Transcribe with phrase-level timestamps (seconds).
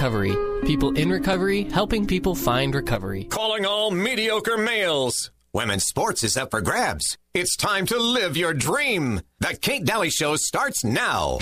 [0.00, 0.34] recovery.
[0.64, 3.24] People in recovery helping people find recovery.
[3.24, 5.30] Calling all mediocre males.
[5.52, 7.18] Women's sports is up for grabs.
[7.34, 9.20] It's time to live your dream.
[9.40, 11.36] The Kate Daly Show starts now.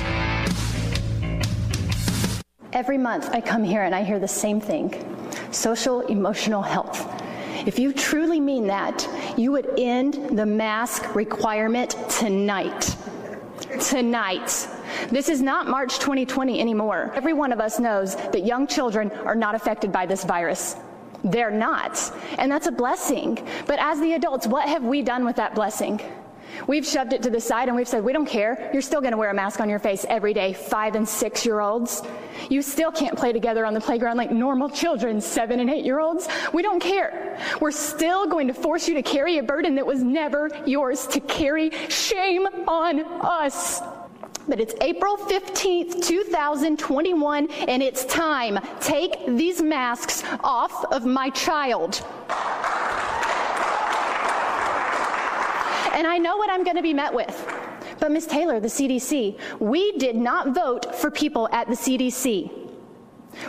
[2.72, 4.92] Every month I come here and I hear the same thing
[5.52, 6.98] social emotional health.
[7.64, 12.96] If you truly mean that, you would end the mask requirement tonight.
[13.80, 14.66] Tonight.
[15.10, 17.12] This is not March 2020 anymore.
[17.14, 20.76] Every one of us knows that young children are not affected by this virus.
[21.24, 21.98] They're not.
[22.38, 23.46] And that's a blessing.
[23.66, 26.00] But as the adults, what have we done with that blessing?
[26.66, 28.70] We've shoved it to the side and we've said, we don't care.
[28.72, 31.44] You're still going to wear a mask on your face every day, five and six
[31.44, 32.02] year olds.
[32.48, 36.00] You still can't play together on the playground like normal children, seven and eight year
[36.00, 36.28] olds.
[36.52, 37.38] We don't care.
[37.60, 41.20] We're still going to force you to carry a burden that was never yours to
[41.20, 41.70] carry.
[41.88, 43.80] Shame on us.
[44.48, 48.58] But it's April 15th, 2021, and it's time.
[48.80, 52.02] Take these masks off of my child.
[55.92, 57.46] And I know what I'm going to be met with.
[58.00, 58.26] But Ms.
[58.26, 62.67] Taylor, the CDC, we did not vote for people at the CDC.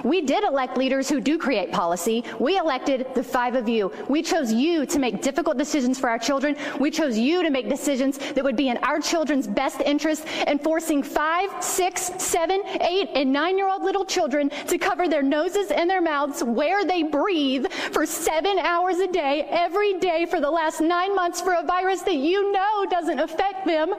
[0.03, 2.23] We did elect leaders who do create policy.
[2.39, 3.91] We elected the five of you.
[4.07, 6.55] We chose you to make difficult decisions for our children.
[6.79, 10.61] We chose you to make decisions that would be in our children's best interest and
[10.61, 15.71] forcing five, six, seven, eight, and nine year old little children to cover their noses
[15.71, 20.51] and their mouths where they breathe for seven hours a day, every day for the
[20.51, 23.93] last nine months for a virus that you know doesn't affect them.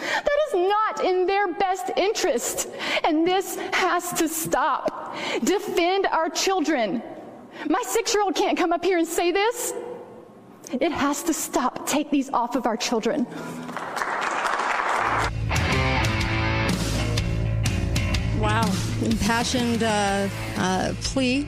[0.00, 2.68] That is not in their best interest.
[3.04, 5.16] And this has to stop.
[5.44, 7.02] Defend our children.
[7.68, 9.74] My six year old can't come up here and say this.
[10.72, 11.86] It has to stop.
[11.86, 13.26] Take these off of our children.
[18.38, 18.64] Wow.
[19.02, 21.46] Impassioned uh, uh, plea.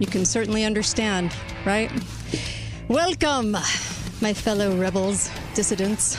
[0.00, 1.32] You can certainly understand,
[1.64, 1.90] right?
[2.88, 3.56] Welcome,
[4.20, 6.16] my fellow rebels, dissidents.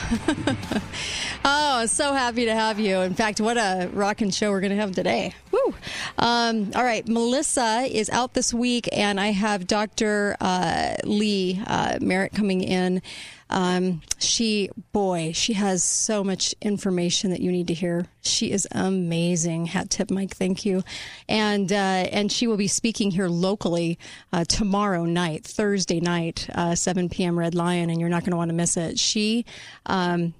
[1.44, 2.98] oh, so happy to have you.
[2.98, 5.34] In fact, what a rocking show we're going to have today.
[5.50, 5.74] Woo!
[6.18, 10.36] Um, all right, Melissa is out this week, and I have Dr.
[10.40, 13.02] Uh, Lee uh, Merritt coming in.
[13.48, 18.06] Um, she, boy, she has so much information that you need to hear.
[18.22, 19.66] She is amazing.
[19.66, 20.34] Hat tip, Mike.
[20.34, 20.82] Thank you.
[21.28, 21.74] And uh,
[22.10, 23.98] and she will be speaking here locally
[24.32, 27.38] uh, tomorrow night, Thursday night, uh, 7 p.m.
[27.38, 28.98] Red Lion, and you're not going to want to miss it.
[28.98, 29.44] She,
[29.86, 30.34] um,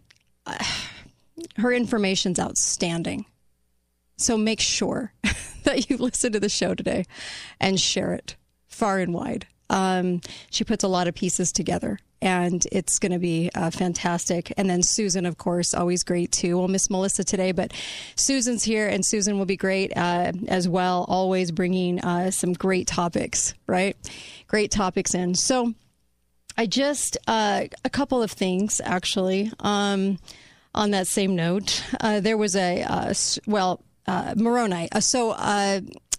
[1.57, 3.27] her information's outstanding.
[4.17, 5.13] So make sure
[5.65, 7.05] that you listen to the show today
[7.61, 9.47] and share it far and wide.
[9.71, 14.53] Um, she puts a lot of pieces together and it's going to be uh, fantastic.
[14.57, 16.57] And then Susan, of course, always great too.
[16.57, 17.73] We'll miss Melissa today, but
[18.15, 21.05] Susan's here, and Susan will be great uh, as well.
[21.09, 23.97] Always bringing uh, some great topics, right?
[24.49, 25.35] Great topics in.
[25.35, 25.75] So,
[26.59, 29.53] I just uh, a couple of things actually.
[29.61, 30.19] Um,
[30.75, 33.15] on that same note, uh, there was a uh,
[33.47, 33.83] well.
[34.37, 34.89] Moroni.
[35.01, 35.33] so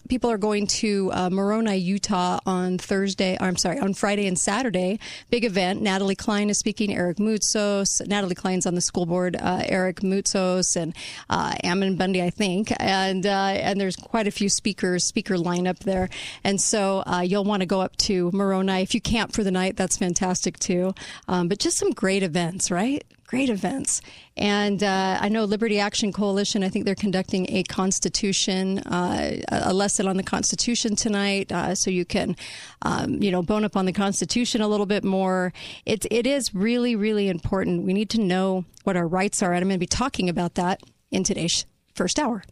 [0.07, 3.37] people are going to uh, Moroni, Utah on Thursday.
[3.39, 4.99] I'm sorry, on Friday and Saturday.
[5.29, 5.81] Big event.
[5.81, 6.95] Natalie Cline is speaking.
[6.95, 8.05] Eric Moutsos.
[8.07, 9.35] Natalie Cline's on the school board.
[9.35, 10.95] Uh, Eric Moutsos and
[11.29, 12.71] uh, Ammon Bundy, I think.
[12.79, 16.09] And uh, and there's quite a few speakers, speaker lineup there.
[16.43, 19.51] And so uh, you'll want to go up to Moroni if you camp for the
[19.51, 19.75] night.
[19.75, 20.93] That's fantastic too.
[21.27, 23.03] Um, but just some great events, right?
[23.27, 24.01] Great events.
[24.37, 29.73] And uh, I know Liberty Action Coalition, I think they're conducting a Constitution, uh, a
[29.73, 31.51] lesson on the Constitution tonight.
[31.51, 32.35] Uh, so you can,
[32.81, 35.53] um, you know, bone up on the Constitution a little bit more.
[35.85, 37.83] It, it is really, really important.
[37.83, 39.53] We need to know what our rights are.
[39.53, 42.43] And I'm going to be talking about that in today's first hour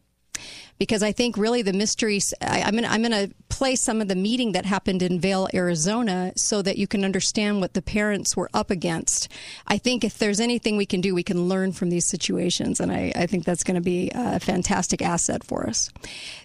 [0.78, 2.34] because I think really the mysteries.
[2.42, 6.34] I, am gonna I'm gonna play some of the meeting that happened in Vail, Arizona,
[6.36, 9.30] so that you can understand what the parents were up against.
[9.68, 12.92] I think if there's anything we can do, we can learn from these situations, and
[12.92, 15.90] I, I think that's going to be a fantastic asset for us.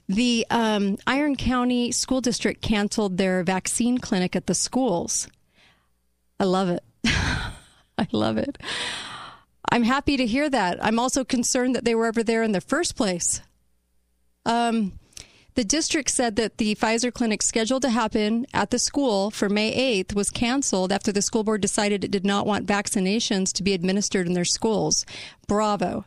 [0.09, 5.29] The um, Iron County School District canceled their vaccine clinic at the schools.
[6.39, 6.83] I love it.
[7.05, 8.59] I love it.
[9.71, 10.85] I'm happy to hear that.
[10.85, 13.41] I'm also concerned that they were ever there in the first place.
[14.47, 14.99] Um,
[15.55, 20.03] the district said that the Pfizer clinic scheduled to happen at the school for May
[20.03, 23.75] 8th was canceled after the school board decided it did not want vaccinations to be
[23.75, 25.05] administered in their schools.
[25.47, 26.05] Bravo.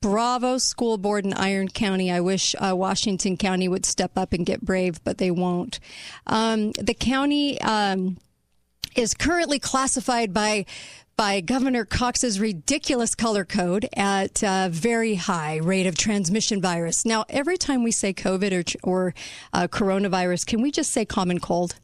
[0.00, 2.10] Bravo, school board in Iron County.
[2.10, 5.80] I wish uh, Washington County would step up and get brave, but they won't.
[6.26, 8.16] Um, the county um,
[8.94, 10.66] is currently classified by
[11.18, 17.04] by Governor Cox's ridiculous color code at a very high rate of transmission virus.
[17.04, 19.14] Now, every time we say COVID or, or
[19.52, 21.74] uh, coronavirus, can we just say common cold?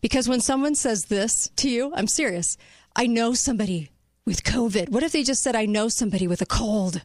[0.00, 2.56] Because when someone says this to you, I'm serious.
[2.94, 3.90] I know somebody
[4.24, 4.88] with COVID.
[4.88, 7.02] What if they just said, I know somebody with a cold?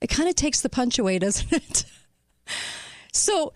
[0.00, 1.84] It kind of takes the punch away, doesn't it?
[3.12, 3.52] so,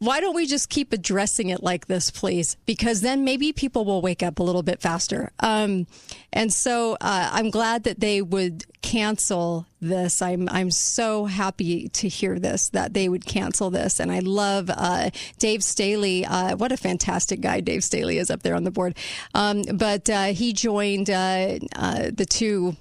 [0.00, 2.56] why don't we just keep addressing it like this, please?
[2.66, 5.32] Because then maybe people will wake up a little bit faster.
[5.40, 5.88] Um,
[6.32, 10.22] and so uh, I'm glad that they would cancel this.
[10.22, 13.98] I'm I'm so happy to hear this that they would cancel this.
[13.98, 16.24] And I love uh, Dave Staley.
[16.24, 18.96] Uh, what a fantastic guy Dave Staley is up there on the board.
[19.34, 22.76] Um, but uh, he joined uh, uh, the two.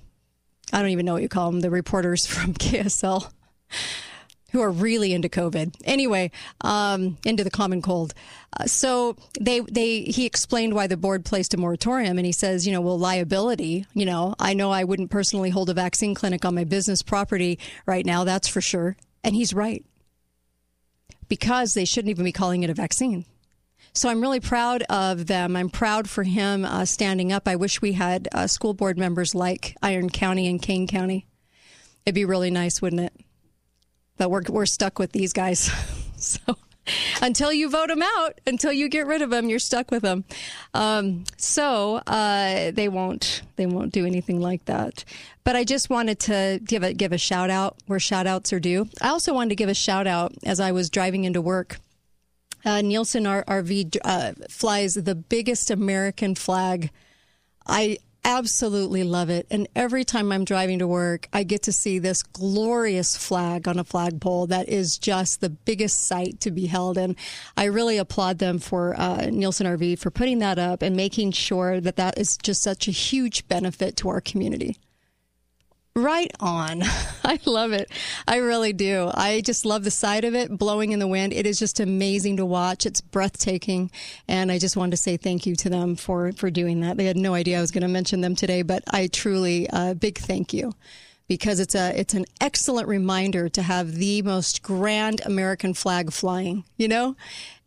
[0.71, 1.61] I don't even know what you call them.
[1.61, 3.31] The reporters from KSL
[4.57, 5.75] who are really into COVID.
[5.85, 6.31] Anyway,
[6.61, 8.15] um, into the common cold.
[8.59, 12.65] Uh, so they they he explained why the board placed a moratorium, and he says,
[12.65, 13.85] you know, well, liability.
[13.93, 17.59] You know, I know I wouldn't personally hold a vaccine clinic on my business property
[17.85, 18.23] right now.
[18.23, 19.85] That's for sure, and he's right
[21.29, 23.25] because they shouldn't even be calling it a vaccine.
[23.93, 25.55] So I'm really proud of them.
[25.55, 27.47] I'm proud for him uh, standing up.
[27.47, 31.27] I wish we had uh, school board members like Iron County and Kane County.
[32.05, 33.26] It'd be really nice, wouldn't it?
[34.17, 35.71] But we're we're stuck with these guys.
[36.17, 36.39] so
[37.21, 40.23] until you vote them out, until you get rid of them, you're stuck with them.
[40.73, 45.03] Um, so uh, they won't they won't do anything like that.
[45.43, 48.59] But I just wanted to give a give a shout out where shout outs are
[48.59, 48.87] due.
[49.01, 51.79] I also wanted to give a shout out as I was driving into work.
[52.65, 56.89] Uh, Nielsen RV uh, flies the biggest American flag
[57.65, 57.97] I
[58.27, 59.47] absolutely love it.
[59.49, 63.79] And every time I'm driving to work, I get to see this glorious flag on
[63.79, 66.97] a flagpole that is just the biggest sight to be held.
[66.97, 67.15] And
[67.55, 71.79] I really applaud them for uh, Nielsen RV for putting that up and making sure
[71.79, 74.75] that that is just such a huge benefit to our community.
[75.97, 76.83] Right on.
[77.23, 77.89] I love it.
[78.27, 79.09] I really do.
[79.15, 81.33] I just love the sight of it blowing in the wind.
[81.33, 82.85] It is just amazing to watch.
[82.85, 83.89] It's breathtaking.
[84.27, 86.97] And I just wanted to say thank you to them for, for doing that.
[86.97, 89.95] They had no idea I was going to mention them today, but I truly, uh,
[89.95, 90.71] big thank you
[91.27, 96.63] because it's a it's an excellent reminder to have the most grand American flag flying,
[96.77, 97.15] you know,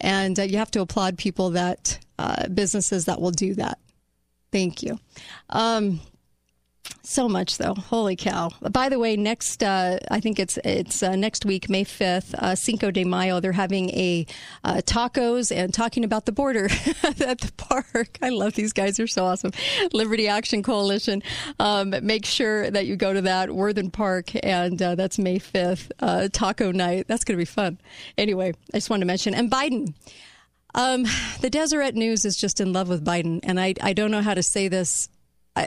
[0.01, 3.79] and uh, you have to applaud people that uh, businesses that will do that.
[4.53, 5.01] Thank you.
[5.51, 6.01] Um,
[7.03, 7.75] so much though.
[7.75, 8.51] Holy cow!
[8.61, 12.55] By the way, next uh, I think it's it's uh, next week, May fifth, uh,
[12.55, 13.41] Cinco de Mayo.
[13.41, 14.27] They're having a
[14.65, 16.65] uh, tacos and talking about the border
[17.03, 18.19] at the park.
[18.23, 19.53] I love these guys; they're so awesome.
[19.93, 21.23] Liberty Action Coalition.
[21.59, 25.93] Um, make sure that you go to that Worthen Park, and uh, that's May fifth,
[26.01, 27.07] uh, taco night.
[27.09, 27.79] That's going to be fun.
[28.19, 29.95] Anyway, I just wanted to mention and Biden.
[30.73, 31.05] Um,
[31.41, 34.35] the Deseret News is just in love with Biden, and I I don't know how
[34.35, 35.09] to say this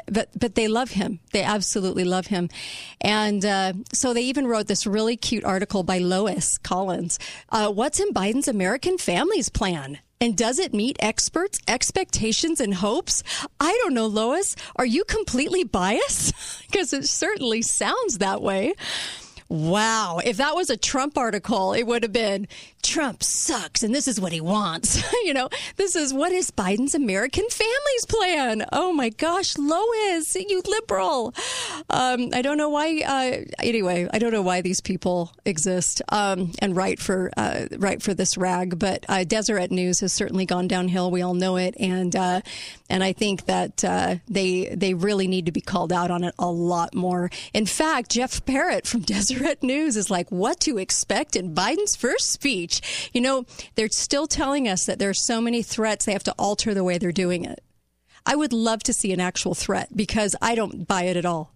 [0.08, 1.20] but but they love him.
[1.32, 2.50] They absolutely love him,
[3.02, 7.20] and uh, so they even wrote this really cute article by Lois Collins.
[7.50, 10.00] Uh, What's in Biden's American Families Plan?
[10.22, 13.24] And does it meet experts' expectations and hopes?
[13.60, 14.56] I don't know, Lois.
[14.78, 16.34] Are you completely biased?
[16.74, 18.74] Because it certainly sounds that way.
[19.48, 20.20] Wow.
[20.26, 22.48] If that was a Trump article, it would have been
[22.84, 25.02] Trump sucks and this is what he wants.
[25.24, 28.66] you know, this is what is Biden's American Families Plan.
[28.72, 31.34] Oh my gosh, Lois, you liberal.
[31.90, 33.02] Um, I don't know why.
[33.06, 38.02] Uh, anyway, I don't know why these people exist um, and write for uh, write
[38.02, 38.80] for this rag.
[38.80, 41.12] But uh, Deseret News has certainly gone downhill.
[41.12, 42.42] We all know it, and uh,
[42.90, 46.36] and I think that uh, they they really need to be called out on it
[46.38, 47.30] a lot more.
[47.54, 52.32] In fact, Jeff Parrott from Deseret News is like what to expect in Biden's first
[52.32, 52.73] speech.
[53.14, 56.36] You know, they're still telling us that there are so many threats they have to
[56.38, 57.64] alter the way they're doing it.
[58.26, 61.54] I would love to see an actual threat because I don't buy it at all.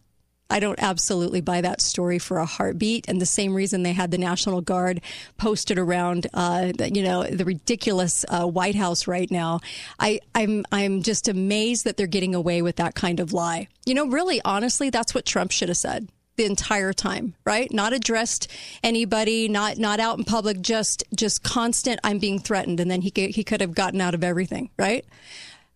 [0.50, 3.06] I don't absolutely buy that story for a heartbeat.
[3.08, 5.02] And the same reason they had the National Guard
[5.38, 9.60] posted around, uh, you know, the ridiculous uh, White House right now.
[10.00, 13.68] I, I'm I'm just amazed that they're getting away with that kind of lie.
[13.86, 17.72] You know, really, honestly, that's what Trump should have said the entire time, right?
[17.74, 18.50] Not addressed
[18.84, 22.00] anybody, not not out in public, just just constant.
[22.04, 25.04] I'm being threatened, and then he he could have gotten out of everything, right?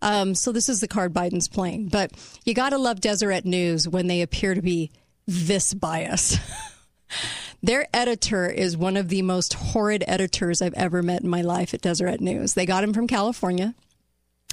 [0.03, 2.11] Um, so this is the card Biden's playing, but
[2.45, 4.91] you got to love Deseret News when they appear to be
[5.27, 6.39] this biased.
[7.63, 11.75] Their editor is one of the most horrid editors I've ever met in my life
[11.75, 12.55] at Deseret News.
[12.55, 13.75] They got him from California.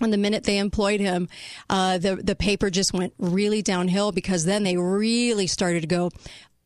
[0.00, 1.28] And the minute they employed him,
[1.69, 6.11] uh, the the paper just went really downhill because then they really started to go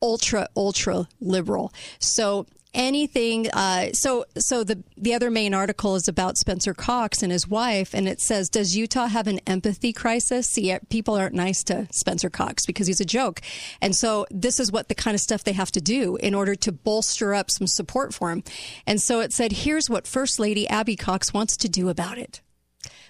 [0.03, 1.73] ultra ultra liberal.
[1.99, 3.51] So anything.
[3.51, 7.95] Uh, so, so the the other main article is about Spencer Cox and his wife,
[7.95, 12.31] and it says, "Does Utah have an empathy crisis?" See, people aren't nice to Spencer
[12.31, 13.41] Cox because he's a joke,
[13.81, 16.55] and so this is what the kind of stuff they have to do in order
[16.57, 18.43] to bolster up some support for him.
[18.87, 22.41] And so it said, "Here's what First Lady Abby Cox wants to do about it."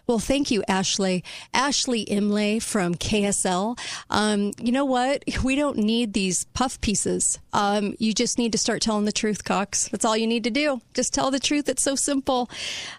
[0.06, 1.22] Well, thank you, Ashley.
[1.54, 3.78] Ashley Imlay from KSL.
[4.10, 5.24] Um, you know what?
[5.42, 7.38] We don't need these puff pieces.
[7.52, 9.88] Um, you just need to start telling the truth, Cox.
[9.88, 10.80] That's all you need to do.
[10.94, 11.68] Just tell the truth.
[11.68, 12.48] It's so simple.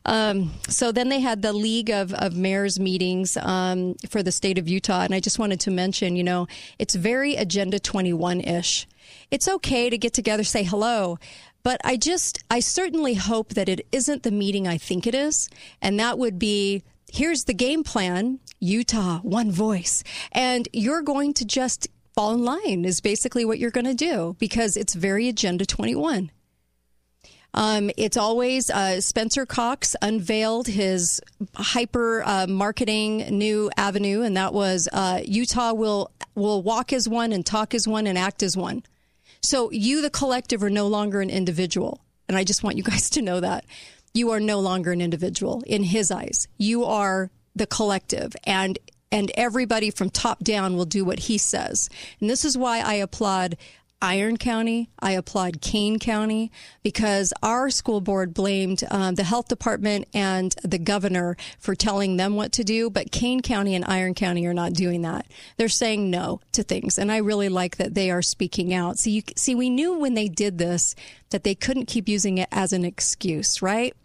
[0.05, 4.57] Um, so then they had the League of, of Mayors meetings um, for the state
[4.57, 5.01] of Utah.
[5.01, 8.87] And I just wanted to mention, you know, it's very Agenda 21 ish.
[9.31, 11.17] It's okay to get together, say hello,
[11.63, 15.49] but I just, I certainly hope that it isn't the meeting I think it is.
[15.81, 16.83] And that would be
[17.13, 20.03] here's the game plan Utah, one voice.
[20.31, 24.35] And you're going to just fall in line, is basically what you're going to do
[24.39, 26.31] because it's very Agenda 21.
[27.55, 31.21] Um, it's always uh, Spencer Cox unveiled his
[31.55, 37.31] hyper uh, marketing new avenue, and that was uh, Utah will will walk as one
[37.31, 38.81] and talk as one and act as one.
[39.41, 43.11] So you, the collective, are no longer an individual, and I just want you guys
[43.11, 43.65] to know that
[44.13, 46.47] you are no longer an individual in his eyes.
[46.57, 48.79] You are the collective and
[49.11, 51.87] and everybody from top down will do what he says.
[52.19, 53.57] And this is why I applaud
[54.01, 54.89] Iron County.
[54.99, 56.51] I applaud Kane County
[56.81, 62.35] because our school board blamed um, the health department and the governor for telling them
[62.35, 65.27] what to do, but Kane County and Iron County are not doing that.
[65.55, 68.99] They're saying no to things, and I really like that they are speaking out.
[68.99, 70.95] So you see, we knew when they did this
[71.29, 73.95] that they couldn't keep using it as an excuse, right?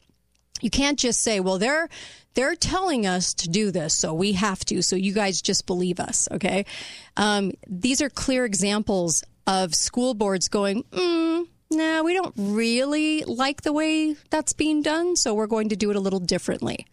[0.61, 1.89] You can't just say, well, they're
[2.35, 4.83] they're telling us to do this, so we have to.
[4.83, 6.67] So you guys just believe us, okay?
[7.17, 13.63] Um, these are clear examples of school boards going, mm, nah, we don't really like
[13.63, 16.87] the way that's being done, so we're going to do it a little differently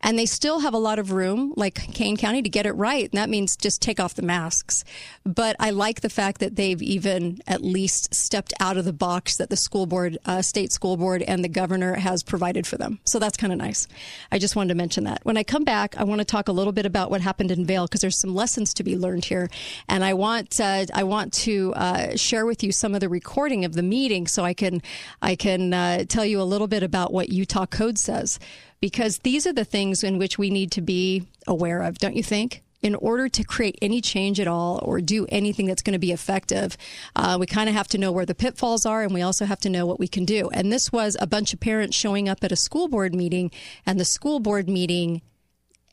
[0.00, 3.04] and they still have a lot of room, like Kane County, to get it right.
[3.04, 4.84] And that means just take off the masks.
[5.24, 9.36] But I like the fact that they've even at least stepped out of the box
[9.36, 12.98] that the school board, uh, state school board, and the governor has provided for them.
[13.04, 13.86] So that's kind of nice.
[14.32, 15.20] I just wanted to mention that.
[15.24, 17.66] When I come back, I want to talk a little bit about what happened in
[17.66, 19.48] Vail because there's some lessons to be learned here,
[19.88, 23.64] and I want uh, I want to uh, share with you some of the recording
[23.64, 24.82] of the meeting so I can
[25.20, 28.38] I can uh, tell you a little bit about what Utah code says
[28.80, 32.22] because these are the things in which we need to be aware of, don't you
[32.22, 32.62] think?
[32.82, 36.12] in order to create any change at all or do anything that's going to be
[36.12, 36.76] effective,
[37.14, 39.60] uh, we kind of have to know where the pitfalls are and we also have
[39.60, 40.48] to know what we can do.
[40.52, 43.50] And this was a bunch of parents showing up at a school board meeting,
[43.84, 45.22] and the school board meeting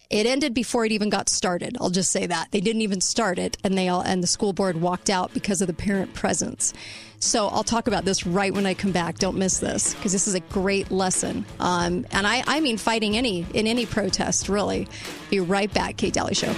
[0.09, 1.75] it ended before it even got started.
[1.81, 4.53] I'll just say that they didn't even start it, and they all and the school
[4.53, 6.73] board walked out because of the parent presence.
[7.19, 9.17] So I'll talk about this right when I come back.
[9.17, 11.45] Don't miss this because this is a great lesson.
[11.59, 14.87] Um, and I, I mean, fighting any in any protest, really.
[15.29, 16.53] Be right back, Kate Daly Show.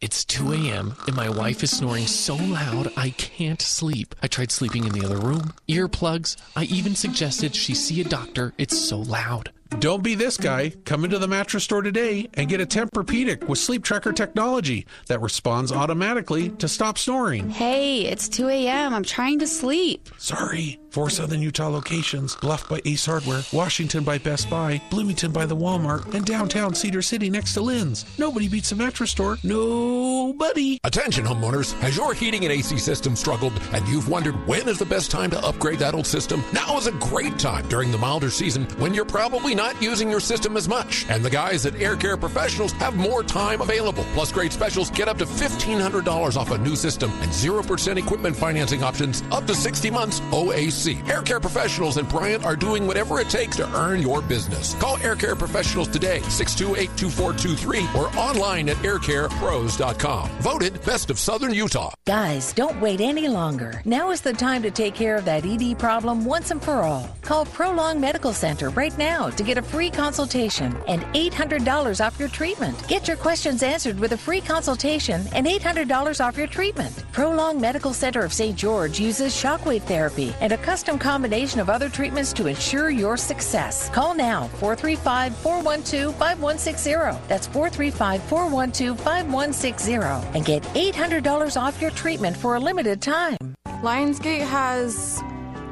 [0.00, 0.96] It's 2 a.m.
[1.06, 4.14] and my wife is snoring so loud I can't sleep.
[4.22, 6.36] I tried sleeping in the other room, earplugs.
[6.56, 8.54] I even suggested she see a doctor.
[8.56, 9.52] It's so loud.
[9.78, 10.70] Don't be this guy.
[10.84, 15.20] Come into the mattress store today and get a Tempur-Pedic with sleep tracker technology that
[15.22, 17.48] responds automatically to stop snoring.
[17.48, 18.92] Hey, it's 2 a.m.
[18.92, 20.10] I'm trying to sleep.
[20.18, 20.78] Sorry.
[20.90, 25.56] Four Southern Utah locations Bluff by Ace Hardware, Washington by Best Buy, Bloomington by the
[25.56, 28.04] Walmart, and downtown Cedar City next to Lin's.
[28.18, 29.38] Nobody beats a mattress store.
[29.44, 30.80] Nobody.
[30.82, 31.78] Attention, homeowners.
[31.78, 35.30] Has your heating and AC system struggled and you've wondered when is the best time
[35.30, 36.42] to upgrade that old system?
[36.52, 40.20] Now is a great time during the milder season when you're probably not using your
[40.20, 41.08] system as much.
[41.08, 44.04] And the guys at Air Care Professionals have more time available.
[44.14, 48.82] Plus, great specials get up to $1,500 off a new system and 0% equipment financing
[48.82, 50.79] options up to 60 months OAC.
[50.88, 54.74] Air Care Professionals and Bryant are doing whatever it takes to earn your business.
[54.76, 60.30] Call Air Care Professionals today, 628-2423 or online at aircarepros.com.
[60.40, 61.92] Voted Best of Southern Utah.
[62.06, 63.82] Guys, don't wait any longer.
[63.84, 67.14] Now is the time to take care of that ED problem once and for all.
[67.22, 72.30] Call Prolong Medical Center right now to get a free consultation and $800 off your
[72.30, 72.88] treatment.
[72.88, 77.04] Get your questions answered with a free consultation and $800 off your treatment.
[77.12, 78.56] Prolong Medical Center of St.
[78.56, 83.88] George uses shockwave therapy and a custom combination of other treatments to ensure your success.
[83.88, 87.26] Call now 435 412 5160.
[87.26, 89.94] That's 435 412 5160
[90.36, 93.36] and get $800 off your treatment for a limited time.
[93.82, 95.20] Lionsgate has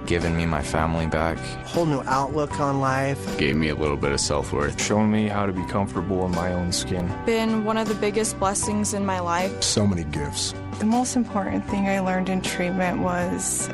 [0.05, 1.39] given me my family back.
[1.67, 3.39] Whole new outlook on life.
[3.39, 4.83] Gave me a little bit of self worth.
[4.83, 7.07] Shown me how to be comfortable in my own skin.
[7.25, 9.63] Been one of the biggest blessings in my life.
[9.63, 10.55] So many gifts.
[10.81, 13.71] The most important thing I learned in treatment was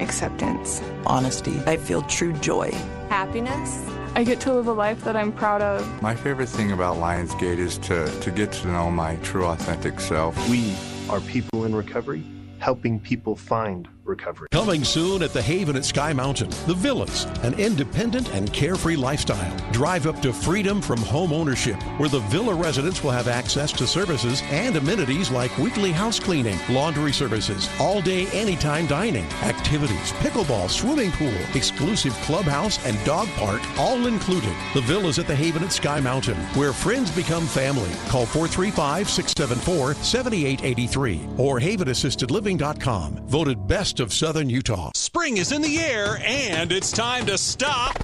[0.00, 1.60] acceptance, honesty.
[1.66, 2.72] I feel true joy,
[3.08, 3.84] happiness.
[4.14, 6.02] I get to live a life that I'm proud of.
[6.02, 10.36] My favorite thing about Lionsgate is to, to get to know my true, authentic self.
[10.48, 10.74] We
[11.10, 12.24] are people in recovery,
[12.58, 14.48] helping people find recovery.
[14.50, 19.56] Coming soon at the Haven at Sky Mountain, the Villas, an independent and carefree lifestyle.
[19.72, 23.86] Drive up to freedom from home ownership, where the villa residents will have access to
[23.86, 30.70] services and amenities like weekly house cleaning, laundry services, all day, anytime dining, activities, pickleball,
[30.70, 34.54] swimming pool, exclusive clubhouse, and dog park, all included.
[34.74, 37.90] The Villas at the Haven at Sky Mountain, where friends become family.
[38.08, 43.26] Call 435 674 7883 or havenassistedliving.com.
[43.26, 44.90] Voted best of Southern Utah.
[44.94, 47.96] Spring is in the air, and it's time to stop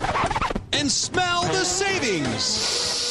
[0.72, 3.01] and smell the savings.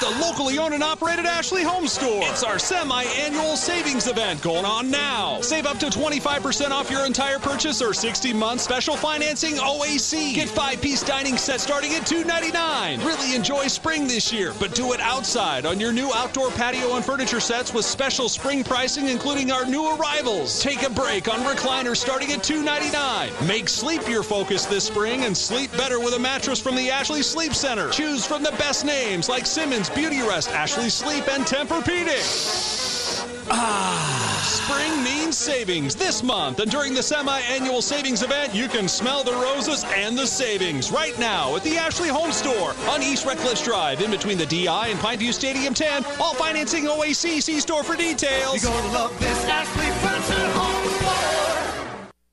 [0.00, 2.22] The locally owned and operated Ashley Home Store.
[2.22, 5.42] It's our semi-annual savings event going on now.
[5.42, 10.34] Save up to 25% off your entire purchase or 60 month special financing OAC.
[10.34, 13.04] Get five-piece dining set starting at $2.99.
[13.04, 17.04] Really enjoy spring this year, but do it outside on your new outdoor patio and
[17.04, 20.62] furniture sets with special spring pricing including our new arrivals.
[20.62, 23.46] Take a break on recliners starting at $2.99.
[23.46, 27.20] Make sleep your focus this spring and sleep better with a mattress from the Ashley
[27.20, 27.90] Sleep Center.
[27.90, 33.20] Choose from the best names like Simmons Beauty Rest, Ashley Sleep, and Tempur-Pedic.
[33.52, 39.24] Ah, spring means savings this month, and during the semi-annual savings event, you can smell
[39.24, 43.64] the roses and the savings right now at the Ashley Home Store on East Redcliffe
[43.64, 46.04] Drive, in between the DI and Pineview Stadium 10.
[46.20, 47.42] All financing OAC.
[47.42, 48.62] See store for details.
[48.62, 51.59] You're gonna love this Ashley Furniture Home Store.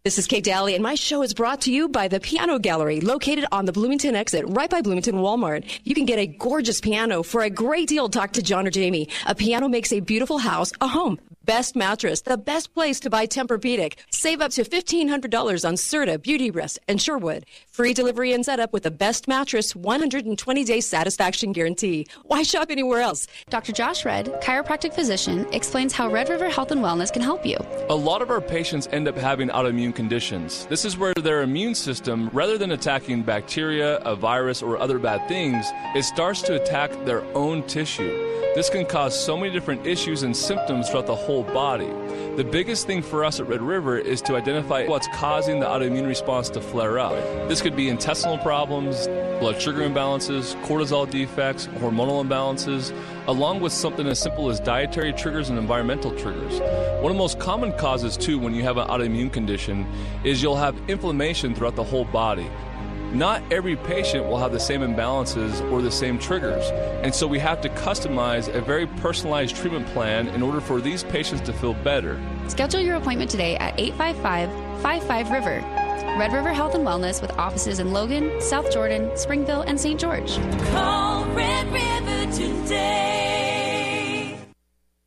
[0.07, 3.01] This is Kate Daly, and my show is brought to you by the Piano Gallery,
[3.01, 5.65] located on the Bloomington exit, right by Bloomington Walmart.
[5.83, 8.07] You can get a gorgeous piano for a great deal.
[8.07, 9.09] Talk to John or Jamie.
[9.25, 11.19] A piano makes a beautiful house a home.
[11.43, 13.93] Best mattress, the best place to buy Tempur-Pedic.
[14.11, 17.45] Save up to $1,500 on Serta, Beauty Rest, and Sherwood.
[17.69, 22.05] Free delivery and setup with the best mattress, 120-day satisfaction guarantee.
[22.23, 23.27] Why shop anywhere else?
[23.49, 23.71] Dr.
[23.71, 27.57] Josh Redd, chiropractic physician, explains how Red River Health and Wellness can help you.
[27.89, 30.67] A lot of our patients end up having autoimmune conditions.
[30.67, 35.27] This is where their immune system, rather than attacking bacteria, a virus, or other bad
[35.27, 38.15] things, it starts to attack their own tissue.
[38.53, 41.91] This can cause so many different issues and symptoms throughout the whole body.
[42.37, 46.07] The biggest thing for us at Red River is to identify what's causing the autoimmune
[46.07, 47.13] response to flare up.
[47.49, 49.07] This could be intestinal problems,
[49.39, 52.93] blood sugar imbalances, cortisol defects, hormonal imbalances,
[53.27, 56.59] along with something as simple as dietary triggers and environmental triggers.
[57.01, 59.85] One of the most common causes, too, when you have an autoimmune condition
[60.23, 62.49] is you'll have inflammation throughout the whole body.
[63.11, 66.69] Not every patient will have the same imbalances or the same triggers,
[67.03, 71.03] and so we have to customize a very personalized treatment plan in order for these
[71.03, 72.21] patients to feel better.
[72.47, 75.86] Schedule your appointment today at 855 55 River.
[76.17, 79.99] Red River Health and Wellness with offices in Logan, South Jordan, Springville, and St.
[79.99, 80.37] George.
[80.71, 83.17] Call Red River today.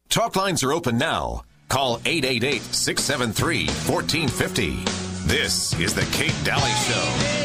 [0.08, 1.42] Talk lines are open now.
[1.68, 5.00] Call 888 673 1450.
[5.26, 7.39] This is The Kate Daly Show.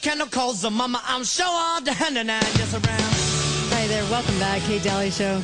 [0.00, 2.84] Chemicals, mama, I'm sure all the hand and just around.
[3.70, 5.40] Hi there, welcome back, Kate Daly Show.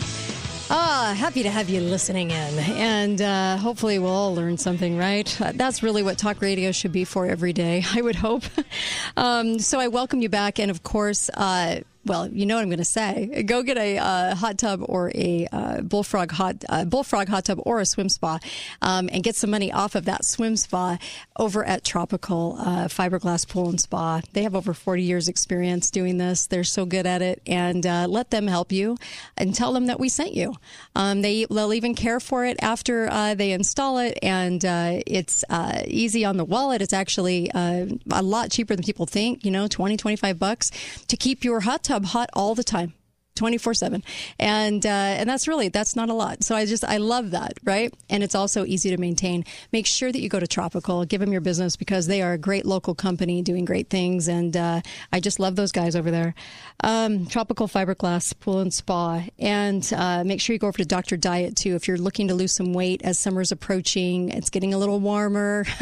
[0.70, 5.40] Ah, happy to have you listening in, and uh, hopefully we'll all learn something, right?
[5.40, 8.44] Uh, that's really what talk radio should be for every day, I would hope.
[9.16, 12.68] um, so I welcome you back, and of course, uh, well, you know what I'm
[12.68, 13.44] going to say.
[13.46, 17.60] Go get a uh, hot tub or a uh, bullfrog hot uh, bullfrog hot tub
[17.62, 18.38] or a swim spa,
[18.82, 20.98] um, and get some money off of that swim spa
[21.36, 24.20] over at Tropical uh, Fiberglass Pool and Spa.
[24.32, 26.46] They have over 40 years experience doing this.
[26.46, 28.96] They're so good at it, and uh, let them help you
[29.36, 30.54] and tell them that we sent you.
[30.94, 34.62] Um, they they'll even care for it after uh, they install it, and
[35.06, 35.44] it's
[35.86, 36.82] easy on the wallet.
[36.82, 39.44] It's actually a lot cheaper than people think.
[39.44, 40.70] You know, 20, 25 bucks
[41.08, 42.94] to keep your hot tub hot all the time.
[43.34, 44.02] 24 7
[44.38, 46.44] and uh, and that's really that's not a lot.
[46.44, 47.92] So i just i love that right?
[48.10, 49.44] And it's also easy to maintain.
[49.72, 51.04] Make sure that you go to tropical.
[51.04, 54.28] Give them your business because they are a great local company doing great things.
[54.28, 54.80] And uh,
[55.12, 56.34] i just love those guys over there.
[56.82, 59.24] Um, tropical fiberglass pool and spa.
[59.38, 62.34] And uh, make sure you go over to dr diet too if you're looking to
[62.34, 64.30] lose some weight as summer's approaching.
[64.30, 65.64] It's getting a little warmer.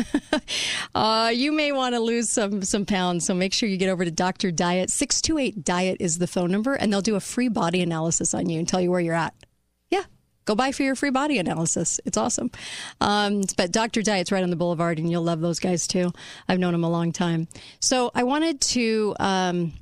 [0.94, 3.24] Uh, you may want to lose some some pounds.
[3.24, 4.90] So make sure you get over to dr diet.
[4.90, 8.58] 628 diet is the phone number and they'll do a free body analysis on you
[8.58, 9.34] and tell you where you're at.
[9.90, 10.04] Yeah,
[10.44, 12.00] go buy for your free body analysis.
[12.04, 12.50] It's awesome.
[13.00, 14.02] Um, but Dr.
[14.02, 16.12] Diet's right on the boulevard, and you'll love those guys too.
[16.48, 17.48] I've known them a long time.
[17.80, 19.14] So I wanted to.
[19.18, 19.72] Um,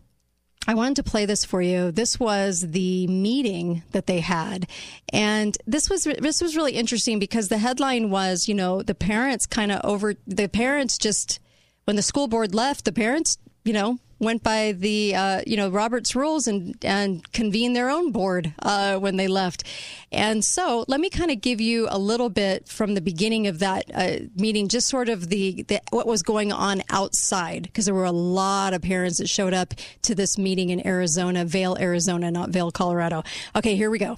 [0.69, 1.91] I wanted to play this for you.
[1.91, 4.69] This was the meeting that they had,
[5.11, 9.47] and this was this was really interesting because the headline was, you know, the parents
[9.47, 11.41] kind of over the parents just
[11.87, 15.71] when the school board left, the parents, you know, went by the uh, you know
[15.71, 19.65] Robert's rules and and convened their own board uh, when they left.
[20.13, 23.61] And so let me kind of give you a little bit from the beginning of
[23.61, 27.95] that uh, meeting, just sort of the, the what was going on outside, because there
[27.95, 32.31] were a lot of parents that showed up to this meeting in Arizona, Vail, Arizona,
[32.31, 33.23] not Vail, Colorado.
[33.57, 34.17] Okay, here we go.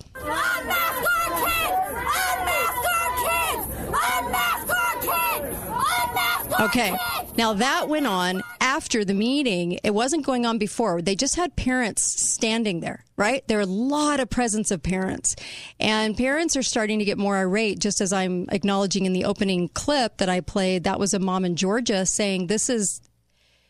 [6.61, 6.95] Okay.
[7.37, 9.79] Now that went on after the meeting.
[9.85, 11.03] It wasn't going on before.
[11.03, 13.47] They just had parents standing there, right?
[13.47, 15.37] There are a lot of presence of parents.
[15.79, 19.69] And parents are starting to get more irate, just as I'm acknowledging in the opening
[19.69, 20.85] clip that I played.
[20.85, 23.03] That was a mom in Georgia saying, This is,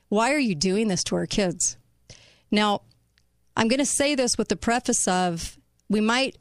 [0.08, 1.76] why are you doing this to our kids?
[2.50, 2.82] Now,
[3.56, 6.36] I'm going to say this with the preface of, we might,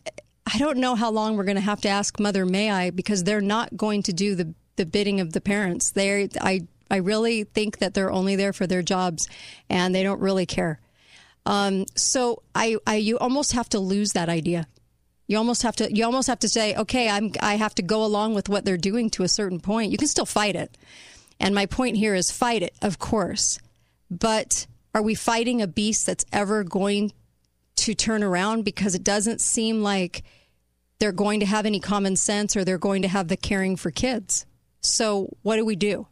[0.52, 3.24] I don't know how long we're going to have to ask Mother May I because
[3.24, 5.92] they're not going to do the the bidding of the parents.
[5.92, 9.28] They, I, I really think that they're only there for their jobs,
[9.70, 10.80] and they don't really care.
[11.46, 14.68] Um, so I, I, you almost have to lose that idea.
[15.28, 18.04] You almost have to, you almost have to say, okay, I'm, I have to go
[18.04, 19.92] along with what they're doing to a certain point.
[19.92, 20.78] You can still fight it,
[21.40, 23.58] and my point here is fight it, of course,
[24.10, 27.14] but are we fighting a beast that's ever going
[27.78, 28.66] to turn around?
[28.66, 30.24] Because it doesn't seem like
[31.00, 33.90] they're going to have any common sense or they're going to have the caring for
[33.90, 34.46] kids.
[34.82, 36.08] So what do we do?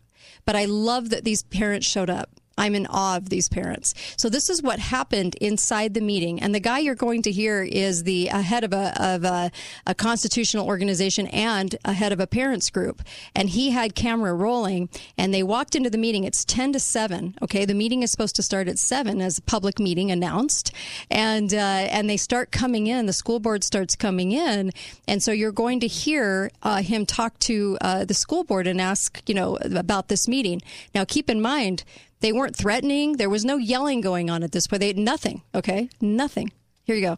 [0.50, 2.39] But I love that these parents showed up.
[2.60, 3.96] I'm in awe of these parents.
[4.18, 7.64] So this is what happened inside the meeting, and the guy you're going to hear
[7.64, 9.52] is the head of a of a,
[9.88, 13.02] a, constitutional organization and a head of a parents group,
[13.34, 16.24] and he had camera rolling, and they walked into the meeting.
[16.24, 17.36] It's ten to seven.
[17.42, 20.74] Okay, the meeting is supposed to start at seven as a public meeting announced,
[21.10, 23.06] and uh, and they start coming in.
[23.06, 24.72] The school board starts coming in,
[25.08, 28.82] and so you're going to hear uh, him talk to uh, the school board and
[28.82, 30.62] ask, you know, about this meeting.
[30.94, 31.84] Now, keep in mind
[32.22, 33.18] they weren't threatening.
[33.18, 34.82] There was no yelling going on at this point.
[34.82, 35.42] They had nothing.
[35.56, 36.52] Okay, nothing.
[36.84, 37.18] Here you go.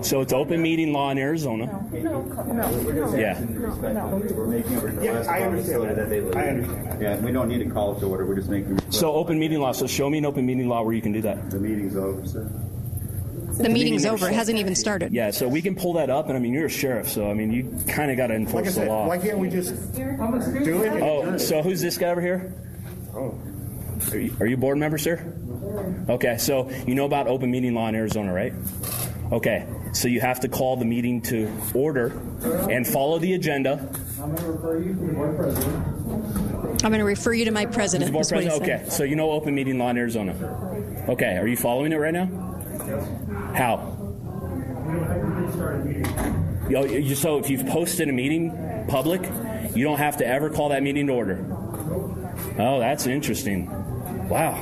[0.00, 1.66] So it's open meeting law in Arizona.
[1.92, 3.14] No, no, no.
[3.14, 3.38] Yeah.
[5.02, 6.36] Yeah, I understand that.
[6.36, 7.02] I understand.
[7.02, 8.24] Yeah, we don't need to call it to order.
[8.24, 8.78] We're just making.
[8.90, 9.72] So open meeting law.
[9.72, 11.50] So show me an open meeting law where you can do that.
[11.50, 12.50] The meeting's over, sir.
[13.58, 14.26] The meeting's over.
[14.28, 15.12] It hasn't even started.
[15.12, 17.34] Yeah, so we can pull that up, and I mean, you're a sheriff, so I
[17.34, 19.06] mean, you kind of got to enforce Like I the law.
[19.06, 20.02] why can't we just do
[20.82, 21.02] it?
[21.02, 22.54] Oh, so who's this guy over here?
[23.14, 23.38] Oh.
[24.10, 25.34] Are you, are you a board member, sir?
[26.08, 28.52] Okay, so you know about open meeting law in Arizona, right?
[29.30, 32.08] Okay, so you have to call the meeting to order
[32.70, 33.88] and follow the agenda.
[34.20, 35.74] I'm going to refer you to board president.
[36.84, 38.12] I'm going to refer you to my president.
[38.12, 38.80] Board is what he president?
[38.80, 40.34] Okay, so you know open meeting law in Arizona.
[41.08, 42.26] Okay, are you following it right now?
[43.54, 43.98] How?
[47.14, 49.22] So if you've posted a meeting public,
[49.74, 51.46] you don't have to ever call that meeting to order.
[52.58, 53.68] Oh, that's interesting.
[54.28, 54.54] Wow.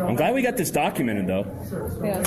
[0.00, 1.46] I'm glad we got this documented, though.
[2.02, 2.22] Yeah.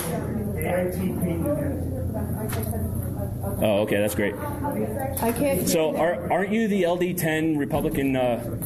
[3.61, 4.35] Oh, okay, that's great.
[4.35, 5.67] I can't.
[5.67, 8.57] So, are, aren't you the LD10 Republican uh,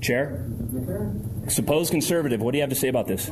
[0.00, 0.44] chair?
[1.48, 2.40] Supposed conservative.
[2.40, 3.30] What do you have to say about this?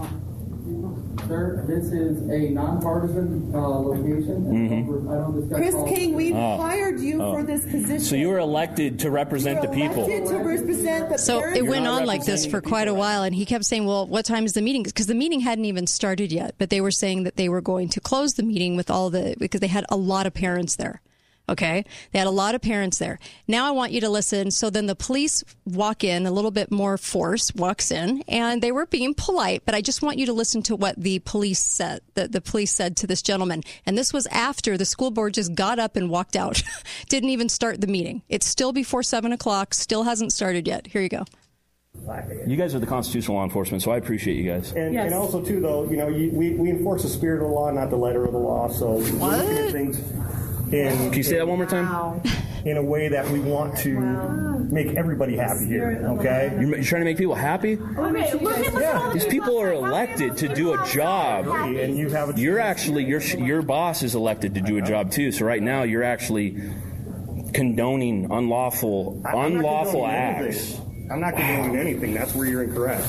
[1.31, 4.45] Sir, this is a nonpartisan uh, location.
[4.47, 5.09] Mhm.
[5.11, 5.99] I don't discuss Chris politics.
[5.99, 6.57] King, we Oh.
[6.57, 7.35] hired you Oh.
[7.35, 8.01] for this position.
[8.01, 10.07] So you were elected to represent the people.
[10.07, 11.59] To represent the So parents.
[11.61, 14.25] it went on like this for quite a while, and he kept saying, "Well, what
[14.25, 17.23] time is the meeting?" Because the meeting hadn't even started yet, but they were saying
[17.23, 19.97] that they were going to close the meeting with all the because they had a
[19.97, 21.01] lot of parents there.
[21.51, 23.19] Okay, they had a lot of parents there.
[23.49, 24.53] Now I want you to listen.
[24.53, 28.71] So then the police walk in, a little bit more force walks in, and they
[28.71, 29.63] were being polite.
[29.67, 32.03] But I just want you to listen to what the police said.
[32.15, 35.57] That the police said to this gentleman, and this was after the school board just
[35.57, 36.63] got up and walked out,
[37.09, 38.23] didn't even start the meeting.
[38.29, 40.87] It's still before seven o'clock, still hasn't started yet.
[40.87, 41.25] Here you go.
[42.47, 44.71] You guys are the constitutional law enforcement, so I appreciate you guys.
[44.73, 47.55] And, and also too, though, you know, you, we, we enforce the spirit of the
[47.55, 48.69] law, not the letter of the law.
[48.69, 49.99] So we're looking at things
[50.73, 50.97] in.
[50.97, 52.23] Can you say that one more time?
[52.65, 53.99] In a way that we want to
[54.71, 56.03] make everybody happy here.
[56.19, 56.51] Okay.
[56.61, 57.79] You're, you're trying to make people happy?
[57.97, 59.11] Yeah.
[59.15, 62.37] These people are elected to do a job, and you have.
[62.37, 65.33] A You're actually your your boss is elected to do a job too.
[65.33, 66.57] So right now you're actually
[67.55, 70.75] condoning unlawful I'm not unlawful condoning acts.
[70.75, 71.09] anything.
[71.11, 72.15] I'm not condoning anything.
[72.15, 73.05] That's where you're incorrect.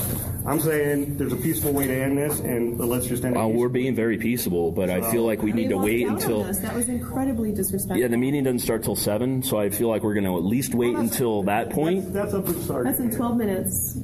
[0.45, 3.39] I'm saying there's a peaceful way to end this, and let's just end it.
[3.39, 6.43] Uh, we're being very peaceable, but I feel like we need to wait until.
[6.43, 7.97] That was incredibly disrespectful.
[8.01, 10.43] Yeah, the meeting doesn't start till seven, so I feel like we're going to at
[10.43, 12.11] least wait until that point.
[12.13, 12.85] That's up to start.
[12.85, 13.97] That's in 12 minutes.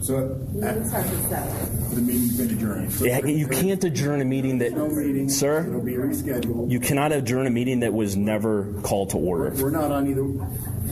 [0.00, 1.94] So Meeting starts at 7.
[1.94, 2.92] the meeting's been adjourned.
[2.92, 5.66] So Yeah, you can't adjourn a meeting that, sir.
[5.66, 6.70] It'll be rescheduled.
[6.70, 9.52] You cannot adjourn a meeting that was never called to order.
[9.60, 10.24] We're not on either.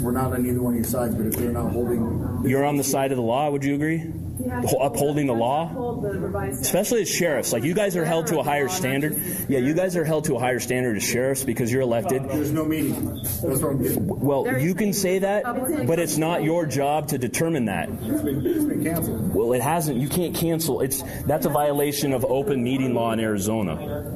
[0.02, 2.76] We're not on either one of your sides, but if they're not holding, You're on
[2.76, 3.48] the side of the law.
[3.50, 4.12] Would you agree?
[4.38, 6.02] Ho- Upholding the law,
[6.60, 7.52] especially as sheriffs.
[7.52, 9.16] Like you guys are held to a higher standard.
[9.48, 12.22] Yeah, you guys are held to a higher standard as sheriffs because you're elected.
[12.28, 13.14] there's no meeting.
[13.22, 14.06] That's what I'm getting.
[14.06, 15.44] Well, you can say that,
[15.86, 17.88] but it's not your job to determine that.
[17.90, 18.22] It's
[18.64, 19.34] been canceled.
[19.34, 19.98] Well, it hasn't.
[19.98, 20.80] You can't cancel.
[20.82, 24.15] It's that's a violation of open meeting law in Arizona.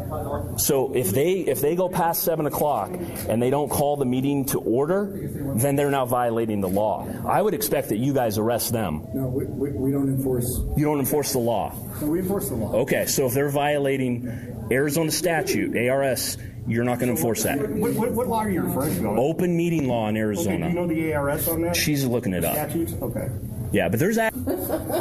[0.59, 2.91] So if they if they go past seven o'clock
[3.29, 5.11] and they don't call the meeting to order,
[5.57, 7.07] then they're now violating the law.
[7.27, 9.07] I would expect that you guys arrest them.
[9.15, 10.47] No, we, we, we don't enforce.
[10.77, 11.75] You don't enforce the law.
[12.01, 12.73] No, we enforce the law.
[12.83, 17.59] Okay, so if they're violating Arizona statute, ARS, you're not going to enforce that.
[17.59, 19.09] What, what, what law are you referring to?
[19.09, 20.69] Open meeting law in Okay, do Arizona.
[20.69, 21.75] you know the ARS on that?
[21.77, 22.55] She's looking it up.
[22.55, 22.95] Statutes?
[23.01, 23.29] Okay.
[23.73, 24.33] Yeah, but there's that.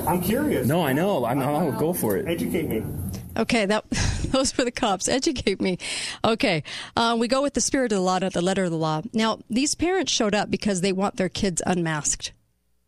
[0.08, 0.67] I'm curious.
[0.67, 1.26] No, I know.
[1.26, 2.28] I'm, I'll go for it.
[2.28, 2.84] Educate me.
[3.39, 3.89] Okay, that
[4.32, 5.08] those were the cops.
[5.08, 5.78] Educate me.
[6.25, 6.62] Okay,
[6.97, 9.02] uh, we go with the spirit of the law, not the letter of the law.
[9.13, 12.34] Now, these parents showed up because they want their kids unmasked.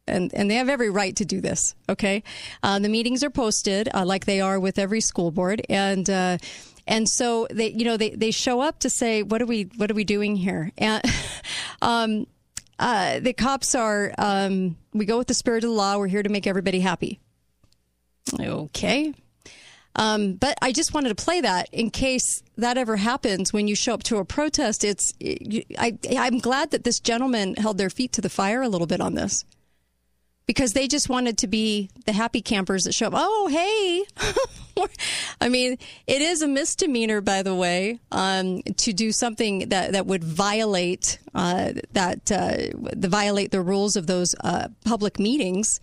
[0.08, 1.74] And, and they have every right to do this.
[1.88, 2.24] Okay,
[2.64, 6.38] uh, the meetings are posted uh, like they are with every school board, and uh,
[6.86, 9.90] and so they you know they, they show up to say what are we what
[9.90, 10.72] are we doing here?
[10.78, 11.06] And
[11.82, 12.28] um,
[12.78, 15.98] uh, the cops are um, we go with the spirit of the law.
[15.98, 17.20] We're here to make everybody happy.
[18.38, 19.14] Okay,
[19.96, 23.76] um, but I just wanted to play that in case that ever happens when you
[23.76, 24.84] show up to a protest.
[24.84, 25.14] It's
[25.78, 29.02] I, I'm glad that this gentleman held their feet to the fire a little bit
[29.02, 29.46] on this
[30.46, 33.14] because they just wanted to be the happy campers that show up.
[33.16, 34.86] Oh, hey.
[35.42, 35.78] I mean,
[36.08, 41.20] it is a misdemeanor, by the way, um, to do something that, that would violate
[41.34, 45.80] uh, that uh, the violate the rules of those uh, public meetings.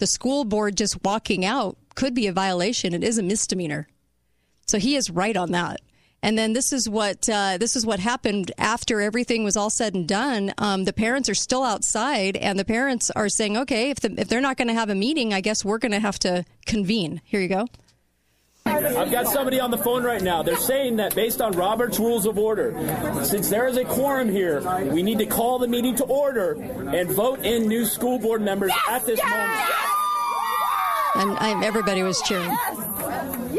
[0.00, 2.94] The school board just walking out could be a violation.
[2.94, 3.86] It is a misdemeanor.
[4.66, 5.82] So he is right on that.
[6.22, 9.94] And then this is what uh, this is what happened after everything was all said
[9.94, 10.52] and done.
[10.58, 14.28] Um, the parents are still outside, and the parents are saying, "Okay, if the, if
[14.28, 17.22] they're not going to have a meeting, I guess we're going to have to convene."
[17.24, 17.66] Here you go.
[18.70, 20.42] I've got somebody on the phone right now.
[20.42, 22.74] They're saying that based on Robert's Rules of Order,
[23.24, 24.60] since there is a quorum here,
[24.92, 28.72] we need to call the meeting to order and vote in new school board members
[28.88, 29.60] at this moment.
[31.16, 32.56] And I, everybody was cheering.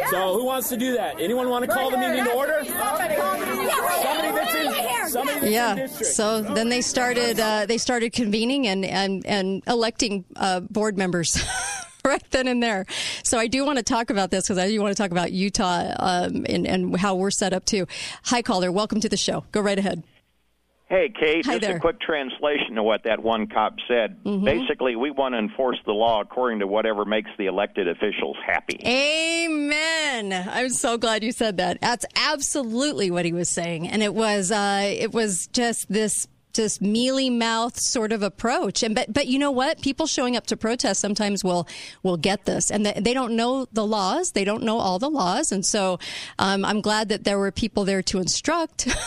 [0.10, 1.20] So who wants to do that?
[1.20, 2.64] Anyone want to call the meeting to order?
[2.66, 5.76] Somebody that's in, somebody that's in Yeah.
[5.76, 6.14] district.
[6.14, 11.38] So then they started uh, they started convening and and and electing uh, board members.
[12.06, 12.86] Right then and there.
[13.24, 15.32] So I do want to talk about this because I do want to talk about
[15.32, 17.86] Utah um, and, and how we're set up too.
[18.24, 18.72] Hi, caller.
[18.72, 19.46] Welcome to the show.
[19.52, 20.04] Go right ahead.
[20.90, 21.78] Hey, Kate, Hi just there.
[21.78, 24.22] a quick translation of what that one cop said.
[24.26, 24.44] Mhm.
[24.44, 28.78] Basically, we want to enforce the law according to whatever makes the elected officials happy.
[28.86, 30.34] Amen.
[30.52, 31.80] I'm so glad you said that.
[31.80, 36.82] That's absolutely what he was saying, and it was uh, it was just this just
[36.82, 38.84] mealy mouth sort of approach.
[38.84, 39.82] And but but you know what?
[39.82, 41.68] People showing up to protest sometimes will
[42.04, 44.32] will get this, and they, they don't know the laws.
[44.32, 46.00] They don't know all the laws, and so
[46.40, 48.88] um, I'm glad that there were people there to instruct.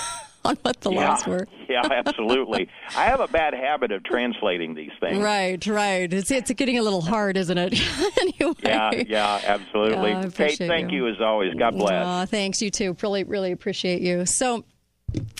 [0.47, 1.49] On what the yeah, laws were.
[1.71, 2.69] yeah, absolutely.
[2.99, 5.17] I have a bad habit of translating these things.
[5.17, 6.13] Right, right.
[6.13, 7.73] It's it's getting a little hard, isn't it?
[8.21, 8.53] anyway.
[8.63, 10.11] Yeah, yeah, absolutely.
[10.11, 11.07] Yeah, I Kate, thank you.
[11.07, 11.55] you as always.
[11.55, 12.05] God bless.
[12.07, 12.95] Aw, thanks, you too.
[13.03, 14.27] Really, really appreciate you.
[14.27, 14.67] So,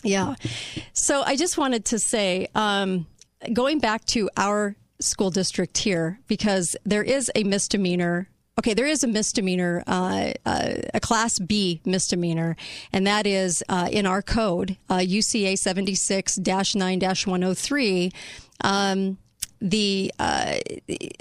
[0.03, 0.35] yeah.
[0.93, 3.07] So I just wanted to say, um,
[3.53, 8.29] going back to our school district here, because there is a misdemeanor.
[8.59, 12.57] Okay, there is a misdemeanor, uh, uh, a Class B misdemeanor,
[12.93, 18.13] and that is uh, in our code, uh, UCA 76 9 103.
[18.63, 19.19] Um,
[19.65, 20.57] the uh,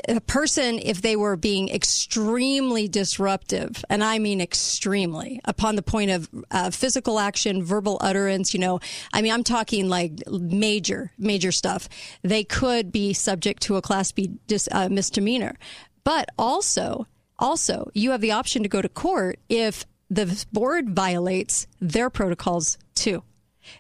[0.10, 6.12] a person, if they were being extremely disruptive, and I mean extremely, upon the point
[6.12, 8.82] of uh, physical action, verbal utterance, you know,
[9.14, 11.88] I mean, I'm talking like major, major stuff,
[12.22, 15.58] they could be subject to a Class B dis, uh, misdemeanor.
[16.04, 17.08] But also,
[17.40, 22.78] also, you have the option to go to court if the board violates their protocols
[22.94, 23.24] too.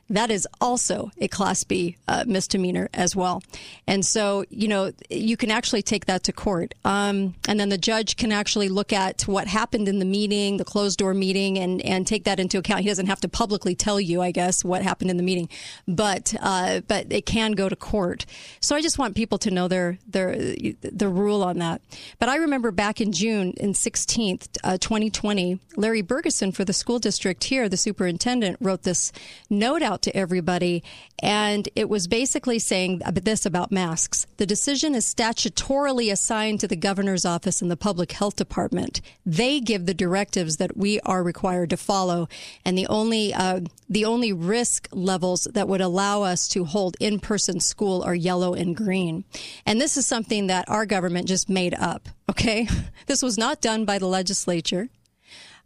[0.09, 3.41] That is also a Class B uh, misdemeanor as well.
[3.87, 6.73] And so, you know, you can actually take that to court.
[6.85, 10.65] Um, and then the judge can actually look at what happened in the meeting, the
[10.65, 12.81] closed door meeting, and, and take that into account.
[12.81, 15.49] He doesn't have to publicly tell you, I guess, what happened in the meeting,
[15.87, 18.25] but, uh, but it can go to court.
[18.59, 21.81] So I just want people to know their, their, the rule on that.
[22.19, 26.99] But I remember back in June, in 16th, uh, 2020, Larry Bergeson for the school
[26.99, 29.11] district here, the superintendent, wrote this
[29.49, 30.83] note out to everybody,
[31.19, 34.27] and it was basically saying this about masks.
[34.37, 39.01] The decision is statutorily assigned to the governor's office and the public health department.
[39.25, 42.27] They give the directives that we are required to follow,
[42.65, 47.19] and the only uh, the only risk levels that would allow us to hold in
[47.19, 49.23] person school are yellow and green.
[49.65, 52.09] And this is something that our government just made up.
[52.29, 52.67] Okay,
[53.07, 54.89] this was not done by the legislature.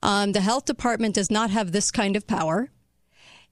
[0.03, 2.69] Um, the health department does not have this kind of power.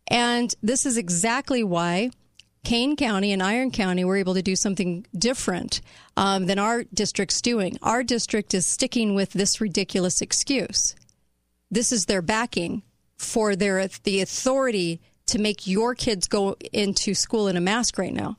[0.07, 2.11] And this is exactly why
[2.63, 5.81] Kane County and Iron County were able to do something different
[6.17, 7.77] um, than our district's doing.
[7.81, 10.95] Our district is sticking with this ridiculous excuse.
[11.69, 12.83] This is their backing
[13.17, 18.13] for their the authority to make your kids go into school in a mask right
[18.13, 18.35] now,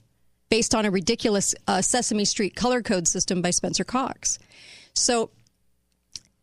[0.50, 4.38] based on a ridiculous uh, Sesame Street color code system by Spencer Cox.
[4.94, 5.30] So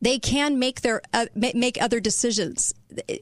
[0.04, 2.74] they can make their uh, make other decisions.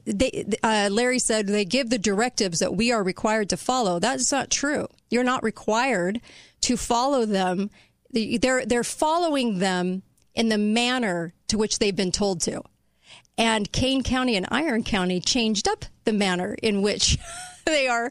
[0.04, 4.00] They, uh, Larry said they give the directives that we are required to follow.
[4.00, 4.88] That is not true.
[5.08, 6.20] You're not required
[6.62, 7.70] to follow them.
[8.10, 10.02] They're they're following them
[10.34, 12.62] in the manner to which they've been told to.
[13.38, 17.16] And Kane County and Iron County changed up the manner in which
[17.64, 18.10] they are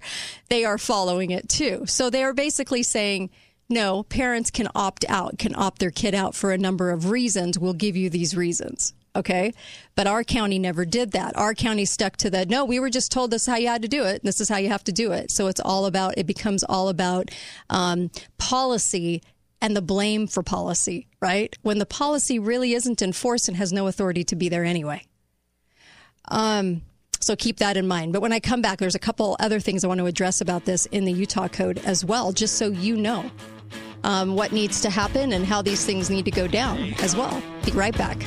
[0.50, 1.84] they are following it too.
[1.88, 3.32] So they are basically saying
[3.72, 7.58] no, parents can opt out, can opt their kid out for a number of reasons.
[7.58, 8.94] We'll give you these reasons.
[9.16, 9.54] Okay.
[9.96, 11.36] But our county never did that.
[11.36, 13.82] Our county stuck to the no, we were just told this is how you had
[13.82, 14.24] to do it.
[14.24, 15.32] This is how you have to do it.
[15.32, 17.30] So it's all about, it becomes all about
[17.70, 19.22] um, policy
[19.62, 21.56] and the blame for policy, right?
[21.62, 25.06] When the policy really isn't enforced and has no authority to be there anyway.
[26.30, 26.82] Um,
[27.22, 28.14] so keep that in mind.
[28.14, 30.66] But when I come back, there's a couple other things I want to address about
[30.66, 33.30] this in the Utah Code as well, just so you know
[34.04, 37.42] um, what needs to happen and how these things need to go down as well.
[37.66, 38.18] Be right back.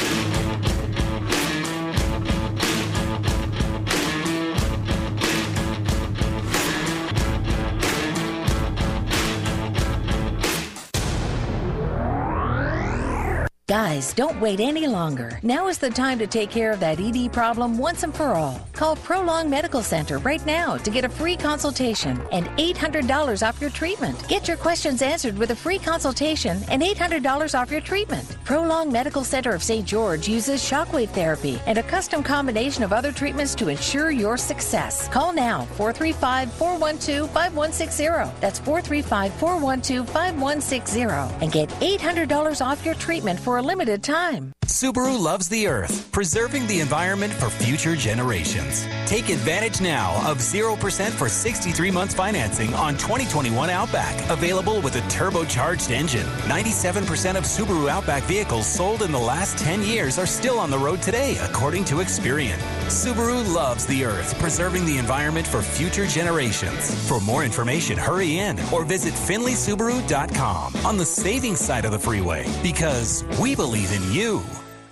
[13.66, 15.40] Guys, don't wait any longer.
[15.42, 18.60] Now is the time to take care of that ED problem once and for all.
[18.74, 23.70] Call Prolong Medical Center right now to get a free consultation and $800 off your
[23.70, 24.28] treatment.
[24.28, 28.36] Get your questions answered with a free consultation and $800 off your treatment.
[28.44, 29.86] Prolong Medical Center of St.
[29.86, 35.08] George uses shockwave therapy and a custom combination of other treatments to ensure your success.
[35.08, 38.40] Call now 435 412 5160.
[38.42, 41.00] That's 435 412 5160
[41.40, 44.52] and get $800 off your treatment for a limited time.
[44.66, 48.86] Subaru loves the earth, preserving the environment for future generations.
[49.04, 55.00] Take advantage now of 0% for 63 months financing on 2021 Outback, available with a
[55.02, 56.26] turbocharged engine.
[56.48, 60.78] 97% of Subaru Outback vehicles sold in the last 10 years are still on the
[60.78, 62.58] road today, according to Experian.
[62.86, 67.06] Subaru loves the earth, preserving the environment for future generations.
[67.06, 72.50] For more information, hurry in or visit FindlaySubaru.com on the savings side of the freeway
[72.62, 74.42] because we believe in you.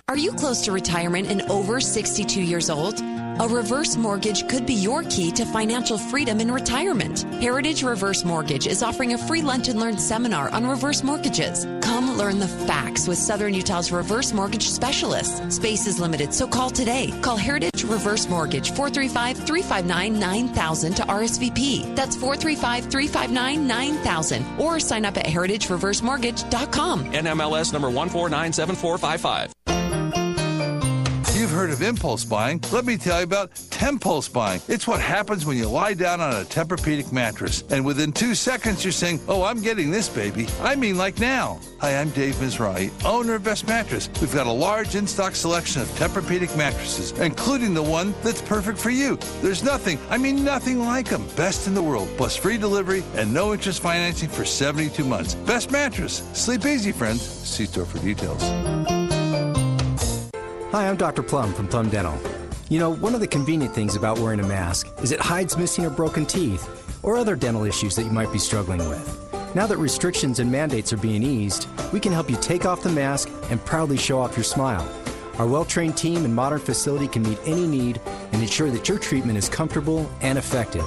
[0.09, 2.99] Are you close to retirement and over 62 years old?
[3.39, 7.21] A reverse mortgage could be your key to financial freedom in retirement.
[7.41, 11.65] Heritage Reverse Mortgage is offering a free lunch and learn seminar on reverse mortgages.
[11.81, 15.55] Come learn the facts with Southern Utah's reverse mortgage specialists.
[15.55, 17.11] Space is limited, so call today.
[17.23, 21.95] Call Heritage Reverse Mortgage 435 359 9000 to RSVP.
[21.95, 27.05] That's 435 359 9000 or sign up at heritagereversemortgage.com.
[27.05, 29.72] NMLS number 1497455.
[31.53, 34.59] Heard of impulse buying, let me tell you about Tempulse buying.
[34.67, 38.83] It's what happens when you lie down on a Tempur-Pedic mattress, and within two seconds
[38.83, 41.59] you're saying, "Oh, I'm getting this, baby." I mean, like now.
[41.79, 44.09] Hi, I'm Dave Mizrahi, owner of Best Mattress.
[44.19, 48.89] We've got a large in-stock selection of Tempur-Pedic mattresses, including the one that's perfect for
[48.89, 49.19] you.
[49.43, 51.23] There's nothing, I mean nothing like them.
[51.35, 55.35] Best in the world, plus free delivery and no interest financing for 72 months.
[55.35, 56.23] Best Mattress.
[56.33, 57.21] Sleep easy, friends.
[57.21, 58.41] See store for details.
[60.73, 61.21] Hi, I'm Dr.
[61.21, 62.19] Plum from Plum Dental.
[62.67, 65.85] You know, one of the convenient things about wearing a mask is it hides missing
[65.85, 66.67] or broken teeth
[67.03, 69.07] or other dental issues that you might be struggling with.
[69.53, 72.89] Now that restrictions and mandates are being eased, we can help you take off the
[72.89, 74.91] mask and proudly show off your smile.
[75.37, 78.97] Our well trained team and modern facility can meet any need and ensure that your
[78.97, 80.85] treatment is comfortable and effective.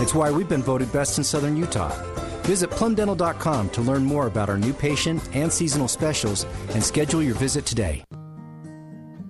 [0.00, 1.94] It's why we've been voted best in Southern Utah.
[2.42, 7.36] Visit plumdental.com to learn more about our new patient and seasonal specials and schedule your
[7.36, 8.02] visit today.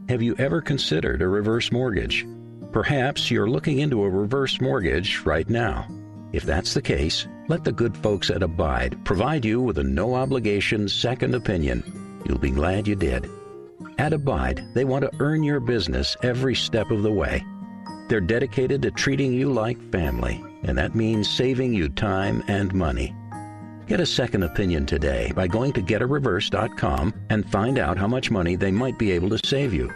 [0.08, 2.26] Have you ever considered a reverse mortgage?
[2.72, 5.86] Perhaps you're looking into a reverse mortgage right now.
[6.32, 10.14] If that's the case, let the good folks at Abide provide you with a no
[10.14, 12.22] obligation second opinion.
[12.24, 13.28] You'll be glad you did.
[13.98, 17.44] At Abide, they want to earn your business every step of the way.
[18.08, 23.14] They're dedicated to treating you like family, and that means saving you time and money.
[23.88, 28.54] Get a second opinion today by going to getareverse.com and find out how much money
[28.54, 29.90] they might be able to save you.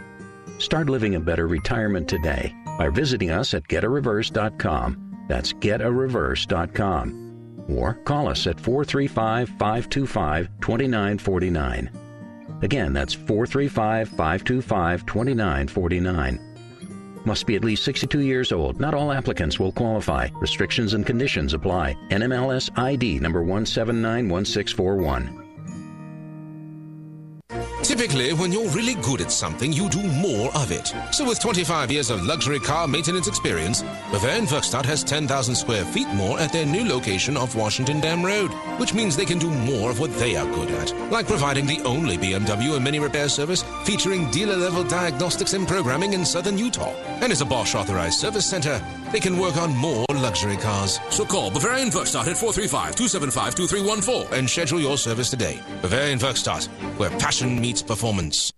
[0.57, 5.25] Start living a better retirement today by visiting us at getareverse.com.
[5.29, 7.65] That's getareverse.com.
[7.69, 11.91] Or call us at 435 525 2949.
[12.63, 16.52] Again, that's 435 525 2949.
[17.25, 18.79] Must be at least 62 years old.
[18.79, 20.29] Not all applicants will qualify.
[20.39, 21.95] Restrictions and conditions apply.
[22.09, 25.42] NMLS ID number 1791641.
[27.83, 30.93] Typically, when you're really good at something, you do more of it.
[31.11, 36.07] So with 25 years of luxury car maintenance experience, Bavarian Werkstatt has 10,000 square feet
[36.09, 39.91] more at their new location off Washington Dam Road, which means they can do more
[39.91, 43.65] of what they are good at, like providing the only BMW and mini repair service
[43.83, 46.93] featuring dealer-level diagnostics and programming in southern Utah.
[47.21, 48.81] And as a Bosch authorized service center,
[49.13, 50.99] they can work on more luxury cars.
[51.09, 55.61] So call Bavarian Werkstatt at 435-275-2314 and schedule your service today.
[55.81, 58.51] Bavarian Werkstatt, where passion meets performance.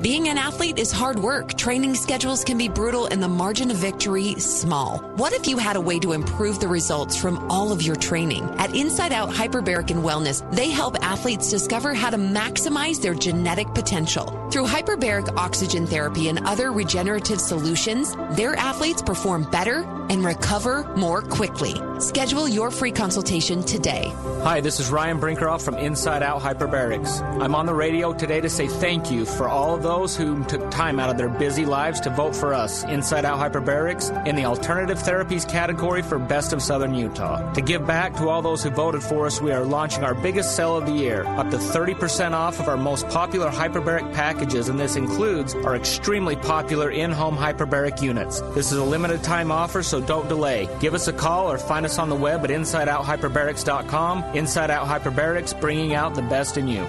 [0.00, 1.54] Being an athlete is hard work.
[1.54, 4.98] Training schedules can be brutal and the margin of victory small.
[5.16, 8.44] What if you had a way to improve the results from all of your training?
[8.58, 13.72] At Inside Out Hyperbaric and Wellness, they help athletes discover how to maximize their genetic
[13.72, 14.26] potential.
[14.50, 21.22] Through hyperbaric oxygen therapy and other regenerative solutions, their athletes perform better and recover more
[21.22, 21.74] quickly.
[21.98, 24.12] Schedule your free consultation today.
[24.42, 27.22] Hi, this is Ryan Brinkerhoff from Inside Out Hyperbarics.
[27.40, 30.68] I'm on the radio today to say thank you for all of those who took
[30.68, 34.44] time out of their busy lives to vote for us, Inside Out Hyperbarics, in the
[34.44, 37.52] alternative therapies category for Best of Southern Utah.
[37.52, 40.56] To give back to all those who voted for us, we are launching our biggest
[40.56, 44.80] sale of the year, up to 30% off of our most popular hyperbaric packages, and
[44.80, 48.40] this includes our extremely popular in-home hyperbaric units.
[48.56, 50.68] This is a limited time offer, so don't delay.
[50.80, 54.24] Give us a call or find us on the web at InsideOutHyperbarics.com.
[54.34, 56.84] Inside Out Hyperbarics, bringing out the best in you.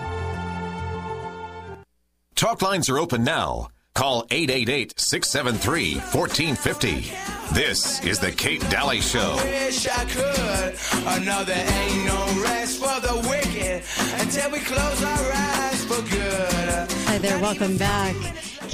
[2.38, 3.70] Talk lines are open now.
[3.96, 7.12] Call 888 673 1450.
[7.52, 9.38] This is The Kate Daly Show.
[9.38, 11.20] Wish I could.
[11.20, 13.82] Another ain't no rest for the wicked
[14.22, 16.92] until we close our eyes for good.
[17.08, 18.16] Hi there, welcome back.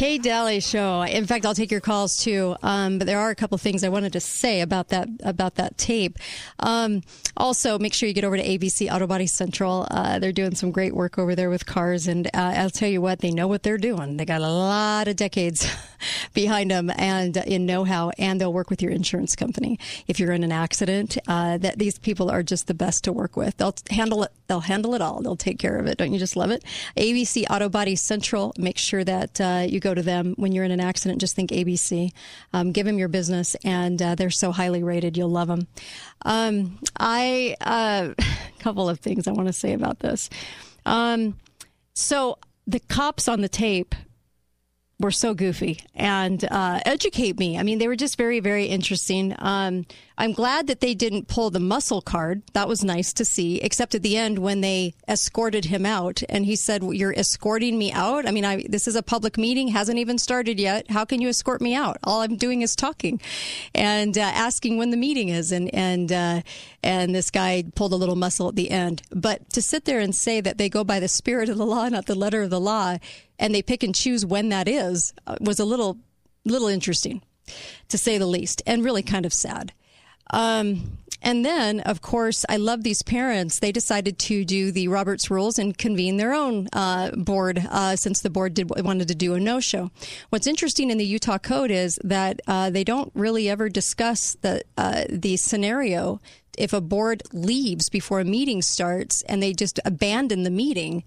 [0.03, 1.01] Kate Daly Show.
[1.03, 2.57] In fact, I'll take your calls too.
[2.61, 5.77] Um, but there are a couple things I wanted to say about that about that
[5.77, 6.19] tape.
[6.59, 7.03] Um,
[7.37, 9.87] also, make sure you get over to ABC Auto Body Central.
[9.89, 13.01] Uh, they're doing some great work over there with cars, and uh, I'll tell you
[13.01, 14.17] what, they know what they're doing.
[14.17, 15.73] They got a lot of decades
[16.33, 20.43] behind them and in know-how, and they'll work with your insurance company if you're in
[20.43, 21.17] an accident.
[21.27, 23.57] Uh, that these people are just the best to work with.
[23.57, 24.31] They'll handle it.
[24.47, 25.21] They'll handle it all.
[25.21, 25.97] They'll take care of it.
[25.97, 26.63] Don't you just love it?
[26.97, 28.53] ABC Auto Body Central.
[28.57, 31.21] Make sure that uh, you go to them when you're in an accident.
[31.21, 32.11] Just think ABC.
[32.53, 35.17] Um, give them your business, and uh, they're so highly rated.
[35.17, 35.67] You'll love them.
[36.25, 38.15] Um, I a
[38.59, 40.29] couple of things I want to say about this.
[40.85, 41.37] Um,
[41.93, 42.37] so
[42.67, 43.95] the cops on the tape
[44.99, 47.57] were so goofy and uh, educate me.
[47.57, 49.35] I mean, they were just very, very interesting.
[49.37, 49.85] Um,
[50.17, 52.43] I'm glad that they didn't pull the muscle card.
[52.53, 56.45] That was nice to see, except at the end when they escorted him out and
[56.45, 58.27] he said, You're escorting me out?
[58.27, 60.89] I mean, I, this is a public meeting, hasn't even started yet.
[60.91, 61.97] How can you escort me out?
[62.03, 63.19] All I'm doing is talking
[63.73, 65.51] and uh, asking when the meeting is.
[65.51, 66.41] And, and, uh,
[66.83, 69.01] and this guy pulled a little muscle at the end.
[69.09, 71.87] But to sit there and say that they go by the spirit of the law,
[71.89, 72.97] not the letter of the law,
[73.39, 75.97] and they pick and choose when that is uh, was a little
[76.45, 77.21] little interesting,
[77.87, 79.73] to say the least, and really kind of sad.
[80.31, 83.59] Um, and then, of course, I love these parents.
[83.59, 88.19] They decided to do the Roberts Rules and convene their own uh, board uh, since
[88.19, 89.89] the board did wanted to do a no show.
[90.29, 94.63] What's interesting in the Utah Code is that uh, they don't really ever discuss the
[94.77, 96.19] uh, the scenario
[96.57, 101.03] if a board leaves before a meeting starts and they just abandon the meeting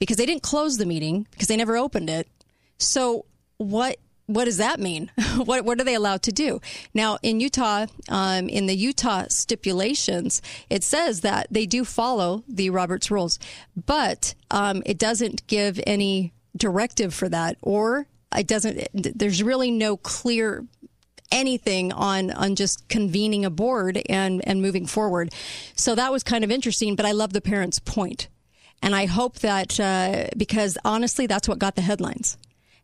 [0.00, 2.26] because they didn't close the meeting because they never opened it.
[2.78, 3.26] So
[3.58, 3.98] what
[4.30, 5.10] what does that mean?
[5.44, 6.60] what what are they allowed to do
[6.94, 7.86] now in Utah?
[8.08, 13.38] Um, in the Utah stipulations, it says that they do follow the Roberts rules,
[13.86, 18.06] but um, it doesn't give any directive for that, or
[18.36, 18.88] it doesn't.
[18.92, 20.64] There's really no clear
[21.32, 25.32] anything on on just convening a board and and moving forward.
[25.74, 26.94] So that was kind of interesting.
[26.94, 28.28] But I love the parents' point,
[28.80, 32.38] and I hope that uh, because honestly, that's what got the headlines.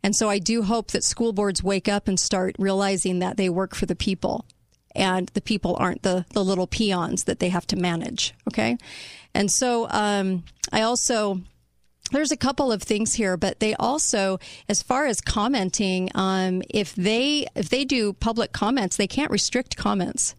[0.07, 3.49] And so I do hope that school boards wake up and start realizing that they
[3.49, 4.45] work for the people
[4.95, 8.33] and the people aren't the, the little peons that they have to manage.
[8.49, 8.79] Okay.
[9.35, 11.41] And so um, I also,
[12.13, 14.39] there's a couple of things here, but they also,
[14.69, 19.77] as far as commenting, um, if they if they do public comments, they can't restrict
[19.77, 20.37] comments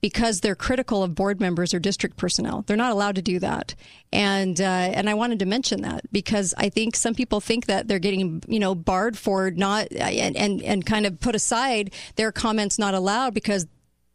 [0.00, 2.64] because they're critical of board members or district personnel.
[2.66, 3.74] They're not allowed to do that.
[4.12, 7.88] And uh, and I wanted to mention that because I think some people think that
[7.88, 12.32] they're getting you know barred for not and and, and kind of put aside their
[12.32, 13.66] comments not allowed because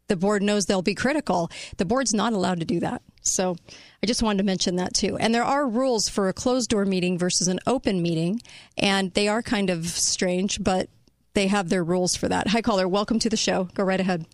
[0.08, 1.50] the board knows they'll be critical.
[1.78, 3.02] The board's not allowed to do that.
[3.22, 3.56] So
[4.04, 5.18] I just wanted to mention that too.
[5.18, 8.42] And there are rules for a closed door meeting versus an open meeting,
[8.78, 10.90] and they are kind of strange, but
[11.34, 12.50] they have their rules for that.
[12.50, 12.88] Hi, caller.
[12.88, 13.66] Welcome to the show.
[13.74, 14.26] Go right ahead.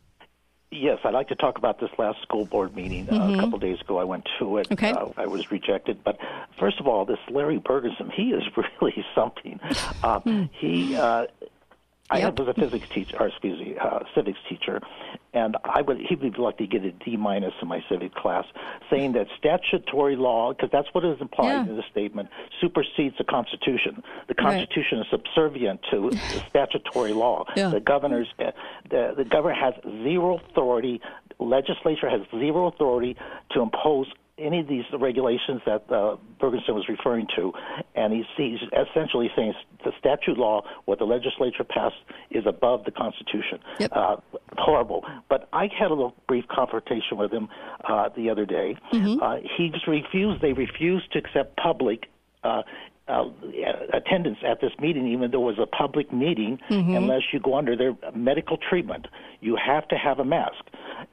[0.74, 3.08] Yes, I'd like to talk about this last school board meeting.
[3.10, 3.38] Uh, Mhm.
[3.38, 4.72] a couple days ago, I went to it.
[4.72, 4.92] Okay.
[4.92, 6.02] Uh, I was rejected.
[6.04, 6.18] But
[6.58, 8.44] first of all, this Larry Bergeson, he is
[8.82, 9.60] really something.
[10.02, 10.22] Uh,
[10.54, 11.28] he, uh,
[12.10, 14.80] I was a physics teacher, or excuse me, uh, civics teacher,
[15.34, 18.14] and I would he would be lucky to get a D minus in my civics
[18.16, 18.46] class,
[18.90, 21.70] saying that statutory law, because that's what is implied Yeah.
[21.70, 22.30] in the statement,
[22.60, 24.04] supersedes the Constitution.
[24.28, 24.58] The Right.
[24.58, 27.46] Constitution is subservient to the statutory law.
[27.56, 27.70] Yeah.
[27.70, 28.52] The governor's uh,
[28.90, 29.74] the the governor has
[30.04, 31.02] zero authority.
[31.40, 33.16] Legislature has zero authority
[33.52, 34.08] to impose
[34.38, 37.52] any of these regulations that uh, Bergeson was referring to,
[37.96, 38.60] and he's, he's
[38.90, 39.54] essentially saying
[39.84, 41.96] the statute law, what the legislature passed,
[42.32, 43.60] is above the Constitution.
[43.92, 44.16] Uh,
[44.58, 45.06] horrible.
[45.30, 47.50] But I had a little brief confrontation with him
[47.88, 48.76] uh, the other day.
[49.22, 50.42] Uh, he just refused.
[50.42, 52.10] They refused to accept public.
[52.44, 52.64] Uh,
[53.12, 53.26] uh,
[53.94, 56.96] attendance at this meeting, even though it was a public meeting, Mhm.
[56.98, 59.08] unless you go under their medical treatment,
[59.42, 60.64] you have to have a mask.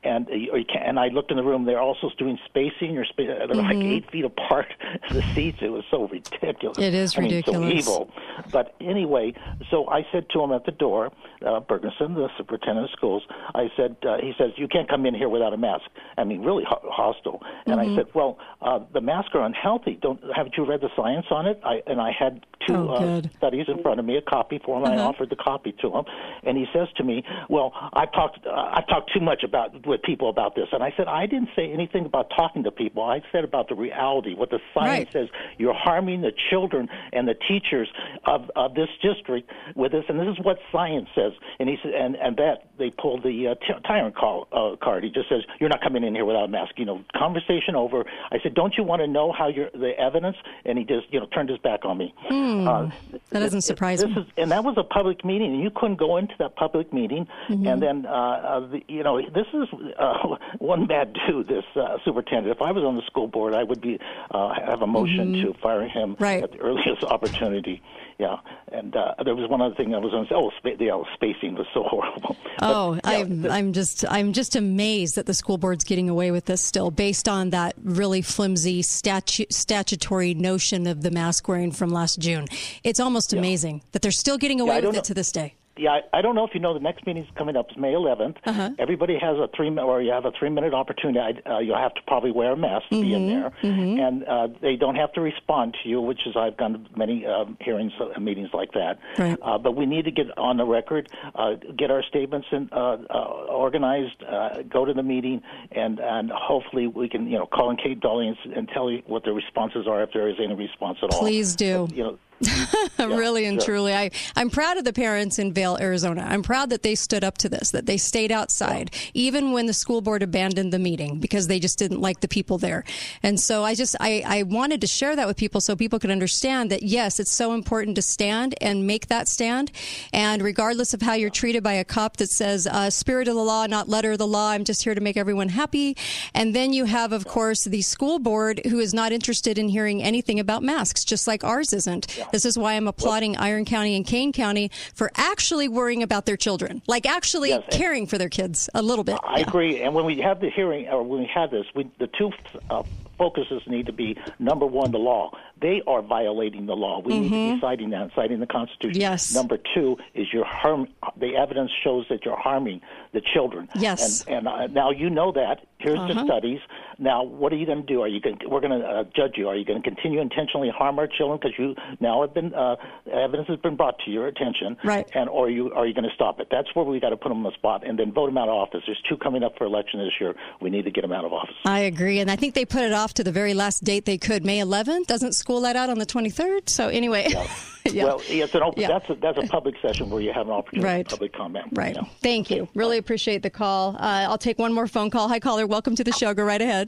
[0.04, 1.64] And uh, you can, and I looked in the room.
[1.64, 2.96] They're also doing spacing.
[2.98, 3.92] Or spa- they're like Mhm.
[3.96, 4.66] eight feet apart.
[5.10, 5.58] The seats.
[5.62, 6.78] It was so ridiculous.
[6.78, 7.70] It is I mean, ridiculous.
[7.70, 8.10] so evil.
[8.52, 9.32] But anyway,
[9.70, 11.10] so I said to him at the door,
[11.44, 13.22] uh, Bergeson, the superintendent of schools.
[13.54, 15.86] I said, uh, he says, you can't come in here without a mask.
[16.18, 17.42] I mean, really ho- hostile.
[17.66, 17.92] And Mhm.
[17.92, 19.98] I said, well, uh, the masks are unhealthy.
[20.02, 21.58] Don't haven't you read the science on it?
[21.64, 24.76] I and I had two Oh, uh, studies in front of me, a copy for
[24.78, 24.84] him.
[24.84, 25.08] I Uh-huh.
[25.08, 26.04] offered the copy to him,
[26.44, 30.02] and he says to me, "Well, I've talked, uh, I've talked too much about with
[30.02, 33.02] people about this." And I said, "I didn't say anything about talking to people.
[33.02, 35.28] I said about the reality, what the science says.
[35.56, 37.88] You're harming the children and the teachers
[38.26, 41.92] of of this district with this, and this is what science says." And he said,
[41.94, 45.04] and and that they pulled the uh, t- tyrant call, uh, card.
[45.04, 48.04] He just says, "You're not coming in here without a mask." You know, conversation over.
[48.30, 51.20] I said, "Don't you want to know how your the evidence?" And he just, you
[51.20, 52.14] know, turned his back on me.
[52.28, 52.66] Hmm.
[52.68, 52.90] Uh,
[53.30, 54.22] that doesn't surprise this me.
[54.22, 57.26] is, and that was a public meeting, and you couldn't go into that public meeting.
[57.48, 57.72] Mhm.
[57.72, 59.68] And then, uh, uh, the, you know, this is
[59.98, 61.48] uh, one bad dude.
[61.48, 62.54] This uh, superintendent.
[62.54, 63.98] If I was on the school board, I would be
[64.30, 65.42] uh, have a motion Mhm.
[65.42, 66.42] to fire him Right.
[66.42, 67.82] at the earliest opportunity.
[68.18, 68.38] Yeah,
[68.72, 70.34] and uh, there was one other thing I was going to say.
[70.36, 72.36] Oh, spa- the uh, spacing was so horrible.
[72.60, 76.60] Oh, I'm I'm just I'm just amazed that the school board's getting away with this
[76.62, 82.18] still, based on that really flimsy statu- statutory notion of the mask wearing from last
[82.18, 82.46] June.
[82.84, 85.54] It's almost amazing that they're still getting away I with it know- to this day.
[85.78, 87.66] Yeah, I, I don't know if you know the next meeting's coming up.
[87.70, 88.36] It's May 11th.
[88.44, 88.70] Uh-huh.
[88.78, 91.20] Everybody has a three or you have a three minute opportunity.
[91.20, 94.00] I- Uh, you'll have to probably wear a mask to be in Mhm, there, mhm.
[94.00, 97.24] and uh, they don't have to respond to you, which is I've gone to many
[97.26, 98.98] um, hearings, uh, meetings like that.
[99.18, 99.38] Right.
[99.40, 102.96] Uh, but we need to get on the record, uh, get our statements in, uh,
[103.08, 103.18] uh,
[103.64, 107.76] organized, uh, go to the meeting, and and hopefully we can you know call in
[107.76, 110.98] Kate Daly and, and tell you what the responses are if there is any response
[111.02, 111.20] at all.
[111.20, 111.88] Please do.
[111.94, 112.18] You know,
[112.98, 113.74] really and sure.
[113.74, 113.94] truly.
[113.94, 116.24] I, I'm proud of the parents in Vail, Arizona.
[116.26, 119.72] I'm proud that they stood up to this, that they stayed outside, even when the
[119.72, 122.84] school board abandoned the meeting because they just didn't like the people there.
[123.22, 126.10] And so I just, I, I wanted to share that with people so people could
[126.10, 129.72] understand that, yes, it's so important to stand and make that stand.
[130.12, 133.42] And regardless of how you're treated by a cop that says, uh, spirit of the
[133.42, 135.96] law, not letter of the law, I'm just here to make everyone happy.
[136.34, 140.02] And then you have, of course, the school board who is not interested in hearing
[140.02, 142.06] anything about masks, just like ours isn't.
[142.32, 146.36] This is why I'm applauding Iron County and Kane County for actually worrying about their
[146.36, 149.18] children, like actually Yes, caring for their kids a little bit.
[149.24, 149.82] I agree.
[149.82, 152.30] And when we have the hearing, or when we have this, we, the two
[152.70, 152.82] uh,
[153.16, 155.30] focuses need to be number one, the law.
[155.60, 157.00] They are violating the law.
[157.00, 159.00] We need to be citing that, citing the Constitution.
[159.00, 159.34] Yes.
[159.34, 160.86] Number two is your harm.
[161.16, 162.80] The evidence shows that you're harming
[163.12, 163.68] the children.
[163.74, 164.24] Yes.
[164.26, 165.66] And, and uh, now you know that.
[165.78, 166.24] Here's the Uh-huh.
[166.26, 166.60] studies.
[167.00, 168.02] Now, what are you going to do?
[168.02, 168.38] Are you going?
[168.48, 169.48] We're going to uh, judge you.
[169.48, 172.74] Are you going to continue intentionally harm our children because you now have been uh,
[173.12, 175.08] evidence has been brought to your attention, right?
[175.14, 176.48] And or are you are you going to stop it?
[176.50, 178.48] That's where we got to put them on the spot and then vote them out
[178.48, 178.82] of office.
[178.84, 180.34] There's two coming up for election this year.
[180.60, 181.54] We need to get them out of office.
[181.64, 184.18] I agree, and I think they put it off to the very last date they
[184.18, 185.06] could, May 11th.
[185.06, 186.68] Doesn't school let out on the 23rd?
[186.68, 187.46] So anyway, yeah.
[188.04, 188.88] Well, it's an open, Yeah.
[188.88, 191.06] that's a, that's a public session where you have an opportunity Right.
[191.06, 191.66] for public comment.
[191.72, 191.94] Right.
[191.96, 192.02] Yeah.
[192.22, 192.68] Thank you.
[192.74, 193.96] Really appreciate the call.
[193.96, 195.26] Uh, I'll take one more phone call.
[195.28, 195.66] Hi, caller.
[195.66, 196.34] Welcome to the show.
[196.34, 196.87] Go right ahead.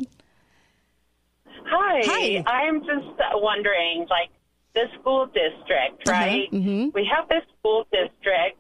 [1.71, 2.03] Hi.
[2.05, 2.45] Hi.
[2.47, 4.31] I'm just wondering, like,
[4.75, 6.13] the school district, Uh-huh.
[6.13, 6.51] right?
[6.53, 6.93] Mhm.
[6.95, 8.59] We have this school district,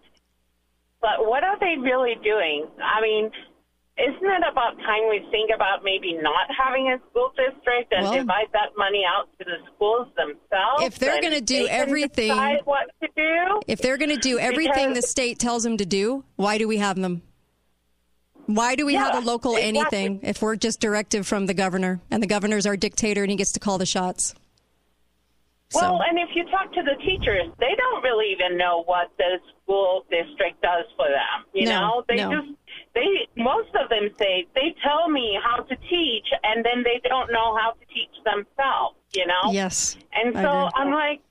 [1.01, 2.67] but what are they really doing?
[2.83, 3.31] I mean,
[3.99, 8.15] isn't it about time we think about maybe not having a school district and Well-
[8.15, 10.83] divide that money out to the schools themselves?
[10.85, 13.61] If they're gonna do everything- what to do.
[13.69, 16.79] If they're going to do everything the state tells them to do, why do we
[16.79, 17.23] have them?
[18.55, 19.81] Why do we have a local exactly.
[19.81, 23.37] anything if we're just directive from the governor and the governor's our dictator and he
[23.37, 24.35] gets to call the shots?
[25.73, 29.39] Well, and if you talk to the teachers, they don't really even know what the
[29.63, 31.47] school district does for them.
[31.55, 32.31] You No, know, they no.
[32.33, 32.49] just
[32.93, 37.31] they most of them say they tell me how to teach, and then they don't
[37.31, 38.97] know how to teach themselves.
[39.13, 39.53] You know.
[39.53, 39.97] Yes.
[40.13, 40.71] And so.
[40.75, 41.23] I'm like,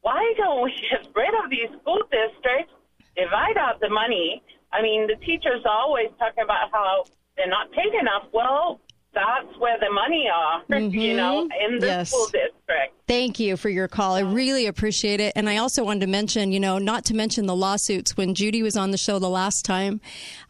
[0.00, 2.72] why don't we get rid of these school districts,
[3.14, 4.42] divide out the money?
[4.76, 7.04] I mean, the teachers always talk about how
[7.36, 8.24] they're not paid enough.
[8.32, 8.80] Well,
[9.14, 11.98] that's where the money are, you know, in the Mm-hmm.
[11.98, 12.10] Yes.
[12.10, 12.65] school district.
[13.06, 14.14] Thank you for your call.
[14.14, 15.32] I really appreciate it.
[15.36, 18.16] And I also wanted to mention, you know, not to mention the lawsuits.
[18.16, 20.00] When Judy was on the show the last time,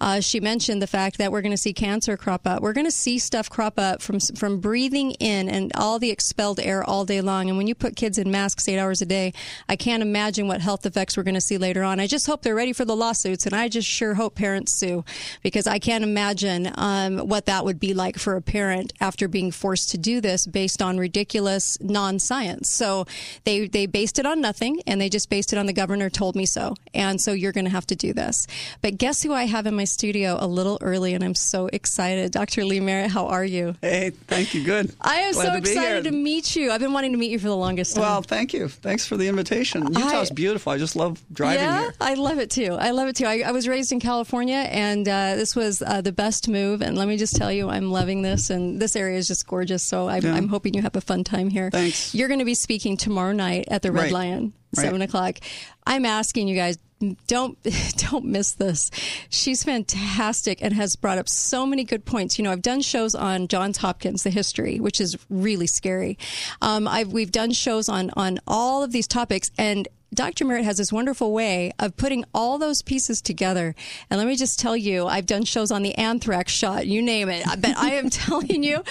[0.00, 2.62] uh, she mentioned the fact that we're going to see cancer crop up.
[2.62, 6.58] We're going to see stuff crop up from from breathing in and all the expelled
[6.58, 7.50] air all day long.
[7.50, 9.34] And when you put kids in masks eight hours a day,
[9.68, 12.00] I can't imagine what health effects we're going to see later on.
[12.00, 15.04] I just hope they're ready for the lawsuits, and I just sure hope parents sue
[15.42, 19.50] because I can't imagine um, what that would be like for a parent after being
[19.50, 21.76] forced to do this based on ridiculous
[22.06, 22.70] non-science.
[22.70, 23.06] So
[23.44, 26.36] they they based it on nothing, and they just based it on the governor told
[26.36, 26.74] me so.
[26.94, 28.46] And so you're going to have to do this.
[28.82, 32.32] But guess who I have in my studio a little early, and I'm so excited.
[32.32, 32.64] Dr.
[32.64, 33.74] Lee Merritt, how are you?
[33.80, 34.64] Hey, thank you.
[34.64, 34.92] Good.
[35.00, 36.70] I am Glad so to excited to meet you.
[36.70, 38.02] I've been wanting to meet you for the longest time.
[38.02, 38.68] Well, thank you.
[38.68, 39.86] Thanks for the invitation.
[39.88, 40.72] Utah's I- beautiful.
[40.72, 41.94] I just love driving yeah, here.
[42.00, 42.72] I love it too.
[42.78, 43.26] I love it too.
[43.26, 46.82] I, I was raised in California, and uh, this was uh, the best move.
[46.82, 49.82] And let me just tell you, I'm loving this, and this area is just gorgeous.
[49.82, 50.34] So I'm, Yeah.
[50.34, 51.70] I'm hoping you have a fun time here.
[51.70, 51.95] Thanks.
[52.12, 54.12] You're going to be speaking tomorrow night at the Red Right.
[54.12, 54.84] Lion, Right.
[54.84, 55.38] seven o'clock.
[55.86, 56.78] I'm asking you guys.
[57.26, 57.58] Don't
[58.10, 58.90] don't miss this.
[59.28, 62.38] She's fantastic and has brought up so many good points.
[62.38, 66.16] You know, I've done shows on Johns Hopkins, the history, which is really scary.
[66.62, 70.44] Um, I've we've done shows on on all of these topics, and Dr.
[70.44, 73.74] Merritt has this wonderful way of putting all those pieces together.
[74.08, 77.28] And let me just tell you, I've done shows on the anthrax shot, you name
[77.28, 77.44] it.
[77.44, 78.84] But I am telling you,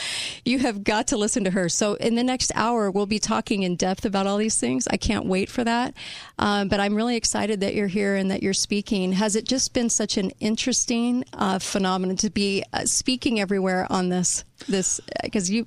[0.43, 1.69] you have got to listen to her.
[1.69, 4.87] So in the next hour, we'll be talking in depth about all these things.
[4.89, 5.93] I can't wait for that.
[6.37, 9.13] Um, but I'm really excited that you're here and that you're speaking.
[9.13, 14.09] Has it just been such an interesting uh, phenomenon to be uh, speaking everywhere on
[14.09, 14.43] this?
[14.67, 15.65] This because you.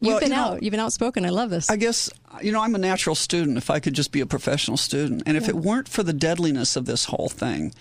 [0.00, 0.62] You've Well, been you know- out.
[0.62, 1.24] You've been outspoken.
[1.24, 1.68] I love this.
[1.68, 2.08] I guess,
[2.42, 5.22] you know, I'm a natural student if I could just be a professional student.
[5.26, 7.74] And if it weren't for the deadliness of this whole thing,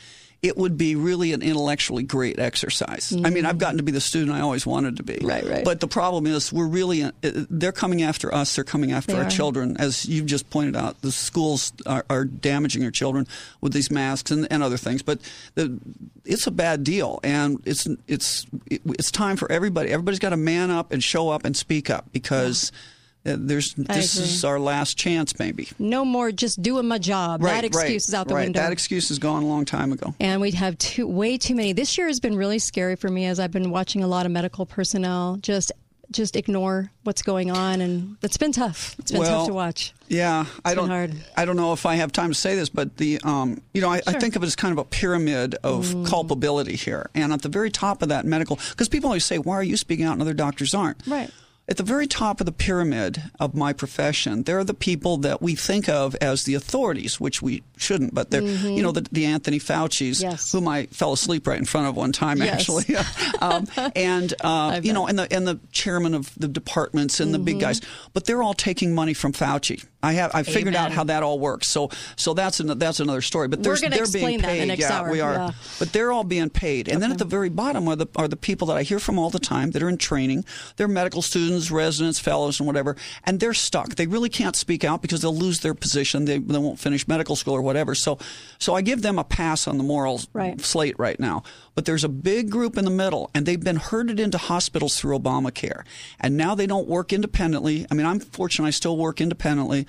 [0.43, 3.11] it would be really an intellectually great exercise.
[3.11, 5.17] I mean, I've gotten to be the student I always wanted to be.
[5.23, 5.65] Right, right.
[5.65, 9.17] But the problem is, we're really, uh, they're coming after us, they're coming after They
[9.17, 9.29] our are.
[9.29, 9.77] children.
[9.79, 13.27] As you've just pointed out, the schools are, are damaging our children
[13.61, 15.01] with these masks and, and other things.
[15.01, 15.21] But
[15.55, 15.79] the,
[16.23, 17.19] it's a bad deal.
[17.23, 19.89] And it's, it's, it's time for everybody.
[19.89, 22.71] Everybody's got to man up and show up and speak up because.
[22.71, 22.75] uh,
[23.23, 24.29] There's I this agree.
[24.29, 25.67] is our last chance, maybe.
[25.79, 27.41] no more just doing my job.
[27.41, 28.43] that excuse is out the right.
[28.45, 28.61] window.
[28.61, 30.15] That excuse is gone a long time ago.
[30.19, 31.73] and we'd have too, way too many.
[31.73, 34.31] This year has been really scary for me as I've been watching a lot of
[34.31, 35.71] medical personnel just
[36.09, 38.95] just ignore what's going on, and it's been tough.
[38.97, 39.93] It's been Well, tough to watch.
[40.07, 40.89] Yeah, I been don't.
[40.89, 41.13] hard.
[41.35, 43.89] I don't know if I have time to say this, but the um, you know,
[43.91, 46.05] I, I think of it as kind of a pyramid of Mm.
[46.07, 49.55] culpability here, and at the very top of that medical, because people always say, "Why
[49.55, 51.29] are you speaking out and other doctors aren't?" Right.
[51.69, 55.41] At the very top of the pyramid of my profession, there are the people that
[55.41, 58.77] we think of as the authorities, which we shouldn't, but they're, Mhm.
[58.77, 60.49] you know, the, the Anthony Fauci's, Yes.
[60.53, 62.61] whom I fell asleep right in front of one time, Yes.
[62.61, 62.95] actually.
[63.41, 67.39] um, and, uh, you know, and the, and the chairman of the departments and the
[67.39, 67.61] big Mhm.
[67.61, 67.81] guys,
[68.13, 69.83] but they're all taking money from Fauci.
[70.01, 71.67] I have, I figured out how that all works.
[71.67, 73.49] So, so that's, an, that's another story.
[73.49, 73.75] But they're
[74.13, 74.79] being paid.
[74.79, 75.11] yeah, hour.
[75.11, 75.33] we are.
[75.33, 75.51] Yeah.
[75.79, 76.87] But they're all being paid.
[76.87, 79.17] And then at the very bottom are the are the people that I hear from
[79.19, 80.45] all the time that are in training.
[80.77, 82.95] They're medical students, residents, fellows, and whatever.
[83.23, 83.95] And they're stuck.
[83.95, 86.25] They really can't speak out because they'll lose their position.
[86.25, 87.95] They, they won't finish medical school or whatever.
[87.95, 88.17] So
[88.59, 90.59] so I give them a pass on the moral Right.
[90.61, 91.43] slate right now.
[91.75, 95.19] But there's a big group in the middle, and they've been herded into hospitals through
[95.19, 95.83] Obamacare.
[96.19, 97.85] And now they don't work independently.
[97.91, 99.85] I mean, I'm fortunate I still work independently.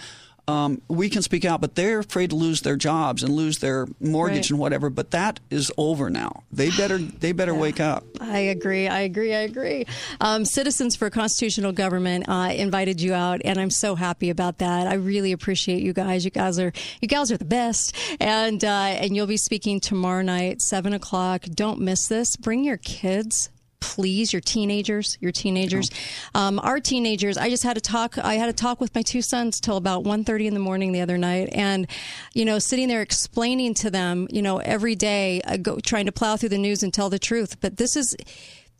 [0.49, 3.87] Um, we can speak out, but they're afraid to lose their jobs and lose their
[4.01, 4.51] mortgage Right.
[4.51, 4.89] and whatever.
[4.91, 6.43] But that is over now.
[6.51, 8.05] They better they better wake up.
[8.21, 8.89] I agree.
[8.89, 9.35] I agree.
[9.35, 9.85] I agree.
[10.21, 14.87] Um, Citizens for Constitutional Government uh, invited you out, and I'm so happy about that.
[14.87, 16.25] I really appreciate you guys.
[16.25, 16.73] You guys are
[17.03, 21.43] you guys are the best, and uh, and you'll be speaking tomorrow night, seven o'clock.
[21.43, 22.37] Don't miss this.
[22.37, 23.51] Bring your kids.
[23.99, 25.91] Please, your teenagers, your teenagers,
[26.33, 27.37] um, our teenagers.
[27.37, 28.17] I just had a talk.
[28.17, 31.01] I had a talk with my two sons till about 1.30 in the morning the
[31.01, 31.89] other night, and
[32.33, 36.13] you know, sitting there explaining to them, you know, every day, uh, go, trying to
[36.13, 37.61] plow through the news and tell the truth.
[37.61, 38.15] But this is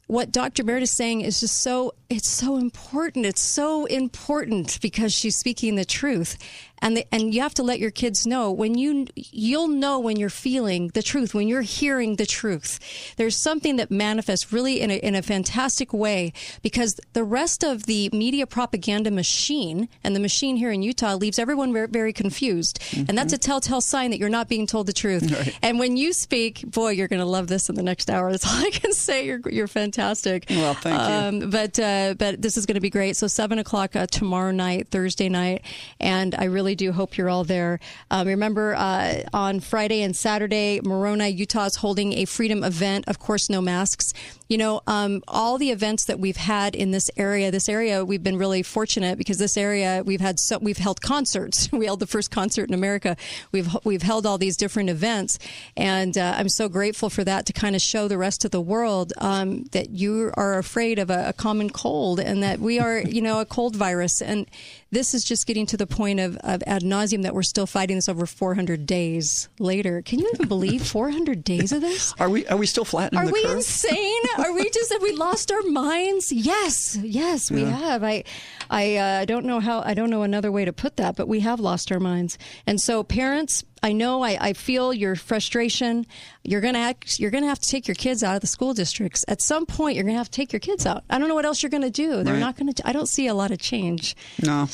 [0.07, 0.63] what Dr.
[0.63, 3.27] Baird is saying is just so it's so important.
[3.27, 6.39] It's so important because she's speaking the truth.
[6.81, 10.17] And the, and you have to let your kids know when you you'll know when
[10.17, 12.79] you're feeling the truth, when you're hearing the truth.
[13.17, 17.85] There's something that manifests really in a, in a fantastic way because the rest of
[17.87, 22.83] the media propaganda machine and the machine here in Utah leaves everyone very, very confused.
[23.09, 25.29] And that's a telltale sign that you're not being told the truth.
[25.39, 25.59] Right.
[25.63, 28.31] And when you speak, boy, you're going to love this in the next hour.
[28.31, 29.27] That's all I can say.
[29.27, 30.47] You're you're fantastic.
[30.49, 31.45] Well, thank you.
[31.45, 33.17] Um, but uh, but this is going to be great.
[33.17, 35.63] So seven o'clock uh, tomorrow night, Thursday night,
[36.01, 37.81] and I really do hope you're all there.
[38.11, 43.05] Um, remember uh, on Friday and Saturday, Moroni, Utah is holding a freedom event.
[43.09, 44.13] Of course, no masks.
[44.49, 47.51] You know, um, all the events that we've had in this area.
[47.51, 51.71] This area we've been really fortunate because this area we've had so we've held concerts.
[51.73, 53.17] we held the first concert in America.
[53.53, 55.39] We've we've held all these different events,
[55.77, 58.61] and uh, I'm so grateful for that to kind of show the rest of the
[58.61, 63.01] world um, that you are afraid of a, a common cold and that we are,
[63.01, 64.21] you know, a cold virus.
[64.23, 64.47] And
[64.91, 67.97] this is just getting to the point of, of ad nauseum that we're still fighting
[67.97, 70.01] this over 400 days later.
[70.03, 72.15] Can you even believe 400 days of this?
[72.19, 73.57] Are we are we still flattening Are we curve?
[73.59, 74.23] insane?
[74.39, 76.33] Are we just have we lost our minds?
[76.33, 77.77] Yes, yes, we Yeah.
[77.77, 78.03] have.
[78.05, 78.25] I,
[78.71, 79.81] I uh, don't know how.
[79.83, 82.37] I don't know another way to put that, but we have lost our minds.
[82.67, 86.07] And so, parents, I know I, I feel your frustration.
[86.45, 89.25] You're gonna act, you're gonna have to take your kids out of the school districts
[89.29, 89.95] at some point.
[89.97, 91.05] You're gonna have to take your kids out.
[91.09, 92.23] I don't know what else you're gonna do.
[92.23, 92.41] They're Right.
[92.41, 92.73] not gonna.
[92.85, 94.17] I don't see a lot of change.
[94.43, 94.69] No.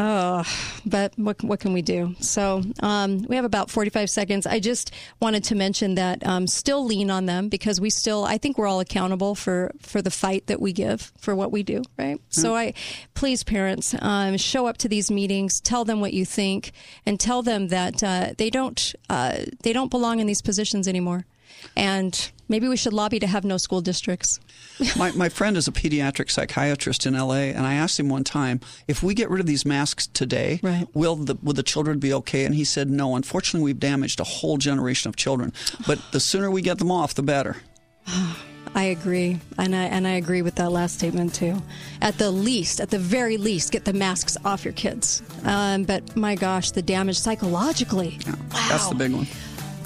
[0.00, 0.44] Oh,
[0.86, 2.14] but what what can we do?
[2.20, 4.46] So um, we have about forty five seconds.
[4.46, 8.38] I just wanted to mention that um, still lean on them because we still I
[8.38, 11.82] think we're all accountable for for the fight that we give for what we do,
[11.98, 12.20] right?
[12.28, 12.74] So I
[13.14, 16.70] please parents um, show up to these meetings, tell them what you think,
[17.04, 21.26] and tell them that uh, they don't uh, they don't belong in these positions anymore,
[21.76, 24.40] and maybe we should lobby to have no school districts.
[24.96, 28.60] my, my friend is a pediatric psychiatrist in LA, and I asked him one time
[28.86, 30.60] if we get rid of these masks today,
[30.94, 32.44] will the will the children be okay?
[32.44, 33.16] And he said, no.
[33.16, 35.52] Unfortunately, we've damaged a whole generation of children.
[35.86, 37.56] But the sooner we get them off, the better.
[38.74, 41.62] I agree, and I and I agree with that last statement too.
[42.02, 45.22] At the least, at the very least, get the masks off your kids.
[45.44, 48.18] Um, but my gosh, the damage psychologically.
[48.68, 49.26] That's the big one.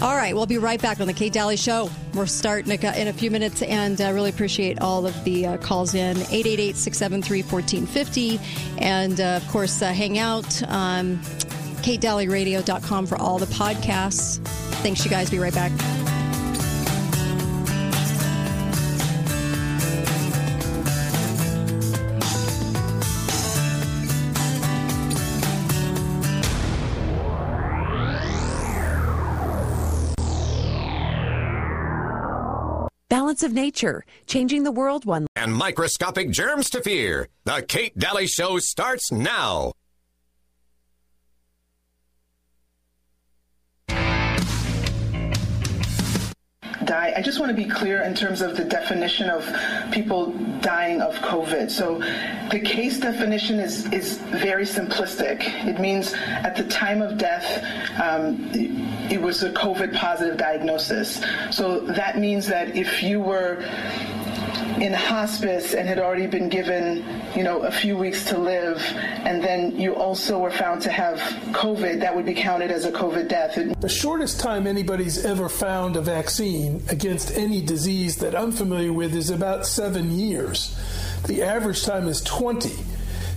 [0.03, 1.89] All right, we'll be right back on the Kate Daly Show.
[2.13, 5.47] We're starting in a, in a few minutes, and I really appreciate all of the
[5.47, 8.41] uh, calls in 888 673 1450.
[8.85, 10.61] And uh, of course, uh, hang out.
[10.65, 11.19] Um,
[11.83, 14.45] KateDalyRadio.com for all the podcasts.
[14.83, 15.31] Thanks, you guys.
[15.31, 15.71] Be right back.
[33.33, 35.27] Balance of nature, changing the world one.
[35.37, 37.29] And microscopic germs to fear.
[37.47, 39.73] The Kate Daly Show starts now.
[46.85, 47.13] Die.
[47.17, 49.43] I just want to be clear in terms of the definition of
[49.93, 51.71] people dying of COVID.
[51.71, 51.99] So
[52.51, 55.43] the case definition is, is very simplistic.
[55.67, 57.65] It means at the time of death,
[58.01, 61.23] um, it was a COVID positive diagnosis.
[61.51, 63.65] So that means that if you were
[64.81, 67.05] in hospice and had already been given,
[67.35, 71.19] you know, a few weeks to live, and then you also were found to have
[71.53, 73.59] COVID, that would be counted as a COVID death.
[73.81, 79.15] The shortest time anybody's ever found a vaccine against any disease that I'm familiar with
[79.15, 80.79] is about seven years.
[81.27, 82.71] The average time is 20.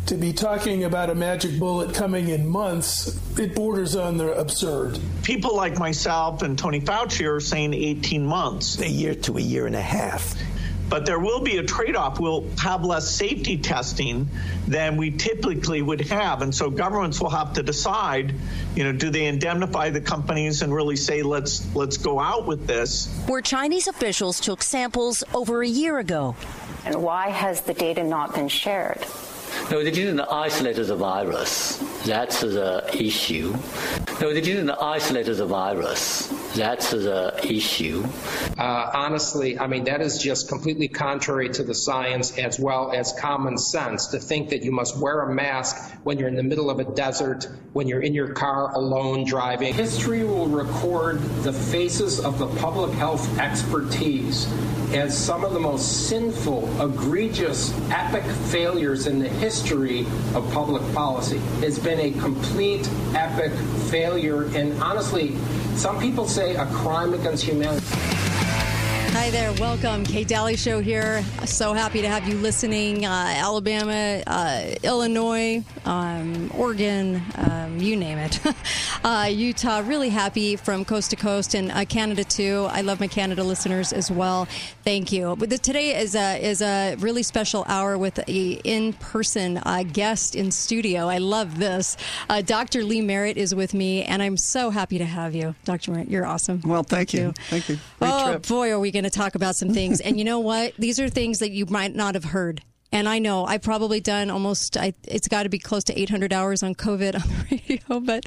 [0.07, 4.99] To be talking about a magic bullet coming in months, it borders on the absurd.
[5.23, 8.79] People like myself and Tony Fauci are saying 18 months.
[8.79, 10.35] A year to a year and a half.
[10.87, 12.19] But there will be a trade off.
[12.19, 14.29] We'll have less safety testing
[14.67, 16.41] than we typically would have.
[16.41, 18.35] And so governments will have to decide,
[18.75, 22.67] you know, do they indemnify the companies and really say, let's, let's go out with
[22.67, 23.07] this?
[23.27, 26.35] Where Chinese officials took samples over a year ago.
[26.85, 29.03] And why has the data not been shared?
[29.71, 31.77] No, they didn't isolate the virus.
[32.05, 33.55] That's the issue.
[34.21, 36.27] No, they didn't isolate the virus.
[36.55, 38.05] That's the issue.
[38.57, 43.11] Uh, honestly, I mean, that is just completely contrary to the science as well as
[43.19, 46.69] common sense to think that you must wear a mask when you're in the middle
[46.69, 49.73] of a desert, when you're in your car alone driving.
[49.73, 54.47] History will record the faces of the public health expertise
[54.93, 59.44] as some of the most sinful, egregious, epic failures in the history
[60.33, 61.39] of public policy.
[61.61, 63.51] It's been a complete epic
[63.91, 65.35] failure, and honestly,
[65.75, 67.85] some people say a crime against humanity.
[69.15, 70.03] Hi there, welcome.
[70.03, 71.23] Kate Daly Show here.
[71.45, 73.05] So happy to have you listening.
[73.05, 78.39] Uh, Alabama, uh, Illinois, um, Oregon, um, you name it.
[79.05, 82.67] uh, Utah, really happy from coast to coast, and uh, Canada too.
[82.69, 84.49] I love my Canada listeners as well.
[84.83, 85.37] Thank you.
[85.39, 89.83] But the, today is a is a really special hour with a in person uh,
[89.91, 91.07] guest in studio.
[91.07, 91.95] I love this.
[92.29, 92.83] Uh, Dr.
[92.83, 95.91] Lee Merritt is with me, and I'm so happy to have you, Dr.
[95.91, 96.09] Merritt.
[96.09, 96.61] You're awesome.
[96.65, 97.33] Well, thank, you.
[97.49, 97.79] Thank you.
[97.99, 98.47] Great oh trip.
[98.47, 100.01] boy, are we going to talk about some things.
[100.01, 100.73] and you know what?
[100.77, 102.61] These are things that you might not have heard.
[102.95, 106.31] And I know I've probably done almost, I, it's got to be close to 800
[106.31, 108.23] hours on COVID on the radio, but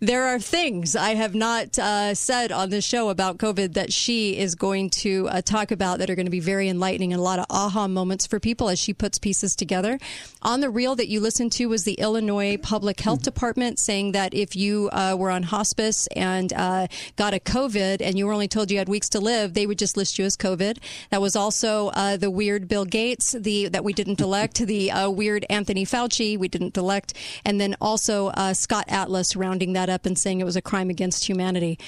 [0.00, 4.36] there are things I have not uh, said on this show about COVID that she
[4.36, 7.22] is going to uh, talk about that are going to be very enlightening and a
[7.22, 10.00] lot of aha moments for people as she puts pieces together.
[10.42, 14.34] On the reel that you listened to was the Illinois Public Health Department saying that
[14.34, 18.48] if you uh, were on hospice and uh, got a COVID and you were only
[18.48, 20.78] told you had weeks to live, they would just list you as COVID.
[21.10, 25.10] That was also uh, the weird Bill Gates, the that we didn't elect, the uh,
[25.10, 27.12] weird Anthony Fauci, we didn't elect,
[27.44, 30.88] and then also uh, Scott Atlas rounding that up and saying it was a crime
[30.88, 31.78] against humanity.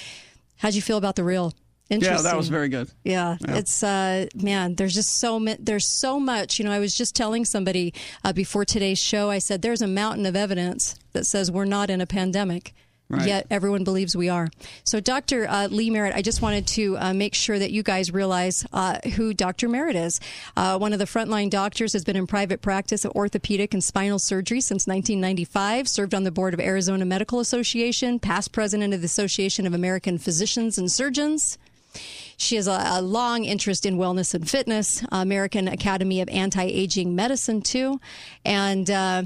[0.59, 1.55] How'd you feel about the real?
[1.89, 2.89] Yeah, that was very good.
[3.05, 3.57] Yeah, Yeah.
[3.57, 4.75] it's uh, man.
[4.77, 6.59] There's just so ma- there's so much.
[6.59, 9.29] You know, I was just telling somebody uh, before today's show.
[9.31, 12.75] I said there's a mountain of evidence that says we're not in a pandemic.
[13.11, 13.27] Right.
[13.27, 14.49] Yet everyone believes we are.
[14.85, 15.49] So, Dr.
[15.49, 19.01] Uh, Lee Merritt, I just wanted to uh, make sure that you guys realize uh,
[19.17, 19.69] who Dr.
[19.69, 20.21] Merritt is.
[20.57, 24.21] Uh, one of the frontline doctors has been in private practice of orthopedic and spinal
[24.21, 25.89] surgery since 1995.
[25.89, 30.17] Served on the board of Arizona Medical Association, past president of the Association of American
[30.17, 31.59] Physicians and Surgeons.
[32.37, 37.17] She has a, a long interest in wellness and fitness, American Academy of Anti Aging
[37.17, 38.01] Medicine, too.
[38.45, 39.25] And, uh,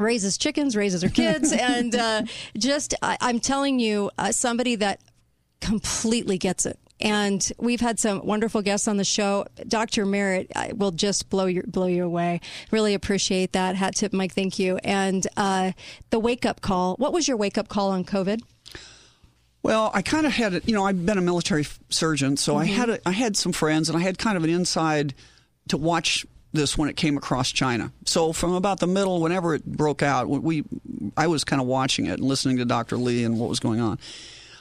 [0.00, 2.22] raises chickens, raises her kids, and uh,
[2.56, 5.00] just, I, I'm telling you, uh, somebody that
[5.60, 6.78] completely gets it.
[7.02, 9.46] And we've had some wonderful guests on the show.
[9.66, 10.04] Dr.
[10.04, 12.40] Merritt will just blow your blow you away.
[12.70, 13.74] Really appreciate that.
[13.74, 14.34] Hat tip, Mike.
[14.34, 14.76] Thank you.
[14.84, 15.72] And uh,
[16.10, 16.96] the wake up call.
[16.96, 18.42] What was your wake up call on COVID?
[19.62, 20.68] Well, I kind of had it.
[20.68, 22.74] You know, I've been a military surgeon, so I Mhm.
[22.74, 25.14] had a, I had some friends, and I had kind of an inside
[25.68, 27.92] to watch this when it came across China.
[28.04, 30.64] So from about the middle, whenever it broke out, we
[31.16, 32.96] I was kind of watching it and listening to Dr.
[32.96, 33.98] Lee and what was going on.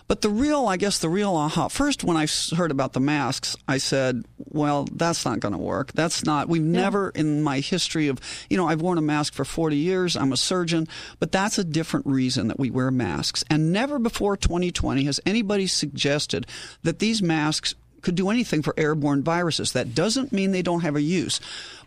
[0.07, 1.67] But the real, I guess, the real aha.
[1.67, 2.25] First, when I
[2.55, 5.91] heard about the masks, I said, "Well, that's not going to work.
[5.93, 6.49] That's not.
[6.49, 8.19] We've never in my history of,
[8.49, 10.17] you know, I've worn a mask for 40 years.
[10.17, 10.87] I'm a surgeon,
[11.19, 13.43] but that's a different reason that we wear masks.
[13.51, 16.47] And never before 2020 has anybody suggested
[16.81, 19.73] that these masks could do anything for airborne viruses.
[19.73, 21.39] That doesn't mean they don't have a use.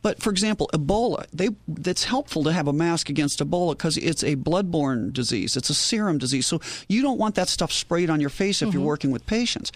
[0.03, 1.51] But for example, Ebola, they
[1.89, 5.57] it's helpful to have a mask against Ebola because it's a bloodborne disease.
[5.57, 6.47] It's a serum disease.
[6.47, 8.87] So you don't want that stuff sprayed on your face if you're mm-hmm.
[8.87, 9.73] working with patients.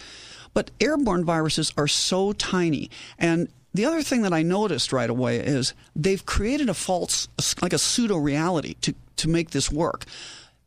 [0.53, 5.37] But airborne viruses are so tiny and the other thing that I noticed right away
[5.37, 7.29] is they've created a false,
[7.61, 10.07] like a pseudo reality to, to make this work.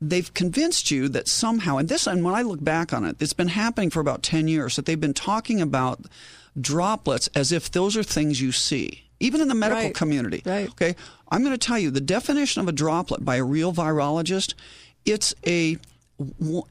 [0.01, 3.33] they've convinced you that somehow, and this, and when I look back on it, it's
[3.33, 6.05] been happening for about 10 years, that they've been talking about
[6.59, 9.95] droplets as if those are things you see, even in the medical Right.
[9.95, 10.41] community.
[10.45, 10.69] Right.
[10.69, 10.95] Okay.
[11.29, 14.53] I'm going to tell you the definition of a droplet by a real virologist.
[15.05, 15.77] It's a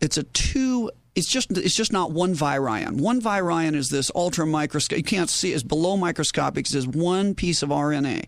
[0.01, 0.91] it's a two.
[1.15, 3.01] It's just it's just not one virion.
[3.01, 4.99] One virion is this ultra microscopic.
[5.11, 5.53] You can't see.
[5.53, 6.63] It's below microscopic.
[6.63, 8.25] It's just one piece of RNA,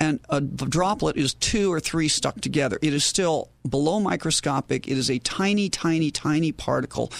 [0.00, 2.78] and a droplet is two or three stuck together.
[2.82, 4.86] It is still below microscopic.
[4.86, 7.10] It is a tiny, tiny, tiny particle.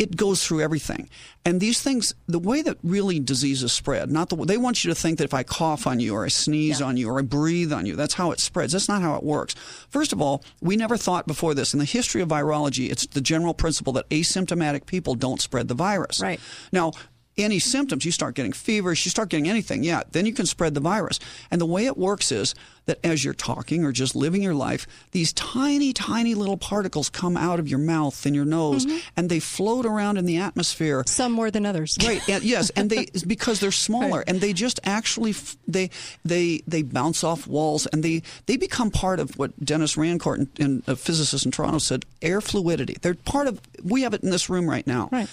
[0.00, 1.10] It goes through everything.
[1.44, 4.94] And these things, the way that really diseases spread, not the they want you to
[4.94, 7.70] think that if I cough on you or I sneeze on you or I breathe
[7.70, 8.72] on you, that's how it spreads.
[8.72, 9.54] That's not how it works.
[9.90, 13.20] First of all, we never thought before this in the history of virology, it's the
[13.20, 16.22] general principle that asymptomatic people don't spread the virus.
[16.22, 16.40] Right.
[16.72, 16.92] Now,
[17.38, 20.74] any symptoms, you start getting fevers, you start getting anything, yeah, then you can spread
[20.74, 21.18] the virus.
[21.50, 22.54] And the way it works is
[22.86, 27.36] that as you're talking or just living your life, these tiny, tiny little particles come
[27.36, 28.98] out of your mouth and your nose mm-hmm.
[29.16, 31.04] and they float around in the atmosphere.
[31.06, 31.96] Some more than others.
[32.04, 32.26] Right.
[32.28, 35.34] And, yes, and they because they're smaller and they just actually
[35.68, 35.90] they
[36.24, 40.48] they they bounce off walls and they they become part of what Denis Rancourt, and,
[40.58, 42.96] and a physicist in Toronto, said air fluidity.
[43.00, 43.60] They're part of.
[43.82, 45.08] We have it in this room right now.
[45.12, 45.28] Right.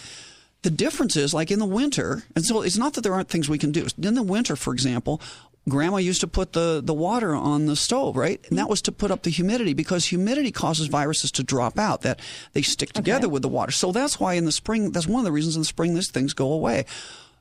[0.67, 3.47] The difference is, like in the winter, and so it's not that there aren't things
[3.47, 3.87] we can do.
[4.01, 5.21] In the winter, for example,
[5.69, 8.45] grandma used to put the, the water on the stove, right?
[8.49, 12.01] And that was to put up the humidity because humidity causes viruses to drop out,
[12.01, 12.19] that
[12.51, 13.71] they stick together with the water.
[13.71, 16.11] So that's why in the spring, that's one of the reasons in the spring these
[16.11, 16.85] things go away.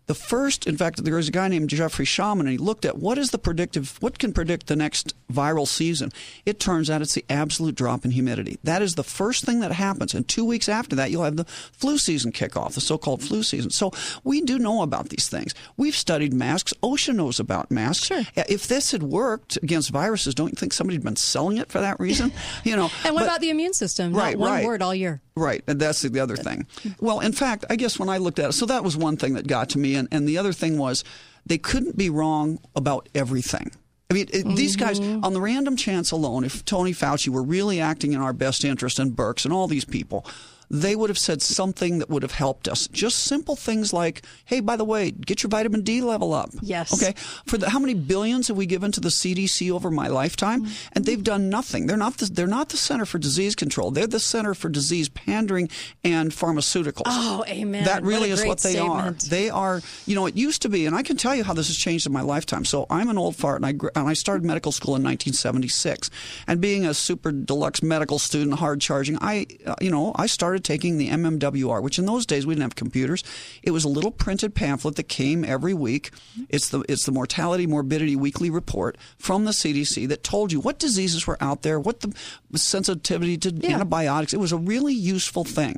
[0.07, 2.97] The first, in fact, there was a guy named Jeffrey Shaman, and he looked at
[2.97, 6.13] what is the predictive, what can predict the next viral season.
[6.45, 8.59] It turns out it's the absolute drop in humidity.
[8.63, 10.15] That is the first thing that happens.
[10.15, 13.21] And two weeks after that, you'll have the flu season kick off, the so called
[13.21, 13.71] flu season.
[13.73, 13.91] So
[14.23, 15.55] we do know about these things.
[15.77, 16.73] We've studied masks.
[16.85, 18.07] OSHA knows about masks.
[18.07, 18.21] Sure.
[18.37, 21.69] Uh, if this had worked against viruses, don't you think somebody had been selling it
[21.73, 22.33] for that reason?
[22.65, 22.91] You know.
[23.05, 24.13] And what but- about the immune system?
[24.13, 24.65] Right, Not one right.
[24.67, 25.21] word all year.
[25.37, 26.67] Right, and that's the other thing.
[26.99, 29.35] Well, in fact, I guess when I looked at it, so that was one thing
[29.35, 31.05] that got to me, and, and the other thing was
[31.45, 33.71] they couldn't be wrong about everything.
[34.11, 35.25] I mean, it, these guys, mm-hmm.
[35.25, 38.99] on the random chance alone, if Tony Fauci were really acting in our best interest
[38.99, 40.25] and Birx and all these people,
[40.71, 42.89] they would have said something that would have helped us.
[42.89, 46.51] Just simple things like, hey, by the way, get your vitamin D level up.
[46.61, 46.93] Yes.
[46.93, 47.15] Okay.
[47.47, 50.67] For the, how many billions have we given to the CDC over my lifetime?
[50.93, 51.87] And they've done nothing.
[51.87, 53.91] They're not the, they're not the Center for Disease Control.
[53.91, 55.69] They're the Center for Disease Pandering
[56.03, 57.03] and Pharmaceuticals.
[57.07, 57.85] Oh, amen.
[57.85, 59.25] That really is what they statement.
[59.25, 59.29] are.
[59.29, 61.69] They are, you know, it used to be, and I can tell you how this
[61.69, 62.65] has changed in my lifetime.
[62.65, 66.11] So I'm an old fart, and I and I started medical school in 1976.
[66.47, 70.56] And being a super deluxe medical student, hard charging, I, uh, you know, I started
[70.59, 73.23] taking the MMWR, which in those days we didn't have computers.
[73.63, 76.11] It was a little printed pamphlet that came every week.
[76.49, 80.79] It's the it's the mortality morbidity weekly report from the CDC that told you what
[80.79, 82.15] diseases were out there, what the
[82.55, 84.33] sensitivity to antibiotics.
[84.33, 85.77] It was a really useful thing.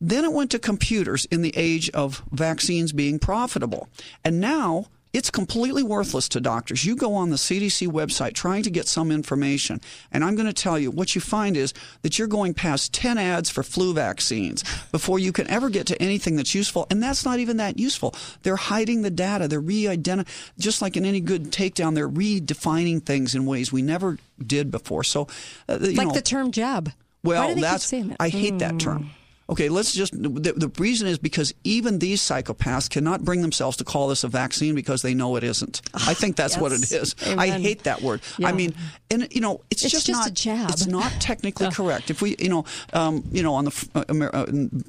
[0.00, 3.88] Then it went to computers in the age of vaccines being profitable.
[4.24, 6.84] And now it's completely worthless to doctors.
[6.84, 10.52] You go on the CDC website trying to get some information, and I'm going to
[10.52, 14.64] tell you what you find is that you're going past 10 ads for flu vaccines
[14.90, 16.86] before you can ever get to anything that's useful.
[16.90, 18.14] And that's not even that useful.
[18.42, 19.48] They're hiding the data.
[19.48, 20.26] They're re-identifying,
[20.58, 25.04] just like in any good takedown, they're redefining things in ways we never did before.
[25.04, 25.28] So,
[25.68, 26.90] uh, like know, the term jab.
[27.22, 27.92] well, Why do they that's?
[28.18, 28.78] I hate that Mm.
[28.80, 29.10] term.
[29.50, 33.84] Okay, let's just the, the reason is because even these psychopaths cannot bring themselves to
[33.84, 35.82] call this a vaccine because they know it isn't.
[35.94, 36.92] I think that's what it is.
[36.92, 37.14] yes.
[37.20, 37.36] is.
[37.36, 38.20] I hate that word.
[38.38, 38.48] Yeah.
[38.48, 38.74] I mean,
[39.10, 40.70] and you know, it's, It's just, just not a jab.
[40.70, 42.10] It's not technically correct.
[42.10, 44.46] If we, you know, um, you know, on the uh, Amer- uh,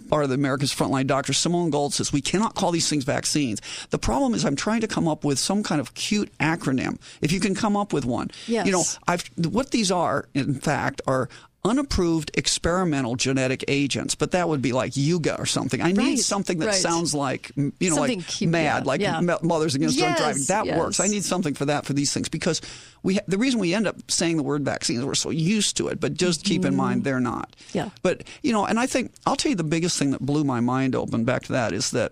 [0.10, 3.60] part of the America's Frontline doctor, Simone Gold says we cannot call these things vaccines.
[3.90, 7.00] The problem is I'm trying to come up with some kind of cute acronym.
[7.22, 8.66] If you can come up with one, Yes.
[8.66, 11.28] you know, I've what these are, in fact, are
[11.66, 15.82] unapproved experimental genetic agents, but that would be like Yuga or something.
[15.82, 16.76] I need something that right.
[16.76, 19.38] sounds like you know, Something like cute, mad, yeah, like yeah.
[19.42, 20.44] Mothers Against Drunk Driving.
[20.48, 20.78] That yes.
[20.78, 21.00] works.
[21.00, 22.62] I need something for that for these things because
[23.02, 25.78] we ha- the reason we end up saying the word vaccine is we're so used
[25.78, 26.02] to it.
[26.02, 27.04] But just keep in mind mm-hmm.
[27.04, 27.56] they're not.
[27.72, 27.90] Yeah.
[28.02, 30.60] But you know, and I think I'll tell you the biggest thing that blew my
[30.60, 32.12] mind open back to that is that.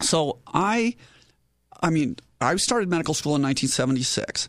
[0.00, 0.94] So I,
[1.82, 4.48] I mean, I started medical school in 1976.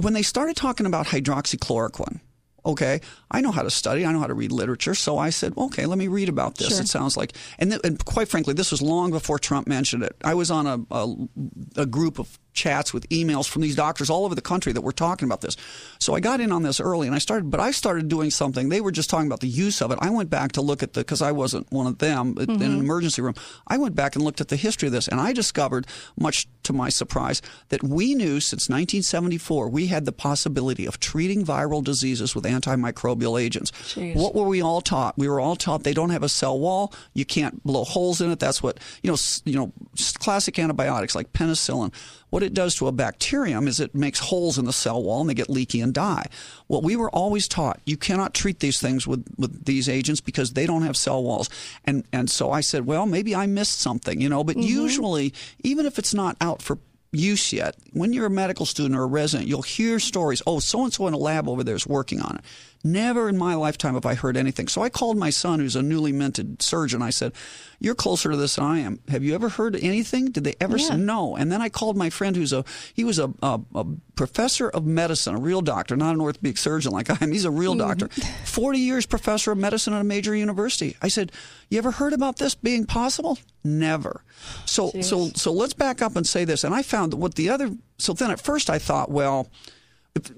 [0.00, 2.20] When they started talking about hydroxychloroquine,
[2.64, 3.00] okay,
[3.30, 5.86] I know how to study, I know how to read literature, so I said, okay,
[5.86, 6.68] let me read about this.
[6.68, 6.80] Sure.
[6.80, 10.16] It sounds like, and, th- and quite frankly, this was long before Trump mentioned it.
[10.22, 14.24] I was on a, a, a group of chats with emails from these doctors all
[14.24, 15.56] over the country that were talking about this.
[16.00, 18.68] So I got in on this early and I started, but I started doing something.
[18.68, 19.98] They were just talking about the use of it.
[20.02, 22.58] I went back to look at the, because I wasn't one of them in an
[22.58, 22.80] Mhm.
[22.80, 23.34] emergency room.
[23.66, 25.86] I went back and looked at the history of this and I discovered,
[26.18, 31.44] much to my surprise, that we knew since 1974 we had the possibility of treating
[31.44, 33.70] viral diseases with antimicrobial agents.
[33.94, 34.16] Jeez.
[34.16, 35.16] What were we all taught?
[35.16, 36.92] We were all taught they don't have a cell wall.
[37.14, 38.38] You can't blow holes in it.
[38.40, 39.16] That's what you know.
[39.44, 39.72] You know,
[40.18, 41.92] classic antibiotics like penicillin.
[42.30, 45.30] What it does to a bacterium is it makes holes in the cell wall and
[45.30, 46.26] they get leaky and die.
[46.66, 50.52] What we were always taught, you cannot treat these things with, with these agents because
[50.52, 51.48] they don't have cell walls.
[51.84, 54.44] And and so I said, well, maybe I missed something, you know.
[54.44, 54.68] But mm-hmm.
[54.68, 56.78] usually, even if it's not out for
[57.12, 57.76] use yet.
[57.92, 60.42] When you're a medical student or a resident, you'll hear stories.
[60.46, 62.44] Oh, so and so in a lab over there is working on it.
[62.84, 64.68] Never in my lifetime have I heard anything.
[64.68, 67.02] So I called my son, who's a newly minted surgeon.
[67.02, 67.32] I said,
[67.80, 69.00] "You're closer to this than I am.
[69.08, 70.30] Have you ever heard anything?
[70.30, 72.64] Did they ever say no?" And then I called my friend, who's a
[72.94, 76.92] he was a, a, a professor of medicine, a real doctor, not an orthopedic surgeon
[76.92, 77.32] like I am.
[77.32, 77.78] He's a real mm.
[77.78, 78.08] doctor.
[78.44, 80.96] Forty years professor of medicine at a major university.
[81.02, 81.32] I said,
[81.70, 84.22] "You ever heard about this being possible?" Never.
[84.66, 86.62] So so so let's back up and say this.
[86.62, 87.70] And I found that what the other.
[87.98, 89.48] So then at first I thought, well,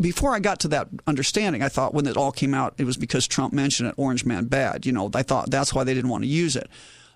[0.01, 2.97] before I got to that understanding, I thought when it all came out, it was
[2.97, 4.87] because Trump mentioned it, Orange Man bad.
[4.87, 6.69] You know, I thought that's why they didn't want to use it.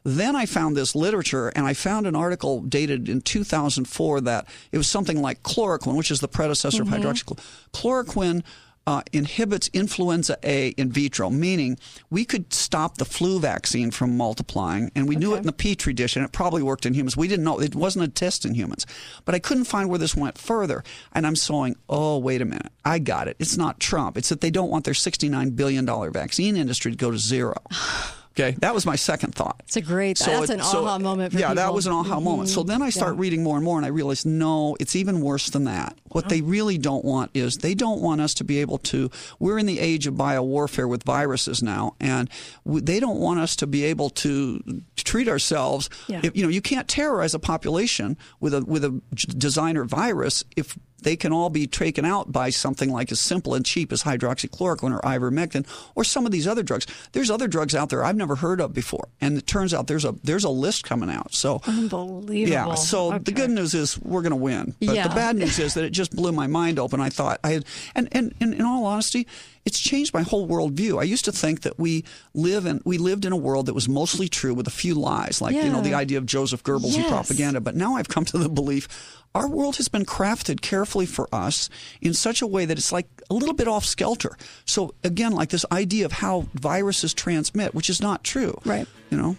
[0.07, 4.77] Then I found this literature, and I found an article dated in 2004 that it
[4.77, 6.93] was something like chloroquine, which is the predecessor Mhm.
[6.93, 7.39] of hydroxychloroquine.
[7.73, 8.43] Chloroquine
[8.87, 11.79] uh, inhibits influenza A in vitro, meaning
[12.11, 15.95] we could stop the flu vaccine from multiplying, and we knew it in the petri
[15.95, 17.17] dish, and it probably worked in humans.
[17.17, 18.87] We didn't know it wasn't a test in humans,
[19.25, 20.85] but I couldn't find where this went further.
[21.13, 23.37] And I'm saying, oh wait a minute, I got it.
[23.39, 24.17] It's not Trump.
[24.17, 27.55] It's that they don't want their 69 billion dollar vaccine industry to go to zero.
[28.37, 29.61] Okay, that was my second thought.
[29.65, 30.19] It's a great.
[30.19, 31.63] that's it- an aha moment for yeah, people.
[31.63, 32.25] that was an aha mm-hmm.
[32.25, 32.49] moment.
[32.49, 33.21] So then I start Yeah.
[33.21, 35.97] reading more and more, and I realize no, it's even worse than that.
[36.09, 36.49] What they uh-huh.
[36.49, 39.09] really don't want is they don't want us to be able to.
[39.39, 42.29] We're in the age of biowarfare with viruses now, and
[42.65, 45.89] w- they don't want us to be able to treat ourselves.
[46.09, 46.21] Yeah.
[46.25, 50.77] If, you know, you can't terrorize a population with a with a designer virus if
[51.05, 54.93] they can all be taken out by something like as simple and cheap as hydroxychloroquine
[54.93, 56.87] or ivermectin or some of these other drugs.
[57.13, 60.05] There's other drugs out there I've never heard of before, and it turns out there's
[60.05, 61.35] a there's a list coming out.
[61.35, 62.37] So Unbelievable.
[62.53, 62.75] yeah.
[62.75, 65.09] So the good news is we're going to win, but Yeah.
[65.09, 67.01] the bad news is that it just blew my mind open.
[67.01, 69.27] I thought I had, and and, and in all honesty.
[69.65, 71.01] It's changed my whole worldview.
[71.01, 72.05] I used to think that we
[72.35, 75.41] live in we lived in a world that was mostly true with a few lies,
[75.41, 77.61] like you know the idea of Joseph Goebbels and propaganda.
[77.61, 78.89] But now I've come to the belief
[79.35, 81.69] our world has been crafted carefully for us
[82.01, 84.37] in such a way that it's like a little bit off skelter.
[84.65, 88.57] So again, like this idea of how viruses transmit, which is not true.
[88.65, 88.87] Right.
[89.11, 89.37] You know.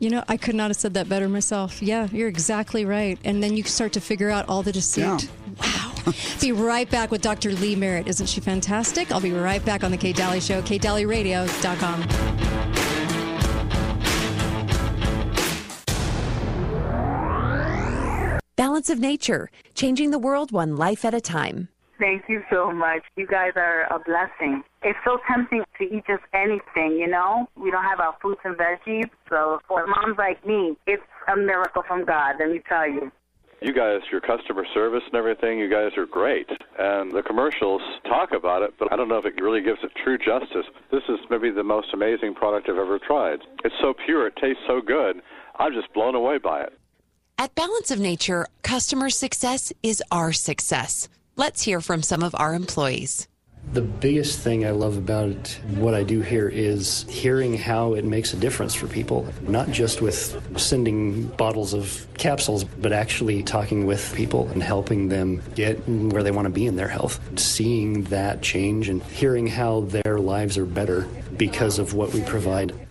[0.00, 1.82] You know, I could not have said that better myself.
[1.82, 3.18] Yeah, you're exactly right.
[3.24, 5.28] And then you start to figure out all the deceit.
[5.58, 5.87] Wow.
[6.40, 7.52] be right back with Dr.
[7.52, 8.08] Lee Merritt.
[8.08, 9.12] Isn't she fantastic?
[9.12, 12.28] I'll be right back on the Kate Daly Show, katedalyradio.com.
[18.56, 21.68] Balance of Nature, changing the world one life at a time.
[21.98, 23.02] Thank you so much.
[23.16, 24.62] You guys are a blessing.
[24.82, 27.48] It's so tempting to eat just anything, you know?
[27.56, 29.10] We don't have our fruits and veggies.
[29.28, 31.02] So for moms like me, it's
[31.32, 33.10] a miracle from God, let me tell you.
[33.60, 36.48] You guys, your customer service and everything, you guys are great.
[36.78, 39.90] And the commercials talk about it, but I don't know if it really gives it
[40.02, 40.66] true justice.
[40.92, 43.40] This is maybe the most amazing product I've ever tried.
[43.64, 45.20] It's so pure, it tastes so good.
[45.58, 46.78] I'm just blown away by it.
[47.36, 51.08] At Balance of Nature, customer success is our success.
[51.36, 53.26] Let's hear from some of our employees.
[53.72, 58.32] The biggest thing I love about what I do here is hearing how it makes
[58.32, 64.14] a difference for people, not just with sending bottles of capsules, but actually talking with
[64.14, 67.20] people and helping them get where they want to be in their health.
[67.38, 71.06] Seeing that change and hearing how their lives are better
[71.36, 72.87] because of what we provide.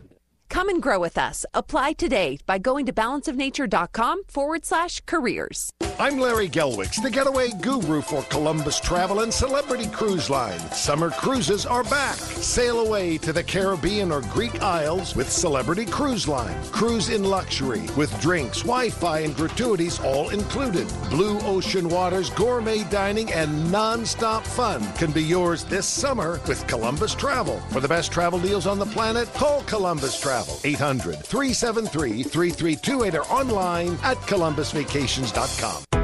[0.50, 1.46] Come and grow with us.
[1.54, 5.72] Apply today by going to balanceofnature.com forward slash careers.
[6.00, 10.60] I'm Larry Gelwicks, the getaway guru for Columbus Travel and Celebrity Cruise Line.
[10.72, 12.16] Summer cruises are back.
[12.16, 16.56] Sail away to the Caribbean or Greek Isles with Celebrity Cruise Line.
[16.66, 20.88] Cruise in luxury with drinks, Wi Fi, and gratuities all included.
[21.10, 26.66] Blue ocean waters, gourmet dining, and non stop fun can be yours this summer with
[26.68, 27.60] Columbus Travel.
[27.72, 33.24] For the best travel deals on the planet, call Columbus Travel 800 373 3328 or
[33.24, 35.97] online at columbusvacations.com.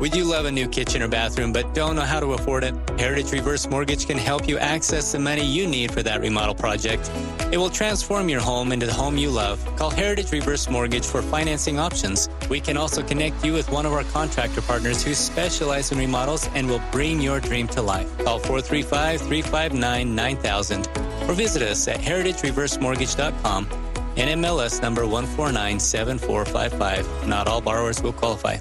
[0.00, 2.74] Would you love a new kitchen or bathroom but don't know how to afford it?
[2.98, 7.10] Heritage Reverse Mortgage can help you access the money you need for that remodel project.
[7.52, 9.62] It will transform your home into the home you love.
[9.76, 12.30] Call Heritage Reverse Mortgage for financing options.
[12.48, 16.48] We can also connect you with one of our contractor partners who specialize in remodels
[16.54, 18.08] and will bring your dream to life.
[18.24, 20.88] Call 435 359 9000
[21.28, 23.66] or visit us at heritagereversemortgage.com.
[24.16, 27.26] NMLS number 1497455.
[27.26, 28.56] Not all borrowers will qualify.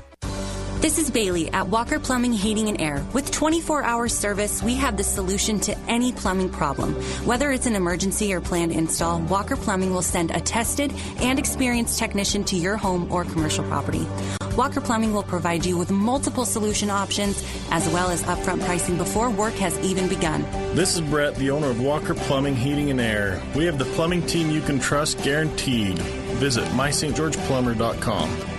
[0.82, 3.06] This is Bailey at Walker Plumbing, Heating and Air.
[3.12, 6.94] With 24 hour service, we have the solution to any plumbing problem.
[7.26, 12.00] Whether it's an emergency or planned install, Walker Plumbing will send a tested and experienced
[12.00, 14.08] technician to your home or commercial property.
[14.56, 19.30] Walker Plumbing will provide you with multiple solution options as well as upfront pricing before
[19.30, 20.44] work has even begun.
[20.76, 23.42] This is Brett, the owner of Walker Plumbing, Heating and Air.
[23.54, 26.00] We have the plumbing team you can trust guaranteed.
[26.40, 28.59] Visit mystgeorgeplumber.com.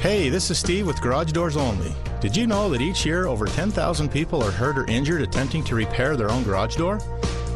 [0.00, 1.92] Hey, this is Steve with Garage Doors Only.
[2.20, 5.74] Did you know that each year over 10,000 people are hurt or injured attempting to
[5.74, 7.00] repair their own garage door?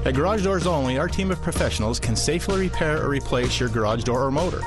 [0.05, 4.03] At Garage Doors Only, our team of professionals can safely repair or replace your garage
[4.03, 4.61] door or motor.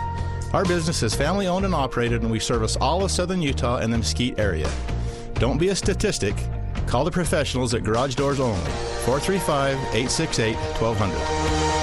[0.53, 3.91] Our business is family owned and operated, and we service all of southern Utah and
[3.91, 4.71] the Mesquite area.
[5.33, 6.33] Don't be a statistic.
[6.87, 8.71] Call the professionals at Garage Doors Only,
[9.03, 11.74] 435 868 1200.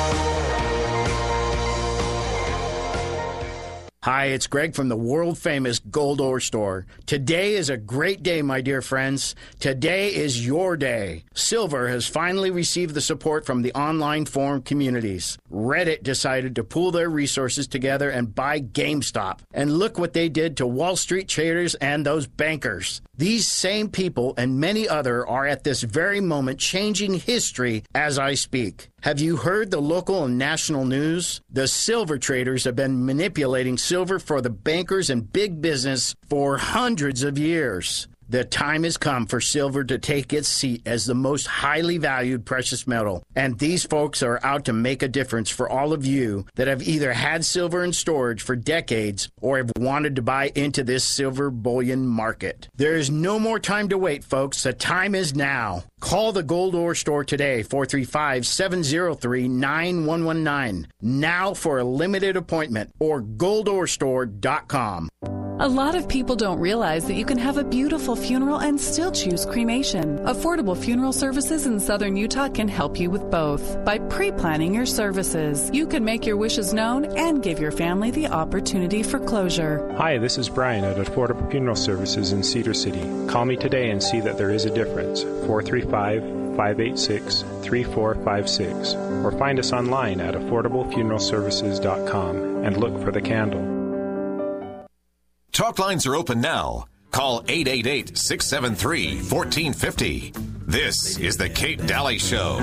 [4.04, 6.86] Hi, it's Greg from the world famous Gold Ore Store.
[7.06, 9.36] Today is a great day, my dear friends.
[9.60, 11.22] Today is your day.
[11.34, 15.38] Silver has finally received the support from the online forum communities.
[15.52, 19.38] Reddit decided to pool their resources together and buy GameStop.
[19.54, 23.02] And look what they did to Wall Street traders and those bankers.
[23.18, 28.32] These same people and many other are at this very moment changing history as I
[28.34, 28.88] speak.
[29.02, 31.42] Have you heard the local and national news?
[31.50, 37.22] The silver traders have been manipulating silver for the bankers and big business for hundreds
[37.22, 38.08] of years.
[38.32, 42.46] The time has come for silver to take its seat as the most highly valued
[42.46, 43.22] precious metal.
[43.36, 46.80] And these folks are out to make a difference for all of you that have
[46.80, 51.50] either had silver in storage for decades or have wanted to buy into this silver
[51.50, 52.70] bullion market.
[52.74, 54.62] There is no more time to wait, folks.
[54.62, 55.84] The time is now.
[56.02, 60.88] Call the Gold Ore Store today, 435 703 9119.
[61.00, 65.08] Now for a limited appointment or goldorestore.com.
[65.62, 69.12] A lot of people don't realize that you can have a beautiful funeral and still
[69.12, 70.18] choose cremation.
[70.24, 73.62] Affordable Funeral Services in Southern Utah can help you with both.
[73.84, 78.10] By pre planning your services, you can make your wishes known and give your family
[78.10, 79.88] the opportunity for closure.
[79.98, 83.02] Hi, this is Brian at Affordable Funeral Services in Cedar City.
[83.28, 85.22] Call me today and see that there is a difference.
[85.22, 93.62] 435 586 3456 or find us online at affordablefuneralservices.com and look for the candle.
[95.52, 96.86] Talk lines are open now.
[97.10, 100.32] Call 888 673 1450.
[100.66, 102.58] This is The Kate Daly Show.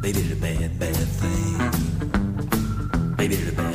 [0.00, 1.58] They did a bad, bad thing.
[3.16, 3.65] They did a bad,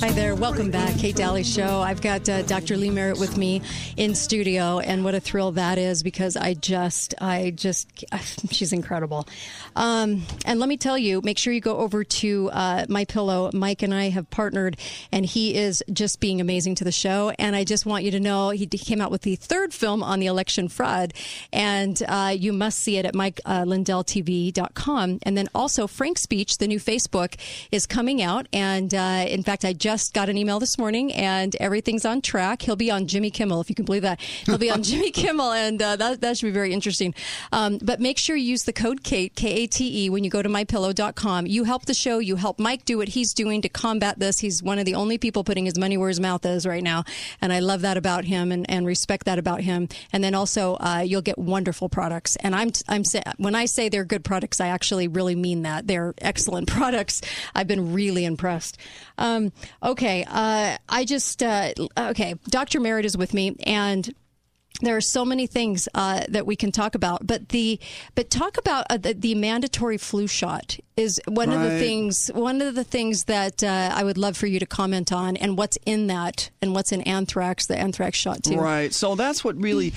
[0.00, 1.80] Hi there, welcome back, Kate Daly Show.
[1.80, 2.76] I've got uh, Dr.
[2.76, 3.62] Lee Merritt with me
[3.96, 8.04] in studio, and what a thrill that is because I just, I just,
[8.50, 9.28] she's incredible.
[9.76, 13.50] Um, and let me tell you, make sure you go over to uh, My Pillow.
[13.52, 14.76] Mike and I have partnered,
[15.12, 17.32] and he is just being amazing to the show.
[17.38, 20.18] And I just want you to know he came out with the third film on
[20.18, 21.14] the election fraud,
[21.52, 25.18] and uh, you must see it at MikeLindellTV.com.
[25.22, 27.36] And then also Frank Speech, the new Facebook,
[27.70, 31.54] is coming out, and uh, in fact, I just got an email this morning, and
[31.60, 32.62] everything's on track.
[32.62, 34.20] He'll be on Jimmy Kimmel, if you can believe that.
[34.20, 37.14] He'll be on Jimmy Kimmel, and uh, that that should be very interesting.
[37.52, 40.30] Um, but make sure you use the code Kate K A T E when you
[40.30, 41.46] go to mypillow.com.
[41.46, 42.18] You help the show.
[42.18, 44.38] You help Mike do what he's doing to combat this.
[44.40, 47.04] He's one of the only people putting his money where his mouth is right now,
[47.42, 49.88] and I love that about him and, and respect that about him.
[50.12, 52.36] And then also, uh, you'll get wonderful products.
[52.36, 53.04] And I'm I'm
[53.36, 55.86] when I say they're good products, I actually really mean that.
[55.86, 57.20] They're excellent products.
[57.54, 58.78] I've been really impressed.
[59.18, 59.52] Um,
[59.82, 62.34] okay, uh, I just uh, okay.
[62.48, 62.80] Dr.
[62.80, 64.12] Merritt is with me, and
[64.80, 67.78] there are so many things uh, that we can talk about, but the
[68.14, 71.56] but talk about uh, the, the, mandatory flu shot is one right.
[71.56, 74.66] of the things one of the things that uh, I would love for you to
[74.66, 78.56] comment on, and what's in that, and what's in anthrax, the anthrax shot too.
[78.56, 78.92] Right.
[78.92, 79.92] So that's what really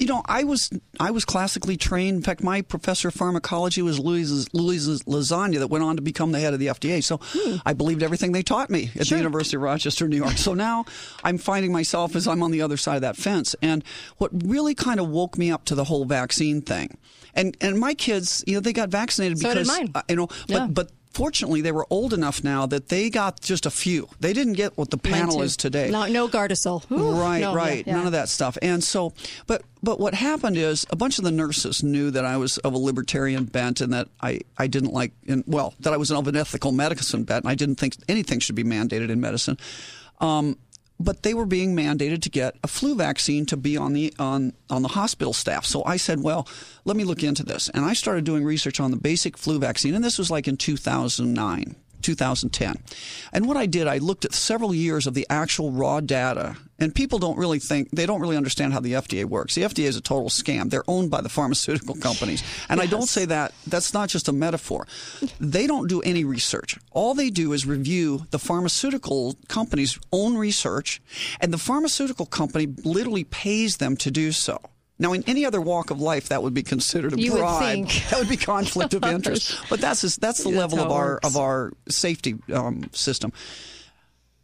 [0.00, 2.16] you know, I was I was classically trained.
[2.16, 6.32] In fact, my professor of pharmacology was Louis Louis Lasagna, that went on to become
[6.32, 7.04] the head of the FDA.
[7.04, 7.56] So hmm.
[7.66, 9.18] I believed everything they taught me at sure.
[9.18, 10.38] the University of Rochester, New York.
[10.38, 10.86] so now
[11.22, 13.54] I'm finding myself as I'm on the other side of that fence.
[13.60, 13.84] And
[14.16, 16.96] what really kind of woke me up to the whole vaccine thing,
[17.34, 20.66] and and my kids, you know, they got vaccinated so because uh, you know, yeah.
[20.66, 24.08] but but fortunately, they were old enough now that they got just a few.
[24.20, 25.90] They didn't get what the panel is today.
[25.90, 26.90] No, no Gardasil.
[26.90, 27.86] Ooh, right, no, right.
[27.86, 27.96] Yeah, yeah.
[27.96, 28.56] None of that stuff.
[28.62, 29.12] And so,
[29.46, 32.74] but but what happened is a bunch of the nurses knew that I was of
[32.74, 36.28] a libertarian bent and that I, I didn't like, and well, that I was of
[36.28, 39.56] an ethical medicine bent and I didn't think anything should be mandated in medicine.
[40.20, 40.58] Um,
[41.00, 44.52] but they were being mandated to get a flu vaccine to be on the on
[44.68, 45.64] on the hospital staff.
[45.64, 46.46] So I said, well,
[46.84, 49.94] let me look into this, and I started doing research on the basic flu vaccine,
[49.94, 51.74] and this was like in 2009.
[52.02, 52.76] 2010.
[53.34, 56.56] And what I did, I looked at several years of the actual raw data.
[56.80, 59.54] And people don't really think, they don't really understand how the FDA works.
[59.54, 60.70] The FDA is a total scam.
[60.70, 62.42] They're owned by the pharmaceutical companies.
[62.68, 62.88] And yes.
[62.88, 64.86] I don't say that, that's not just a metaphor.
[65.38, 66.78] They don't do any research.
[66.90, 71.02] All they do is review the pharmaceutical company's own research,
[71.40, 74.58] and the pharmaceutical company literally pays them to do so.
[75.00, 77.88] Now, in any other walk of life, that would be considered a you bribe.
[78.10, 79.58] That would be conflict of interest.
[79.70, 81.26] But that's just, that's the that's level of our works.
[81.26, 83.32] of our safety um, system.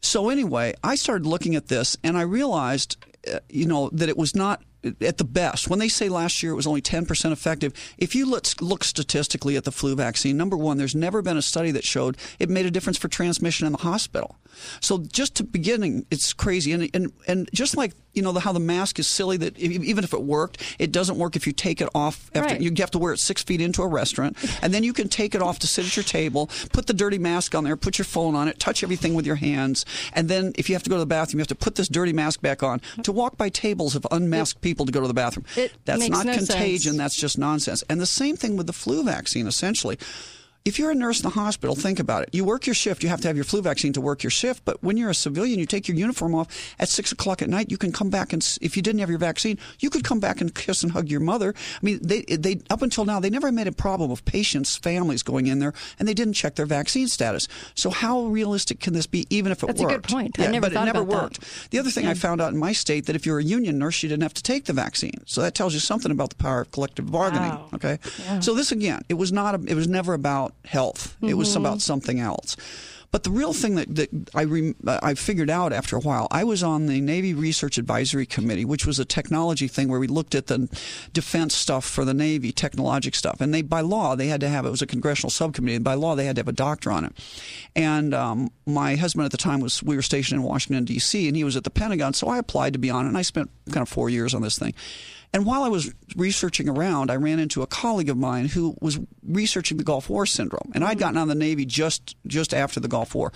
[0.06, 2.96] So anyway, I started looking at this, and I realized,
[3.30, 4.62] uh, you know, that it was not
[5.00, 5.68] at the best.
[5.68, 9.56] When they say last year it was only 10% effective, if you look, look statistically
[9.56, 12.66] at the flu vaccine, number one, there's never been a study that showed it made
[12.66, 14.36] a difference for transmission in the hospital.
[14.80, 16.72] So just to beginning, it's crazy.
[16.72, 20.02] And, and, and just like, you know, the, how the mask is silly that even
[20.02, 22.30] if it worked, it doesn't work if you take it off.
[22.34, 22.60] After, right.
[22.60, 24.38] You have to wear it six feet into a restaurant.
[24.62, 27.18] And then you can take it off to sit at your table, put the dirty
[27.18, 29.84] mask on there, put your phone on it, touch everything with your hands.
[30.14, 31.88] And then if you have to go to the bathroom, you have to put this
[31.88, 35.14] dirty mask back on to walk by tables of unmasked people to go to the
[35.14, 35.44] bathroom.
[35.54, 36.92] It that's not no contagion.
[36.92, 36.96] Sense.
[36.96, 37.84] That's just nonsense.
[37.90, 39.98] And the same thing with the flu vaccine, essentially.
[40.66, 42.30] If you're a nurse in the hospital, think about it.
[42.32, 43.05] You work your shift.
[43.05, 44.64] You have to have your flu vaccine to work your shift.
[44.64, 47.70] But when you're a civilian, you take your uniform off at six o'clock at night.
[47.70, 50.40] You can come back and, if you didn't have your vaccine, you could come back
[50.40, 51.55] and kiss and hug your mother.
[51.56, 55.22] I mean, they, they up until now, they never made a problem of patients' families
[55.22, 57.47] going in there and they didn't check their vaccine status.
[57.76, 59.93] So how realistic can this be, even if it That's worked?
[59.93, 60.36] a good point.
[60.36, 61.40] Yeah, I never but it thought never about worked.
[61.43, 61.68] That.
[61.70, 62.10] The other thing yeah.
[62.10, 64.34] I found out in my state that if you're a union nurse, you didn't have
[64.34, 65.22] to take the vaccine.
[65.26, 67.51] So that tells you something about the power of collective bargaining.
[67.51, 67.68] Wow.
[67.74, 68.01] Okay.
[68.24, 68.40] Yeah.
[68.40, 69.55] So this again, it was not.
[69.55, 71.16] A, it was never about health.
[71.16, 71.28] Mm-hmm.
[71.28, 72.56] It was about something else.
[73.16, 76.44] But the real thing that, that I, re, I figured out after a while, I
[76.44, 80.34] was on the Navy Research Advisory Committee, which was a technology thing where we looked
[80.34, 80.68] at the
[81.12, 83.40] defense stuff for the Navy, technologic stuff.
[83.40, 85.94] And they, by law, they had to have, it was a congressional subcommittee, and by
[85.94, 87.12] law, they had to have a doctor on it.
[87.74, 91.36] And um, my husband at the time was, we were stationed in Washington, D.C., and
[91.36, 93.50] he was at the Pentagon, so I applied to be on it, and I spent
[93.70, 94.74] kind of four years on this thing.
[95.36, 98.98] And while I was researching around, I ran into a colleague of mine who was
[99.22, 101.00] researching the Gulf War syndrome, and I'd mm-hmm.
[101.00, 103.34] gotten out of the Navy just just after the Gulf War.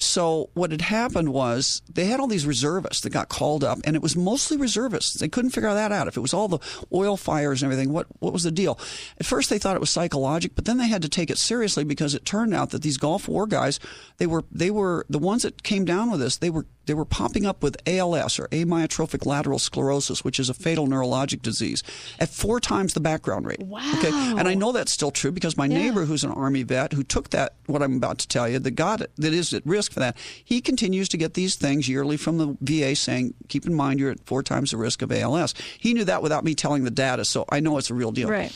[0.00, 3.96] So what had happened was they had all these reservists that got called up, and
[3.96, 5.14] it was mostly reservists.
[5.14, 6.06] They couldn't figure that out.
[6.06, 6.60] If it was all the
[6.92, 8.78] oil fires and everything, what what was the deal?
[9.18, 11.82] At first they thought it was psychological, but then they had to take it seriously
[11.84, 13.80] because it turned out that these Gulf War guys,
[14.18, 16.36] they were they were the ones that came down with this.
[16.36, 20.54] They were they were popping up with ALS or amyotrophic lateral sclerosis, which is a
[20.54, 21.82] fatal neurologic disease,
[22.18, 23.60] at four times the background rate.
[23.60, 23.82] Wow.
[23.98, 25.78] Okay, and I know that's still true because my Yeah.
[25.82, 28.70] neighbor, who's an Army vet, who took that what I'm about to tell you, that
[28.70, 32.16] got it, that is at risk for that, he continues to get these things yearly
[32.16, 35.54] from the VA saying, keep in mind you're at four times the risk of ALS.
[35.78, 38.28] He knew that without me telling the data, so I know it's a real deal.
[38.28, 38.52] Right.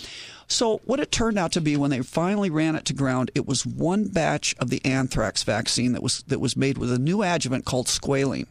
[0.49, 3.47] So what it turned out to be when they finally ran it to ground, it
[3.47, 7.23] was one batch of the anthrax vaccine that was that was made with a new
[7.23, 8.47] adjuvant called squalene.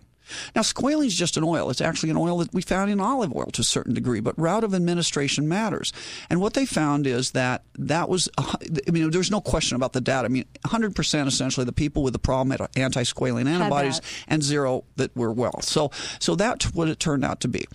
[0.55, 1.69] Now, squalene is just an oil.
[1.69, 4.37] It's actually an oil that we found in olive oil to a certain degree, but
[4.39, 5.93] route of administration matters.
[6.29, 8.55] And what they found is that that was, uh,
[8.87, 10.25] I mean, there's no question about the data.
[10.25, 15.15] I mean, 100% essentially the people with the problem had anti-squalene antibodies and zero that
[15.15, 15.61] were well.
[15.61, 17.65] So, so that's what it turned out to be.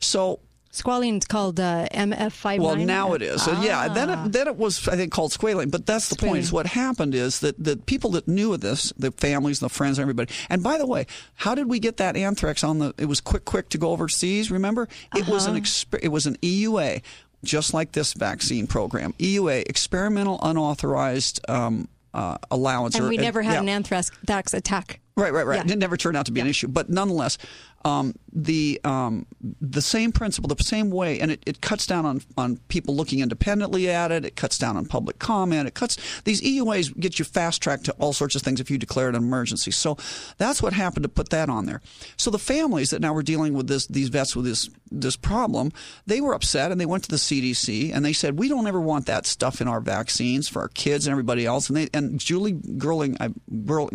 [0.00, 0.40] So
[0.82, 2.60] Squalene's called uh, MF59.
[2.60, 3.42] well, now it is.
[3.42, 4.24] So, yeah, then Ah.
[4.26, 5.70] it, then it was, I think, called squalene.
[5.70, 6.38] But that's the point.
[6.38, 9.74] Is what happened is that the people that knew of this, the families, and the
[9.74, 10.32] friends, and everybody.
[10.48, 12.94] And by the way, how did we get that anthrax on the?
[12.98, 14.50] It was quick, quick to go overseas.
[14.50, 15.98] Remember, it was an Uh-huh.
[16.02, 17.02] it was an EUA,
[17.44, 19.14] just like this vaccine program.
[19.18, 22.94] EUA, experimental unauthorized um, uh, allowance.
[22.94, 23.60] And or, we never had yeah.
[23.60, 24.10] an anthrax
[24.54, 25.00] attack.
[25.18, 25.66] Right, right, right.
[25.66, 25.72] Yeah.
[25.72, 27.38] It never turned out to be an issue, but nonetheless,
[27.84, 29.26] um, the um,
[29.60, 33.20] the same principle, the same way, and it, it cuts down on on people looking
[33.20, 34.24] independently at it.
[34.24, 35.66] It cuts down on public comment.
[35.66, 38.78] It cuts these EUAs get you fast tracked to all sorts of things if you
[38.78, 39.70] declare it an emergency.
[39.70, 39.96] So
[40.38, 41.80] that's what happened to put that on there.
[42.16, 45.72] So the families that now were dealing with this, these vets with this this problem,
[46.06, 48.80] they were upset and they went to the CDC and they said we don't ever
[48.80, 51.68] want that stuff in our vaccines for our kids and everybody else.
[51.68, 53.90] And they and Julie Gerling, I, Burl-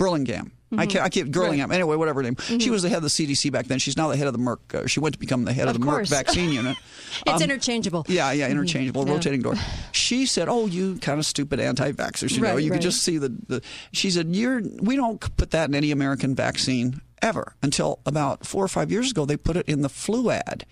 [0.00, 0.52] Burlingame.
[0.72, 0.90] I Mhm.
[0.90, 1.68] can't, I can't, Girlingham.
[1.68, 1.74] Right.
[1.76, 2.36] Anyway, whatever her name.
[2.46, 2.70] She Mhm.
[2.70, 3.80] was the head of the CDC back then.
[3.80, 4.58] She's now the head of the Merck.
[4.72, 6.76] Uh, she went to become the head of, Of the Merck vaccine unit.
[7.26, 8.06] It's Um, interchangeable.
[8.08, 8.52] yeah, yeah, Mhm.
[8.52, 9.12] interchangeable, Yeah.
[9.14, 9.56] rotating door.
[9.90, 12.30] She said, "Oh, you kind of stupid anti-vaxxers.
[12.36, 12.76] You know, you right.
[12.76, 13.62] could just see the, the."
[13.92, 18.64] She said, "You're we don't put that in any American vaccine ever until about four
[18.64, 19.24] or five years ago.
[19.26, 20.62] They put it in the Fluad."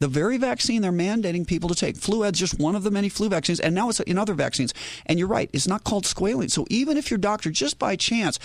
[0.00, 1.96] The very vaccine they're mandating people to take.
[1.96, 4.72] Fluad's just one of the many flu vaccines, and now it's in other vaccines.
[5.04, 6.50] And you're right, it's not called squalene.
[6.50, 8.38] So even if your doctor, just by chance,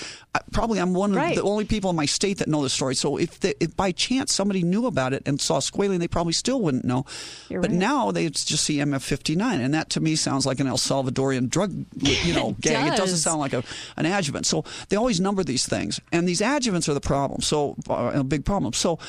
[0.51, 2.93] probably I'm one of the only people in my state that know this story.
[2.93, 6.33] So if, the, if by chance somebody knew about it and saw squalene, they probably
[6.33, 7.05] still wouldn't know.
[7.47, 7.79] You're but right.
[7.79, 11.71] now they just see MF59, and that to me sounds like an El Salvadorian drug,
[11.95, 12.91] you know, It gang.
[12.91, 13.63] It doesn't sound like a,
[13.95, 14.45] an adjuvant.
[14.45, 17.39] So they always number these things, and these adjuvants are the problem.
[17.39, 18.73] So uh, a big problem.
[18.73, 18.99] So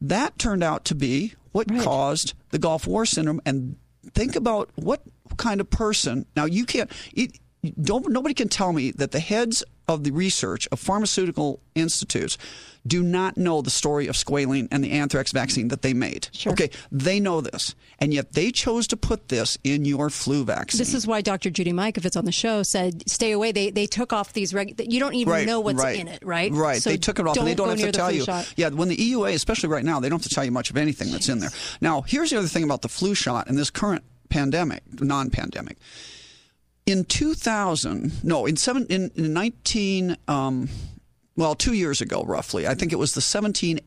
[0.00, 3.40] that turned out to be what caused the Gulf War syndrome.
[3.46, 3.76] And
[4.12, 5.02] think about what
[5.36, 6.26] kind of person.
[6.36, 6.90] Now you can't.
[7.14, 7.38] It,
[7.80, 12.36] don't nobody can tell me that the heads of the research of pharmaceutical institutes
[12.86, 16.28] do not know the story of squalene and the anthrax vaccine that they made.
[16.46, 20.78] Okay, they know this, and yet they chose to put this in your flu vaccine.
[20.78, 21.50] This is why Dr.
[21.50, 24.80] Judy Mikovits on the show said, "Stay away." They they took off these reg.
[24.80, 25.98] You don't even know what's right.
[25.98, 26.52] in it, right?
[26.52, 26.82] Right.
[26.82, 28.24] So they took it off, and they don't have to tell you.
[28.24, 28.52] shot.
[28.56, 30.76] Yeah, when the EUA, especially right now, they don't have to tell you much of
[30.76, 31.50] anything that's in there.
[31.80, 35.78] Now, here's the other thing about the flu shot and this current pandemic, non-pandemic.
[36.86, 40.68] In 2000, no, in seven, in, in 19, um,
[41.36, 43.80] well, two years ago, roughly, I think it was the 17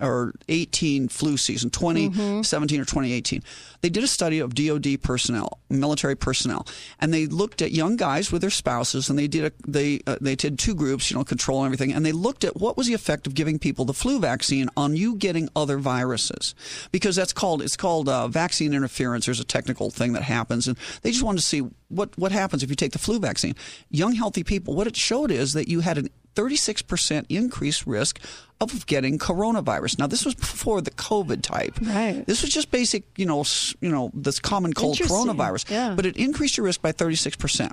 [0.00, 3.42] or 18 flu season, 2017 or 2018.
[3.80, 6.66] They did a study of DoD personnel, military personnel,
[6.98, 10.16] and they looked at young guys with their spouses, and they did a, they uh,
[10.20, 12.86] they did two groups, you know, control and everything, and they looked at what was
[12.86, 16.54] the effect of giving people the flu vaccine on you getting other viruses,
[16.90, 19.26] because that's called it's called uh, vaccine interference.
[19.26, 22.62] There's a technical thing that happens, and they just wanted to see what what happens
[22.62, 23.54] if you take the flu vaccine.
[23.90, 28.20] Young healthy people, what it showed is that you had an 36% increased risk
[28.60, 29.98] of getting coronavirus.
[29.98, 31.78] Now, this was before the COVID type.
[31.82, 32.24] Right.
[32.26, 33.44] This was just basic, you know,
[33.80, 35.70] you know, this common cold coronavirus.
[35.70, 35.94] Yeah.
[35.94, 37.72] But it increased your risk by 36%.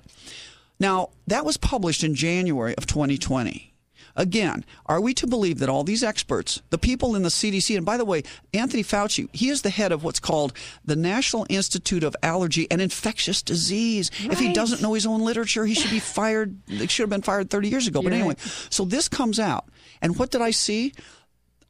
[0.79, 3.72] Now, that was published in January of 2020.
[4.15, 7.85] Again, are we to believe that all these experts, the people in the CDC, and
[7.85, 8.21] by the way,
[8.53, 10.53] Anthony Fauci, he is the head of what's called
[10.85, 14.11] the National Institute of Allergy and Infectious Disease.
[14.19, 16.55] If he doesn't know his own literature, he should be fired.
[16.67, 18.01] They should have been fired 30 years ago.
[18.01, 18.67] but You're anyway, right.
[18.69, 19.65] so this comes out.
[20.01, 20.93] And what did I see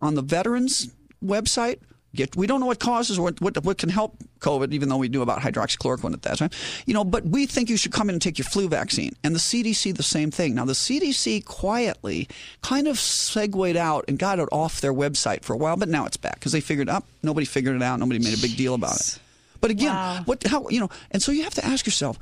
[0.02, 0.92] on the veterans
[1.24, 1.80] website?
[2.16, 4.98] Get, we don't know what causes or what, what, what can help COVID, even though
[4.98, 6.52] we knew about hydroxychloroquine at that time.
[6.86, 9.14] You know, but we think you should come in and take your flu vaccine.
[9.24, 10.54] And the CDC, the same thing.
[10.54, 12.28] Now, the CDC quietly
[12.62, 16.06] kind of segued out and got it off their website for a while, but now
[16.06, 17.04] it's back because they figured up.
[17.24, 18.00] nobody figured it out.
[18.00, 19.20] Nobody made a big deal about it.
[19.60, 22.20] But again, what, how, you know, and so you have to ask yourself,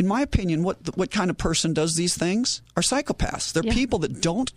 [0.00, 3.52] in my opinion, what what kind of person does these things are psychopaths.
[3.52, 3.72] They're Yeah.
[3.72, 4.52] people that don't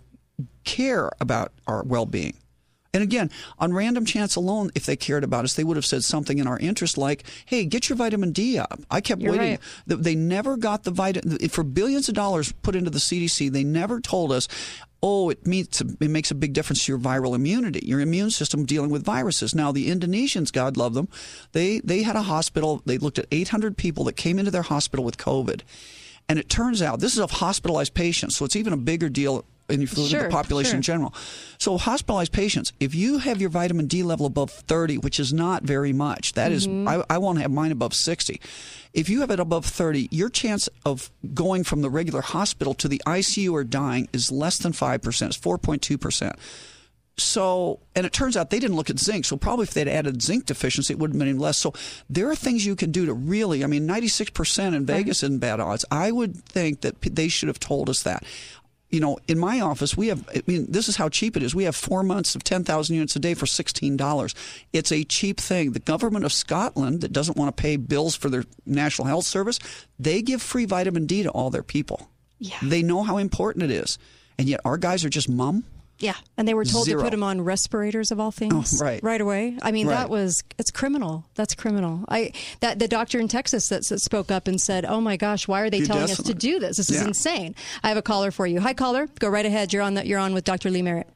[0.64, 2.34] care about our well being.
[2.92, 6.02] And again, on random chance alone, if they cared about us, they would have said
[6.02, 8.80] something in our interest like, hey, get your vitamin D up.
[8.90, 9.58] I kept You're waiting.
[9.86, 10.02] right.
[10.02, 14.00] They never got the vitamin, for billions of dollars put into the CDC, they never
[14.00, 14.48] told us,
[15.02, 18.66] oh, it, means, it makes a big difference to your viral immunity, your immune system
[18.66, 19.54] dealing with viruses.
[19.54, 21.08] Now, the Indonesians, God love them,
[21.52, 25.04] they, they had a hospital, they looked at 800 people that came into their hospital
[25.04, 25.62] with COVID.
[26.28, 29.44] And it turns out this is of hospitalized patients, so it's even a bigger deal
[29.70, 30.76] and if you look at Sure, the population sure.
[30.76, 31.14] in general.
[31.58, 35.62] So hospitalized patients, if you have your vitamin D level above 30, which is not
[35.62, 36.88] very much, that is, Mhm.
[36.88, 38.40] I, I want to have mine above 60.
[38.92, 42.88] If you have it above 30, your chance of going from the regular hospital to
[42.88, 45.28] the ICU or dying is less than 5%.
[45.28, 46.36] It's 4.2%.
[47.18, 49.26] So, and it turns out they didn't look at zinc.
[49.26, 51.58] So, probably if they'd added zinc deficiency, it would have been less.
[51.58, 51.74] So,
[52.08, 55.60] there are things you can do to really, I mean, 96% in Vegas isn't bad
[55.60, 55.84] odds.
[55.90, 58.24] I would think that they should have told us that.
[58.90, 61.54] You know, in my office, we have, I mean, this is how cheap it is.
[61.54, 64.34] We have four months of 10,000 units a day for $16.
[64.72, 65.72] It's a cheap thing.
[65.72, 69.60] The government of Scotland, that doesn't want to pay bills for their National Health Service,
[69.98, 72.10] they give free vitamin D to all their people.
[72.40, 72.56] Yeah.
[72.62, 73.98] They know how important it is.
[74.38, 75.64] And yet our guys are just mum.
[76.00, 76.98] Yeah, and they were told Zero.
[77.00, 78.80] to put him on respirators of all things.
[78.80, 79.02] Oh, right.
[79.02, 79.58] right away.
[79.62, 79.96] I mean, Right.
[79.96, 81.26] that was it's criminal.
[81.34, 82.04] That's criminal.
[82.08, 85.46] I that the doctor in Texas that, that spoke up and said, "Oh my gosh,
[85.46, 86.78] why are they telling us to do this?
[86.78, 88.60] This is insane." I have a caller for you.
[88.60, 89.08] Hi, caller.
[89.18, 89.72] Go right ahead.
[89.72, 89.94] You're on.
[89.94, 90.70] The, you're on with Dr.
[90.70, 91.08] Lee Merritt.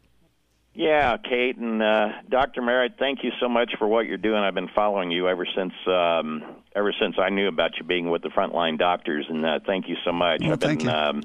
[0.76, 2.60] Yeah, Kate and uh, Dr.
[2.60, 4.38] Merritt, thank you so much for what you're doing.
[4.42, 6.42] I've been following you ever since um,
[6.74, 9.96] ever since I knew about you being with the frontline doctors, and uh, thank you
[10.04, 10.40] so much.
[10.40, 10.90] Well, I've been you.
[10.90, 11.22] Um,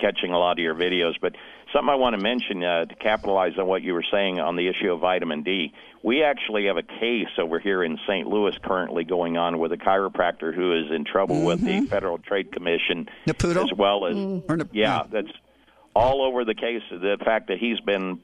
[0.00, 1.36] catching a lot of your videos, but
[1.72, 4.68] something I want to mention uh, to capitalize on what you were saying on the
[4.68, 5.72] issue of vitamin D.
[6.02, 8.26] We actually have a case over here in St.
[8.28, 12.52] Louis currently going on with a chiropractor who is in trouble with the Federal Trade
[12.52, 13.64] Commission, Naputo?
[13.64, 14.14] as well as
[14.48, 15.30] Or Nap- yeah, that's
[15.96, 16.82] all over the case.
[16.90, 18.20] The fact that he's been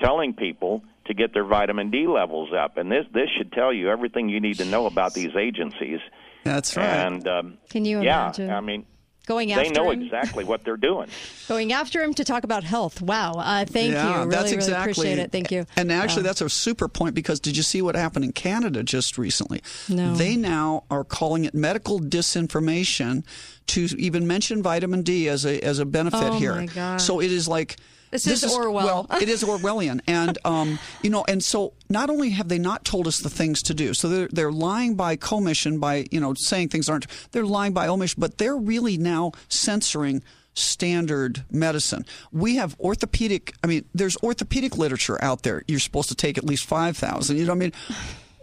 [0.00, 3.90] telling people to get their vitamin D levels up, and this this should tell you
[3.90, 6.00] everything you need to know about these agencies.
[6.44, 6.86] That's right.
[6.86, 8.46] And um, Can you imagine?
[8.48, 8.56] yeah.
[8.56, 8.86] I mean,
[9.30, 9.64] Going after.
[9.64, 10.02] they know him?
[10.02, 11.08] exactly what they're doing.
[11.48, 13.00] Going after him to talk about health.
[13.00, 13.34] Wow.
[13.34, 14.14] Uh, thank yeah, you.
[14.18, 14.90] Really, that's really exactly.
[14.90, 15.30] appreciate it.
[15.30, 15.66] Thank you.
[15.76, 16.26] And actually, Wow.
[16.30, 19.62] that's a super point because did you see what happened in Canada just recently?
[19.88, 20.16] No.
[20.16, 23.24] They now are calling it medical disinformation
[23.68, 26.52] to even mention vitamin D as a as a benefit here.
[26.52, 26.54] Oh, here.
[26.56, 27.00] my God.
[27.00, 27.76] So it is like.
[28.10, 29.06] This is Orwell.
[29.08, 32.84] Well, it is Orwellian, and um, you know, and so not only have they not
[32.84, 36.34] told us the things to do, so they're they're lying by commission by you know
[36.34, 37.06] saying things aren't.
[37.32, 40.22] They're lying by omission, but they're really now censoring
[40.54, 42.04] standard medicine.
[42.32, 43.54] We have orthopedic.
[43.62, 45.62] I mean, there's orthopedic literature out there.
[45.68, 47.36] You're supposed to take at least five thousand.
[47.36, 47.72] You know, what I mean.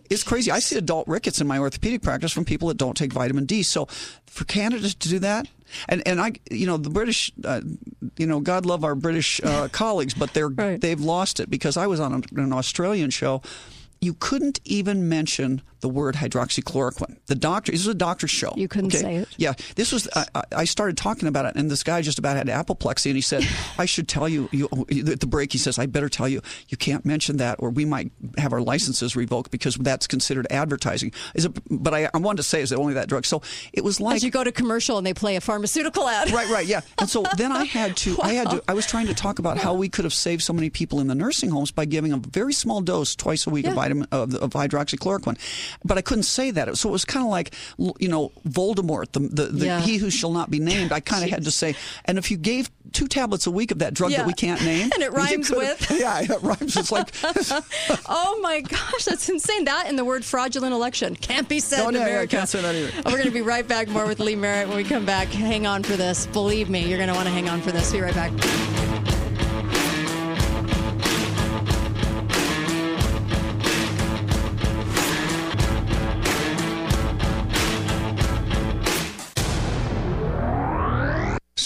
[0.09, 0.51] It's crazy.
[0.51, 3.61] I see adult rickets in my orthopedic practice from people that don't take vitamin D.
[3.61, 3.87] So,
[4.25, 5.49] for Canada to do that,
[5.89, 7.61] and and I, you know, the British, uh,
[8.17, 11.87] you know, God love our British uh, colleagues, but they're they've lost it because I
[11.87, 13.41] was on an Australian show.
[13.99, 17.17] You couldn't even mention the word hydroxychloroquine.
[17.27, 18.53] The doctor, this was a doctor's show.
[18.55, 19.29] You couldn't say it?
[19.37, 20.07] Yeah, this was.
[20.15, 23.21] I, I- started talking about it, and this guy just about had apoplexy, and he
[23.21, 23.47] said,
[23.77, 24.67] "I should tell you." you
[25.11, 26.41] at the break, he says, "I better tell you.
[26.67, 31.13] You can't mention that, or we might have our licenses revoked because that's considered advertising."
[31.33, 31.57] Is it?
[31.69, 33.25] But I, I wanted to say, is it only that drug?
[33.25, 33.41] So
[33.73, 36.31] it was like As you go to commercial and they play a pharmaceutical ad.
[36.31, 36.81] Right, right, yeah.
[36.99, 39.57] And so then I had to, I had to, I was trying to talk about
[39.57, 42.17] how we could have saved so many people in the nursing homes by giving a
[42.17, 45.37] very small dose twice a week of vitamin of, of hydroxychloroquine,
[45.85, 46.77] but I couldn't say that.
[46.77, 47.53] So it was kind of like,
[47.99, 49.79] you know, Voldemort, the the, the Yeah.
[49.81, 50.91] he who shall not be named.
[50.91, 51.75] I kind of had to say,
[52.05, 54.19] and if you gave two tablets a week of that drug Yeah.
[54.19, 55.91] that we can't name, And it rhymes with?
[55.99, 56.75] yeah, it rhymes.
[56.77, 57.09] It's like
[58.09, 59.65] oh my gosh, that's insane.
[59.65, 62.37] That and the word fraudulent election can't be said No, in no, America.
[62.37, 62.91] can't say that either.
[63.05, 65.27] We're going to be right back more with Lee Merritt when we come back.
[65.29, 66.27] Hang on for this.
[66.27, 67.91] Believe me, you're going to want to hang on for this.
[67.91, 68.96] Be right back.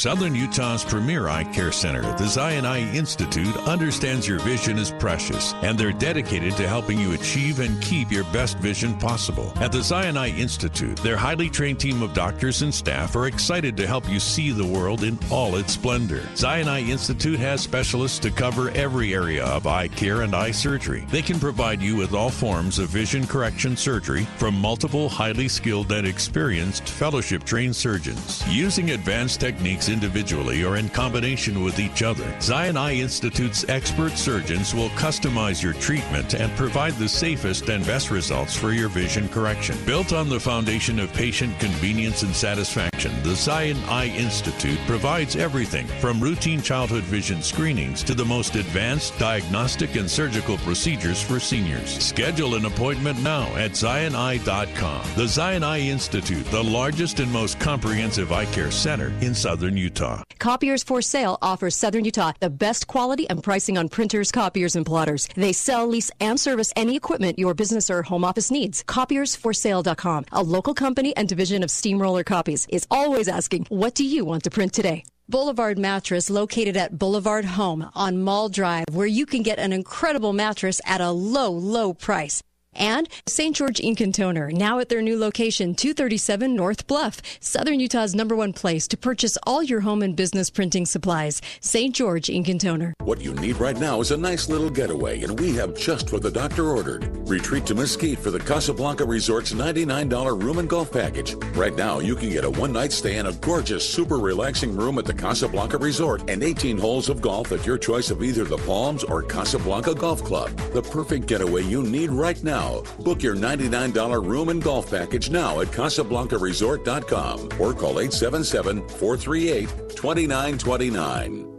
[0.02, 5.54] Southern Utah's premier eye care center, the Zion Eye Institute, understands your vision is precious,
[5.62, 9.54] and they're dedicated to helping you achieve and keep your best vision possible.
[9.58, 13.78] At the Zion Eye Institute, their highly trained team of doctors and staff are excited
[13.78, 16.28] to help you see the world in all its splendor.
[16.36, 21.06] Zion Eye Institute has specialists to cover every area of eye care and eye surgery.
[21.12, 25.92] They can provide you with all forms of vision correction surgery from multiple highly skilled
[25.92, 28.44] and experienced fellowship trained surgeons.
[28.50, 34.74] Using advanced techniques individually or in combination with each other, Zion Eye Institute's expert surgeons
[34.74, 39.78] will customize your treatment and provide the safest and best results for your vision correction.
[39.86, 45.88] Built on the foundation of patient convenience and satisfaction, the Zion Eye Institute provides everything
[46.00, 51.90] from routine childhood vision screenings to the most advanced diagnostic and surgical procedures for seniors.
[52.04, 55.06] Schedule an appointment now at zioneye.com.
[55.16, 60.24] The Zion Eye Institute, the largest and most comprehensive eye care center in southern Utah.
[60.40, 64.86] Copiers for Sale offers Southern Utah the best quality and pricing on printers, copiers, and
[64.86, 65.28] plotters.
[65.36, 68.84] They sell, lease, and service any equipment your business or home office needs.
[68.84, 74.24] Copiersforsale.com, a local company and division of Steamroller Copies, is always asking, What do you
[74.26, 75.04] want to print today?
[75.30, 80.34] Boulevard Mattress, located at Boulevard Home on Mall Drive, where you can get an incredible
[80.34, 82.44] mattress at a low, low price.
[82.74, 83.56] And St.
[83.56, 88.36] George Ink and Toner, now at their new location, 237 North Bluff, Southern Utah's number
[88.36, 91.42] one place to purchase all your home and business printing supplies.
[91.60, 91.94] St.
[91.94, 92.94] George Ink and Toner.
[93.02, 96.22] What you need right now is a nice little getaway, and we have just what
[96.22, 97.06] the doctor ordered.
[97.28, 101.36] Retreat to Mesquite for the Casablanca Resort's $99 room and golf package.
[101.56, 104.98] Right now, you can get a one night stay in a gorgeous, super relaxing room
[104.98, 108.58] at the Casablanca Resort and 18 holes of golf at your choice of either the
[108.60, 110.56] Palms or Casablanca Golf Club.
[110.74, 112.61] The perfect getaway you need right now.
[113.04, 121.52] Book your $99 room and golf package now at CasablancaResort.com or call 877 438 2929.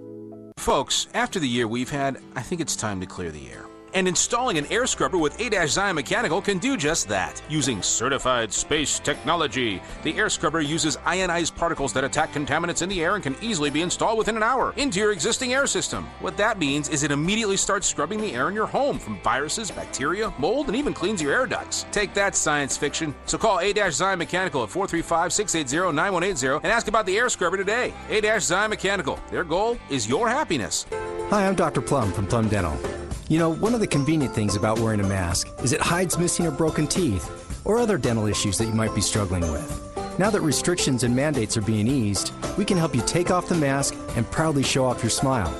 [0.58, 3.61] Folks, after the year we've had, I think it's time to clear the air.
[3.94, 7.42] And installing an air scrubber with A-Zion Mechanical can do just that.
[7.48, 13.04] Using certified space technology, the air scrubber uses ionized particles that attack contaminants in the
[13.04, 16.06] air and can easily be installed within an hour into your existing air system.
[16.20, 19.70] What that means is it immediately starts scrubbing the air in your home from viruses,
[19.70, 21.84] bacteria, mold, and even cleans your air ducts.
[21.92, 23.14] Take that science fiction.
[23.26, 27.92] So call A-Zion Mechanical at 435-680-9180 and ask about the air scrubber today.
[28.08, 29.18] A-Zion Mechanical.
[29.30, 30.86] Their goal is your happiness.
[31.28, 31.82] Hi, I'm Dr.
[31.82, 33.01] Plum from Plum Dental.
[33.32, 36.44] You know, one of the convenient things about wearing a mask is it hides missing
[36.46, 39.96] or broken teeth or other dental issues that you might be struggling with.
[40.18, 43.54] Now that restrictions and mandates are being eased, we can help you take off the
[43.54, 45.50] mask and proudly show off your smile.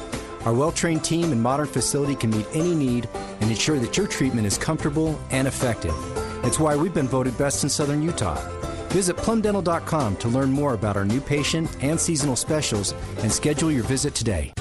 [0.45, 3.09] Our well trained team and modern facility can meet any need
[3.41, 5.95] and ensure that your treatment is comfortable and effective.
[6.45, 8.37] It's why we've been voted best in Southern Utah.
[8.93, 13.85] Visit plumdental.com to learn more about our new patient and seasonal specials and schedule your
[13.85, 14.53] visit today.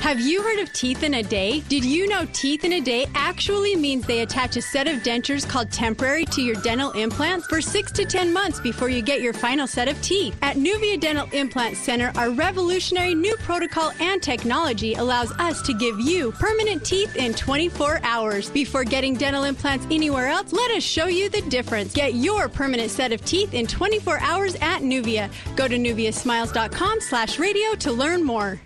[0.00, 1.60] Have you heard of Teeth in a Day?
[1.68, 5.46] Did you know Teeth in a Day actually means they attach a set of dentures
[5.46, 9.34] called temporary to your dental implants for six to 10 months before you get your
[9.34, 10.34] final set of teeth?
[10.40, 16.00] At Nuvia Dental Implant Center, our revolutionary new protocol and technology allows us to give
[16.00, 18.48] you permanent teeth in 24 hours.
[18.48, 21.92] Before getting dental implants anywhere else, let us show you the difference.
[21.92, 23.79] Get your permanent set of teeth in 24
[24.20, 25.30] hours at Nuvia.
[25.56, 28.60] Go to nuviasmiles.com slash radio to learn more.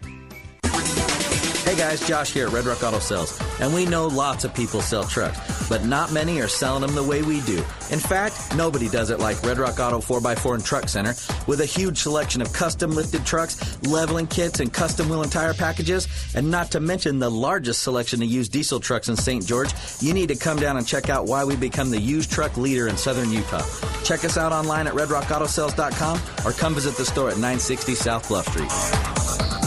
[1.64, 4.82] Hey guys, Josh here at Red Rock Auto Sales, and we know lots of people
[4.82, 7.56] sell trucks, but not many are selling them the way we do.
[7.90, 11.14] In fact, nobody does it like Red Rock Auto 4x4 and Truck Center,
[11.46, 15.54] with a huge selection of custom lifted trucks, leveling kits, and custom wheel and tire
[15.54, 19.46] packages, and not to mention the largest selection of used diesel trucks in St.
[19.46, 19.72] George.
[20.00, 22.88] You need to come down and check out why we become the used truck leader
[22.88, 23.64] in southern Utah.
[24.04, 28.46] Check us out online at redrockautosales.com or come visit the store at 960 South Bluff
[28.48, 29.63] Street.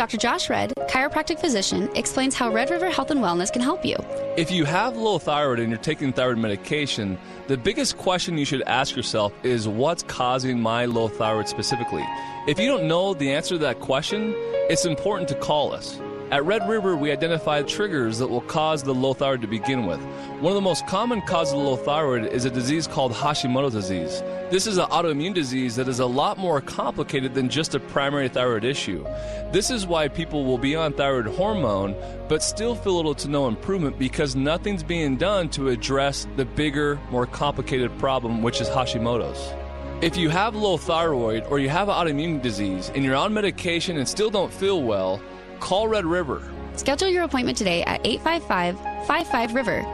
[0.00, 0.16] Dr.
[0.16, 3.96] Josh Redd, chiropractic physician, explains how Red River Health and Wellness can help you.
[4.34, 7.18] If you have low thyroid and you're taking thyroid medication,
[7.48, 12.02] the biggest question you should ask yourself is what's causing my low thyroid specifically?
[12.48, 14.32] If you don't know the answer to that question,
[14.70, 16.00] it's important to call us.
[16.30, 19.98] At Red River, we identify triggers that will cause the low thyroid to begin with.
[20.38, 24.22] One of the most common causes of low thyroid is a disease called Hashimoto's disease.
[24.48, 28.28] This is an autoimmune disease that is a lot more complicated than just a primary
[28.28, 29.04] thyroid issue.
[29.50, 31.96] This is why people will be on thyroid hormone
[32.28, 37.00] but still feel little to no improvement because nothing's being done to address the bigger,
[37.10, 39.52] more complicated problem, which is Hashimoto's.
[40.00, 43.98] If you have low thyroid or you have an autoimmune disease and you're on medication
[43.98, 45.20] and still don't feel well,
[45.60, 46.42] call Red River.
[46.76, 49.84] Schedule your appointment today at 855 55 River.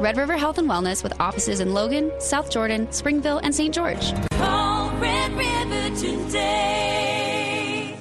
[0.00, 3.74] Red River Health and Wellness with offices in Logan, South Jordan, Springville, and St.
[3.74, 4.12] George.
[4.32, 7.96] Call Red River today.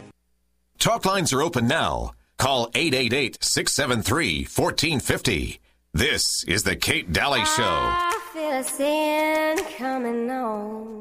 [0.79, 2.11] Talk lines are open now.
[2.37, 5.59] Call 888 673 1450.
[5.93, 7.63] This is The Kate Daly Show.
[7.63, 10.99] I feel a sin coming on.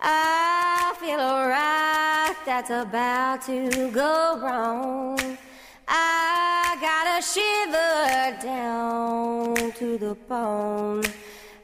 [0.00, 2.05] I feel a rock
[2.46, 5.18] that's about to go wrong.
[5.88, 11.02] I got a shiver down to the bone.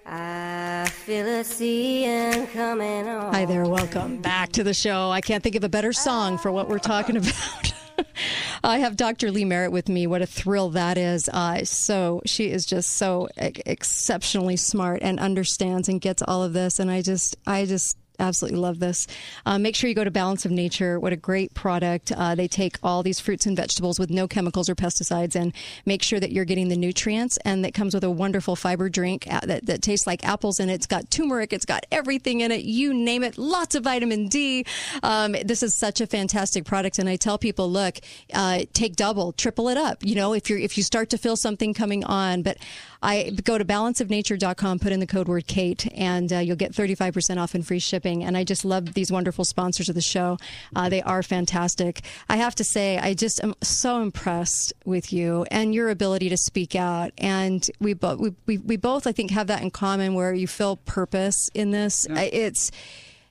[0.05, 3.33] I feel a sin coming on.
[3.33, 5.11] Hi there, welcome back to the show.
[5.11, 7.73] I can't think of a better song for what we're talking about.
[8.65, 9.31] I have Dr.
[9.31, 10.09] Lee Merritt with me.
[10.09, 11.29] What a thrill that is.
[11.29, 16.81] Uh, so she is just so exceptionally smart and understands and gets all of this.
[16.81, 19.06] And I just, I just absolutely love this.
[19.47, 20.98] Uh, make sure you go to Balance of Nature.
[20.98, 22.12] What a great product.
[22.12, 25.52] Uh, they take all these fruits and vegetables with no chemicals or pesticides and
[25.86, 27.39] make sure that you're getting the nutrients.
[27.44, 30.70] And it comes with a wonderful fiber drink uh, that, that tastes like apples and
[30.70, 32.62] it's got turmeric, it's got everything in it.
[32.62, 34.64] You name it, lots of vitamin D.
[35.02, 36.98] Um, this is such a fantastic product.
[36.98, 37.98] And I tell people, look,
[38.32, 40.05] uh, take double, triple it up.
[40.05, 42.59] You know, if you're if you start to feel something coming on, but
[43.02, 47.39] I go to balanceofnature.com, put in the code word Kate, and uh, you'll get 35%
[47.39, 48.02] off and free shipping.
[48.05, 50.39] And I just love these wonderful sponsors of the show.
[50.74, 52.01] Uh, they are fantastic.
[52.29, 56.37] I have to say, I just am so impressed with you and your ability to
[56.37, 57.12] speak out.
[57.19, 60.47] And we, bo- we, we, we both, I think, have that in common where you
[60.47, 62.07] feel purpose in this.
[62.11, 62.70] I- It's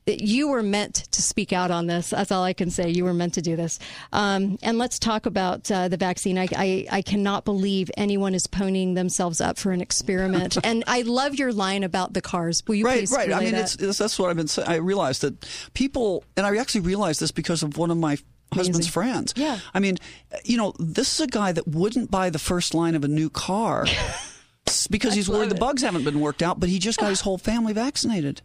[0.05, 2.09] that you were meant to speak out on this.
[2.09, 2.89] That's all I can say.
[2.89, 3.79] You were meant to do this.
[4.11, 6.37] Um, and let's talk about uh, the vaccine.
[6.37, 10.57] I, I, I cannot believe anyone is ponying themselves up for an experiment.
[10.63, 12.63] and I love your line about the cars.
[12.67, 13.31] Will you right, please right.
[13.31, 13.61] I mean, that?
[13.61, 14.67] it's, it's, that's what I've been saying.
[14.67, 18.17] I realized that people, and I actually realized this because of one of my
[18.53, 19.33] husband's friends.
[19.35, 19.59] Yeah.
[19.73, 19.97] I mean,
[20.43, 23.29] you know, this is a guy that wouldn't buy the first line of a new
[23.29, 23.85] car
[24.89, 27.37] because he's worried the bugs haven't been worked out, but he just got his whole
[27.37, 28.41] family vaccinated.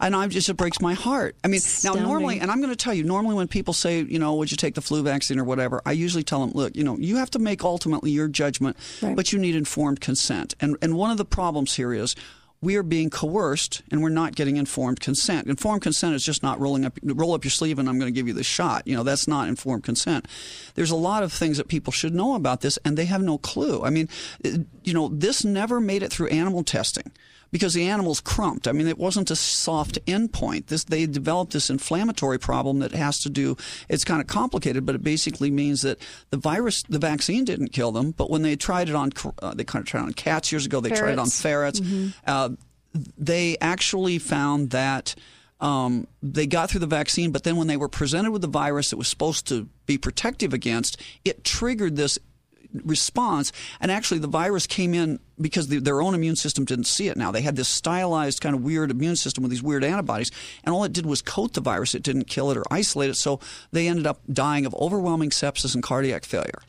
[0.00, 1.36] And I'm just it breaks my heart.
[1.44, 4.18] I mean, now normally, and I'm going to tell you, normally when people say, you
[4.18, 6.84] know, would you take the flu vaccine or whatever, I usually tell them, look, you
[6.84, 10.54] know, you have to make ultimately your judgment, but you need informed consent.
[10.60, 12.14] And and one of the problems here is
[12.62, 15.46] we are being coerced and we're not getting informed consent.
[15.46, 18.18] Informed consent is just not rolling up roll up your sleeve and I'm going to
[18.18, 18.86] give you the shot.
[18.86, 20.26] You know, that's not informed consent.
[20.74, 23.38] There's a lot of things that people should know about this and they have no
[23.38, 23.82] clue.
[23.82, 24.08] I mean,
[24.42, 27.12] you know, this never made it through animal testing
[27.50, 28.66] because the animals crumped.
[28.68, 30.66] I mean, it wasn't a soft endpoint.
[30.66, 33.56] This they developed this inflammatory problem that has to do.
[33.88, 35.98] It's kind of complicated, but it basically means that
[36.30, 39.12] the virus, the vaccine didn't kill them, but when they tried it on,
[39.42, 40.80] uh, they kind of tried it on cats years ago.
[40.80, 41.78] They tried it on Ferrets.
[41.78, 41.80] ferrets.
[41.80, 42.14] Mhm.
[42.26, 42.48] Uh,
[43.18, 45.14] they actually found that.
[45.58, 48.90] Um, they got through the vaccine, but then when they were presented with the virus
[48.90, 52.18] that was supposed to be protective against, it triggered this
[52.84, 53.52] response.
[53.80, 57.16] And actually, the virus came in because the, their own immune system didn't see it
[57.16, 57.30] now.
[57.30, 60.30] They had this stylized, kind of weird immune system with these weird antibodies,
[60.64, 61.94] and all it did was coat the virus.
[61.94, 63.16] It didn't kill it or isolate it.
[63.16, 63.40] So
[63.72, 66.60] they ended up dying of overwhelming sepsis and cardiac failure.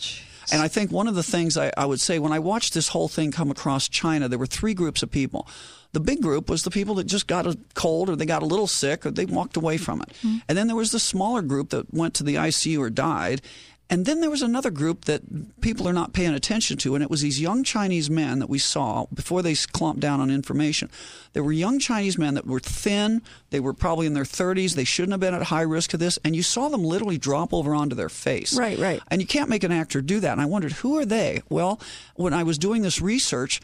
[0.52, 2.90] And I think one of the things I, I would say when I watched this
[2.90, 5.48] whole thing come across China, there were three groups of people.
[5.94, 8.46] The big group was the people that just got a cold or they got a
[8.46, 10.10] little sick or they walked away from it.
[10.10, 10.38] Mm-hmm.
[10.48, 13.42] And then there was the smaller group that went to the ICU or died.
[13.90, 15.22] And then there was another group that
[15.62, 18.60] people are not paying attention to, and it was these young Chinese men that we
[18.60, 20.90] saw before they clumped down on information.
[21.32, 24.84] There were young Chinese men that were thin, they were probably in their 30s, they
[24.84, 27.74] shouldn't have been at high risk of this, and you saw them literally drop over
[27.74, 28.58] onto their face.
[28.58, 29.02] Right, right.
[29.10, 30.34] And you can't make an actor do that.
[30.34, 31.42] And I wondered, who are they?
[31.50, 31.80] Well,
[32.16, 33.62] when I was doing this research,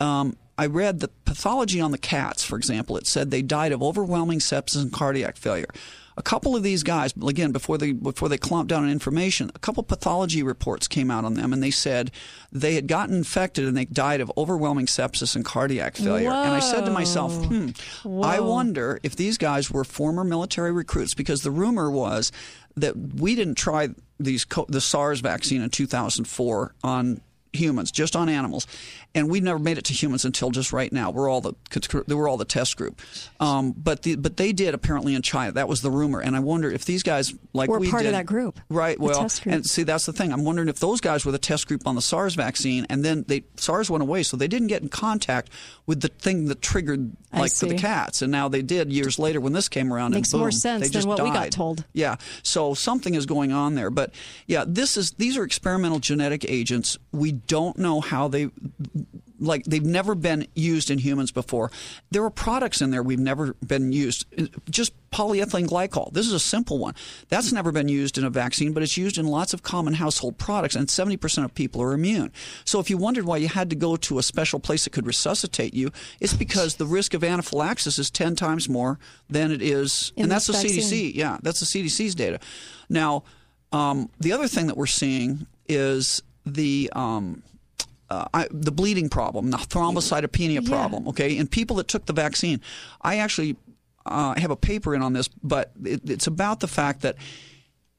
[0.00, 2.96] um, I read the pathology on the cats, for example.
[2.96, 5.68] It said they died of overwhelming sepsis and cardiac failure.
[6.20, 9.58] A couple of these guys, again, before they before they clumped down on information, a
[9.58, 12.10] couple pathology reports came out on them, and they said
[12.52, 16.28] they had gotten infected and they died of overwhelming sepsis and cardiac failure.
[16.28, 17.70] And I said to myself, hmm,
[18.22, 22.32] I wonder if these guys were former military recruits because the rumor was
[22.76, 23.88] that we didn't try
[24.18, 27.22] these the SARS vaccine in 2004 on
[27.52, 28.66] humans, just on animals,
[29.14, 31.10] and we've never made it to humans until just right now.
[31.10, 31.54] We're all the
[32.08, 33.00] we're all the test group,
[33.40, 35.52] um, but the, but they did apparently in China.
[35.52, 38.06] That was the rumor, and I wonder if these guys like We're we part of
[38.08, 38.98] did- that group, right?
[38.98, 39.54] Well, test group.
[39.54, 40.32] and see that's the thing.
[40.32, 43.24] I'm wondering if those guys were the test group on the SARS vaccine, and then
[43.26, 45.50] they SARS went away, so they didn't get in contact
[45.86, 49.40] with the thing that triggered like for the cats, and now they did years later
[49.40, 50.12] when this came around.
[50.12, 51.52] Makes and boom, more sense they than just what we got died.
[51.52, 51.84] told.
[51.92, 52.16] Yeah.
[52.42, 53.90] So something is going on there.
[53.90, 54.14] But
[54.46, 56.98] yeah, this is these are experimental genetic agents.
[57.12, 58.50] We don't know how they
[59.40, 61.70] like they've never been used in humans before.
[62.10, 64.26] There are products in there we've never been used.
[64.68, 66.12] Just polyethylene glycol.
[66.12, 66.94] This is a simple one.
[67.28, 70.38] That's never been used in a vaccine, but it's used in lots of common household
[70.38, 72.32] products, and 70% of people are immune.
[72.64, 75.06] So if you wondered why you had to go to a special place that could
[75.06, 75.90] resuscitate you,
[76.20, 78.98] it's because the risk of anaphylaxis is 10 times more
[79.28, 81.14] than it is, In and that's the this CDC.
[81.14, 82.38] Yeah, that's the CDC's data.
[82.88, 83.24] Now,
[83.72, 87.42] um, the other thing that we're seeing is the um,
[88.10, 91.08] uh, I, the bleeding problem, the thrombocytopenia problem.
[91.08, 92.60] Okay, in people that took the vaccine,
[93.02, 93.56] I actually
[94.06, 97.16] uh, have a paper in on this, but it, it's about the fact that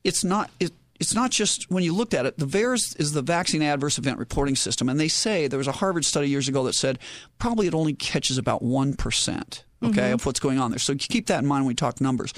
[0.04, 2.38] it's not it, it's not just when you looked at it.
[2.38, 5.72] The VAERS is the Vaccine Adverse Event Reporting System, and they say there was a
[5.72, 7.00] Harvard study years ago that said
[7.40, 9.64] probably it only catches about one percent.
[9.84, 10.14] Okay, Mhm.
[10.14, 10.78] of what's going on there.
[10.78, 12.34] So keep that in mind when we talk numbers.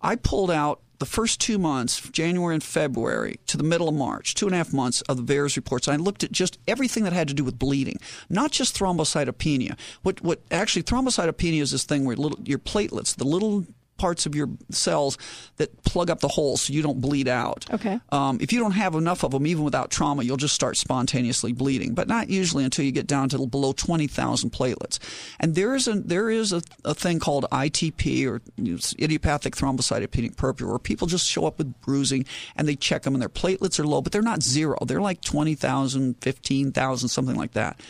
[0.00, 4.34] I pulled out the first two months, January and February, to the middle of March,
[4.34, 5.88] two and a half months of the VAERS reports.
[5.88, 7.98] I looked at just everything that had to do with bleeding,
[8.28, 9.78] not just thrombocytopenia.
[10.02, 13.66] What what actually thrombocytopenia is this thing where little, your platelets, the little
[13.96, 15.18] parts of your cells
[15.56, 17.66] that plug up the holes so you don't bleed out.
[17.72, 17.98] Okay.
[18.10, 21.52] Um, if you don't have enough of them, even without trauma, you'll just start spontaneously
[21.52, 24.98] bleeding, but not usually until you get down to below 20,000 platelets.
[25.40, 29.54] And there is a there is a, a thing called ITP or you know, idiopathic
[29.54, 32.24] thrombocytopenic purpura, where people just show up with bruising
[32.56, 34.78] and they check them and their platelets are low, but they're not zero.
[34.84, 37.80] They're like 20,000, 15,000, something like that.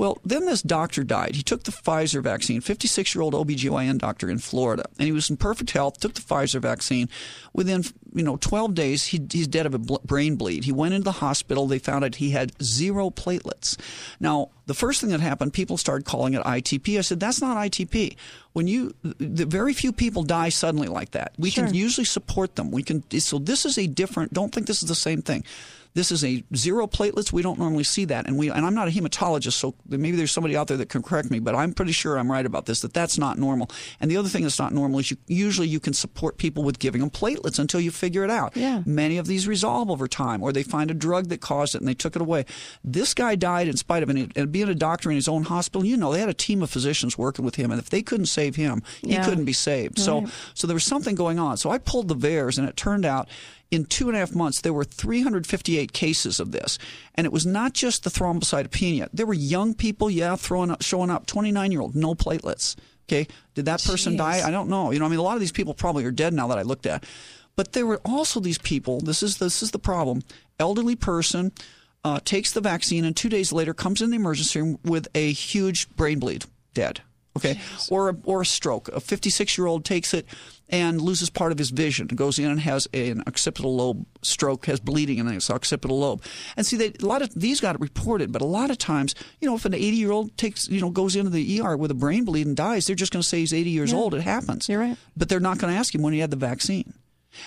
[0.00, 1.36] Well, then this doctor died.
[1.36, 5.28] He took the Pfizer vaccine, 56 year old OBGYN doctor in Florida, and he was
[5.28, 7.10] in perfect health, took the Pfizer vaccine.
[7.52, 10.64] Within you know 12 days, he, he's dead of a bl- brain bleed.
[10.64, 11.66] He went into the hospital.
[11.66, 13.76] They found out he had zero platelets.
[14.20, 16.96] Now, the first thing that happened, people started calling it ITP.
[16.96, 18.16] I said, that's not ITP.
[18.54, 21.34] When you, the very few people die suddenly like that.
[21.36, 21.66] We Sure.
[21.66, 22.70] can usually support them.
[22.70, 23.04] We can.
[23.20, 24.32] So this is a different.
[24.32, 25.44] Don't think this is the same thing.
[25.94, 27.32] This is a zero platelets.
[27.32, 30.30] We don't normally see that, and we and I'm not a hematologist, so maybe there's
[30.30, 32.80] somebody out there that can correct me, but I'm pretty sure I'm right about this.
[32.80, 33.68] That that's not normal.
[34.00, 36.78] And the other thing that's not normal is you usually you can support people with
[36.78, 38.56] giving them platelets until you figure it out.
[38.56, 38.82] Yeah.
[38.86, 41.88] Many of these resolve over time, or they find a drug that caused it and
[41.88, 42.44] they took it away.
[42.84, 44.32] This guy died in spite of it.
[44.36, 46.70] And being a doctor in his own hospital, you know, they had a team of
[46.70, 49.24] physicians working with him, and if they couldn't save him, he Yeah.
[49.24, 49.98] couldn't be saved.
[49.98, 50.30] So, Right.
[50.54, 51.56] so there was something going on.
[51.56, 53.28] So I pulled the VAERS, and it turned out
[53.70, 56.78] in two and a half months there were 358 cases of this,
[57.14, 59.08] and it was not just the thrombocytopenia.
[59.12, 61.26] There were young people, yeah, throwing up, showing up.
[61.26, 62.76] 29 year old, no platelets.
[63.08, 64.18] Okay, did that person Jeez.
[64.18, 64.46] die?
[64.46, 64.92] I don't know.
[64.92, 66.62] You know, I mean, a lot of these people probably are dead now that I
[66.62, 67.04] looked at.
[67.56, 69.00] But there were also these people.
[69.00, 70.22] This is this is the problem.
[70.58, 71.52] Elderly person
[72.04, 75.32] uh, takes the vaccine and two days later comes in the emergency room with a
[75.32, 76.44] huge brain bleed,
[76.74, 77.02] dead.
[77.36, 78.88] Okay, or a, or a stroke.
[78.88, 80.26] A 56 year old takes it
[80.68, 82.08] and loses part of his vision.
[82.08, 86.22] Goes in and has an occipital lobe stroke, has bleeding in his occipital lobe.
[86.56, 89.48] And see, they, a lot of these got reported, but a lot of times, you
[89.48, 91.94] know, if an 80 year old takes, you know, goes into the ER with a
[91.94, 93.98] brain bleed and dies, they're just going to say he's 80 years Yeah.
[93.98, 94.14] old.
[94.14, 94.68] It happens.
[94.68, 94.96] You're right.
[95.16, 96.94] But they're not going to ask him when he had the vaccine.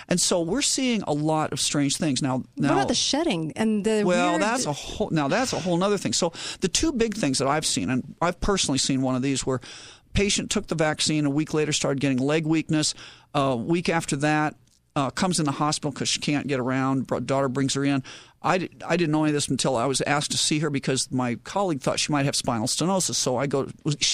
[0.08, 2.44] And so we're seeing a lot of strange things now.
[2.56, 5.60] now what about the shedding and the well, weird- that's a whole now that's a
[5.60, 6.14] whole other thing.
[6.14, 9.46] So the two big things that I've seen, and I've personally seen one of these
[9.46, 9.60] where
[10.14, 12.94] patient took the vaccine a week later started getting leg weakness.
[13.34, 14.56] A week after that,
[14.96, 17.08] uh, comes in the hospital because she can't get around.
[17.26, 18.04] Daughter brings her in.
[18.46, 20.70] I, di- I didn't know any of this until I was asked to see her
[20.70, 23.16] because my colleague thought she might have spinal stenosis.
[23.16, 23.70] So I go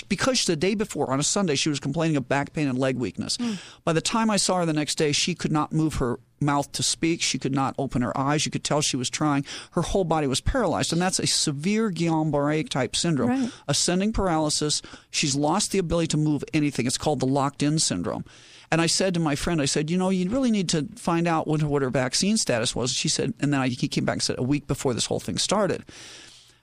[0.07, 2.95] because the day before on a Sunday she was complaining of back pain and leg
[2.97, 3.38] weakness.
[3.84, 6.72] By the time I saw her the next day, she could not move her mouth
[6.73, 7.23] to speak.
[7.23, 8.45] She could not open her eyes.
[8.45, 9.45] You could tell she was trying.
[9.72, 13.51] Her whole body was paralyzed, and that's a severe Guillain-Barré type syndrome, Right.
[13.68, 14.81] ascending paralysis.
[15.10, 16.85] She's lost the ability to move anything.
[16.85, 18.23] It's called the locked-in syndrome.
[18.72, 21.28] And I said to my friend, I said, you know, you really need to find
[21.28, 22.94] out what, what her vaccine status was.
[22.94, 25.20] She said, and then I, he came back and said, a week before this whole
[25.20, 25.84] thing started.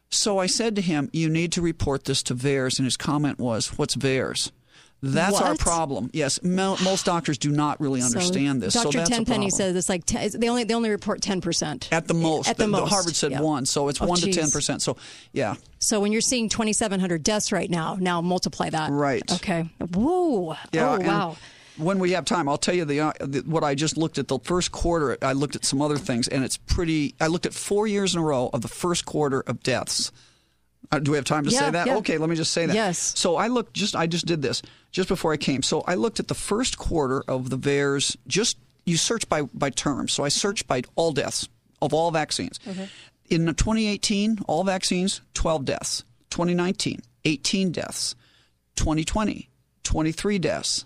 [0.09, 2.79] So I said to him, you need to report this to VAERS.
[2.79, 4.53] And his comment was, what's VAERS?
[5.03, 6.11] That's our problem.
[6.13, 8.75] Yes, mo- most doctors do not really understand this.
[8.75, 8.93] Dr.
[8.93, 12.15] So Tenpenny says it's like ten, they only they only report ten percent At the
[12.15, 12.49] most.
[12.49, 13.43] At the, most, Harvard said yeah.
[13.43, 14.81] one, so it's Oh, one to ten percent.
[14.81, 14.97] So
[15.33, 15.57] yeah.
[15.79, 18.91] So when you're seeing 2,700 deaths right now, now multiply that.
[18.91, 19.31] Right.
[19.31, 19.69] Okay.
[19.95, 20.57] Whoa.
[20.73, 21.37] Yeah, oh wow.
[21.77, 24.29] When we have time, I'll tell you the, uh, the what I just looked at
[24.29, 25.19] the first quarter.
[25.23, 27.15] I looked at some other things, and it's pretty.
[27.21, 30.11] I looked at four years in a row of the first quarter of deaths.
[30.93, 31.87] Uh, do we have time to Yeah, say that?
[31.89, 31.97] yeah.
[31.97, 32.75] Okay, let me just say that.
[32.75, 33.19] Yes.
[33.19, 33.95] So I looked just.
[33.97, 34.63] I just did this
[34.93, 35.63] just before I came.
[35.63, 38.17] So I looked at the first quarter of the VAERS.
[38.27, 40.13] Just you search by by terms.
[40.13, 41.49] So I searched by all deaths
[41.83, 42.59] of all vaccines.
[43.29, 46.05] In 2018, all vaccines, 12 deaths.
[46.31, 48.15] 2019, 18 deaths.
[48.77, 49.49] 2020,
[49.83, 50.85] 23 deaths.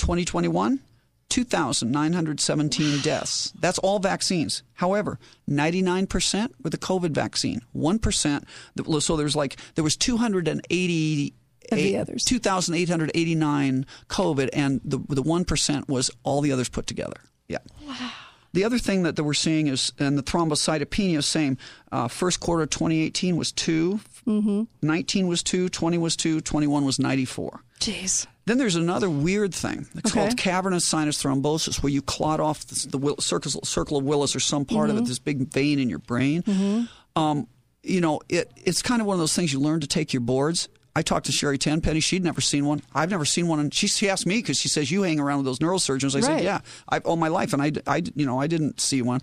[0.00, 0.80] 2021,
[1.28, 3.52] 2,917 deaths.
[3.60, 4.62] That's all vaccines.
[4.74, 5.18] However,
[5.48, 7.60] 99% were the COVID vaccine.
[7.76, 8.44] 1%,
[8.76, 11.34] th- so there's like, there was 280.
[11.72, 12.24] Of the others.
[12.24, 17.20] 2,889 COVID, and the the one percent was all the others put together.
[17.46, 17.58] Yeah.
[17.86, 18.10] Wow.
[18.52, 21.58] The other thing that, that we're seeing is, and the thrombocytopenia, same.
[21.92, 24.62] Uh, first quarter of 2018 was 2 Mm-hmm.
[24.82, 27.62] 19 was two, 20 was two, 21 was 94.
[27.80, 28.26] Jeez.
[28.50, 29.86] Then there's another weird thing.
[29.94, 30.18] It's Okay.
[30.26, 34.34] called cavernous sinus thrombosis, where you clot off the, the Will, circle, circle of Willis
[34.34, 35.04] or some part of Mm-hmm.
[35.04, 36.88] it, this big vein in your brain.
[37.14, 37.46] Um,
[37.84, 40.20] you know, it, it's kind of one of those things you learn to take your
[40.22, 40.68] boards.
[40.96, 42.00] I talked to Sherry Tenpenny.
[42.00, 42.82] She'd never seen one.
[42.92, 43.60] I've never seen one.
[43.60, 46.16] And she, she asked me because she says, You hang around with those neurosurgeons.
[46.16, 46.24] I Right.
[46.38, 47.52] said, Yeah, I've, all my life.
[47.52, 49.20] And I, I, you know, I didn't see one.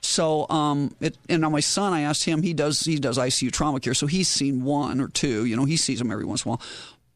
[0.00, 3.50] So, um, it, and now my son, I asked him, he does, he does ICU
[3.50, 3.94] trauma care.
[3.94, 5.44] So he's seen one or two.
[5.44, 6.62] You know, he sees them every once in a while.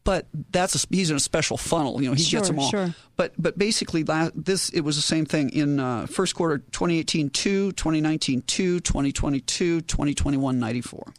[0.05, 2.01] But that's a, he's in a special funnel.
[2.01, 2.69] You know, he Sure, gets them all.
[2.69, 2.93] sure.
[3.15, 7.29] But but basically, la- this it was the same thing in uh, first quarter 2018
[7.29, 11.13] 2, 2019 2, 2022, 2021 94.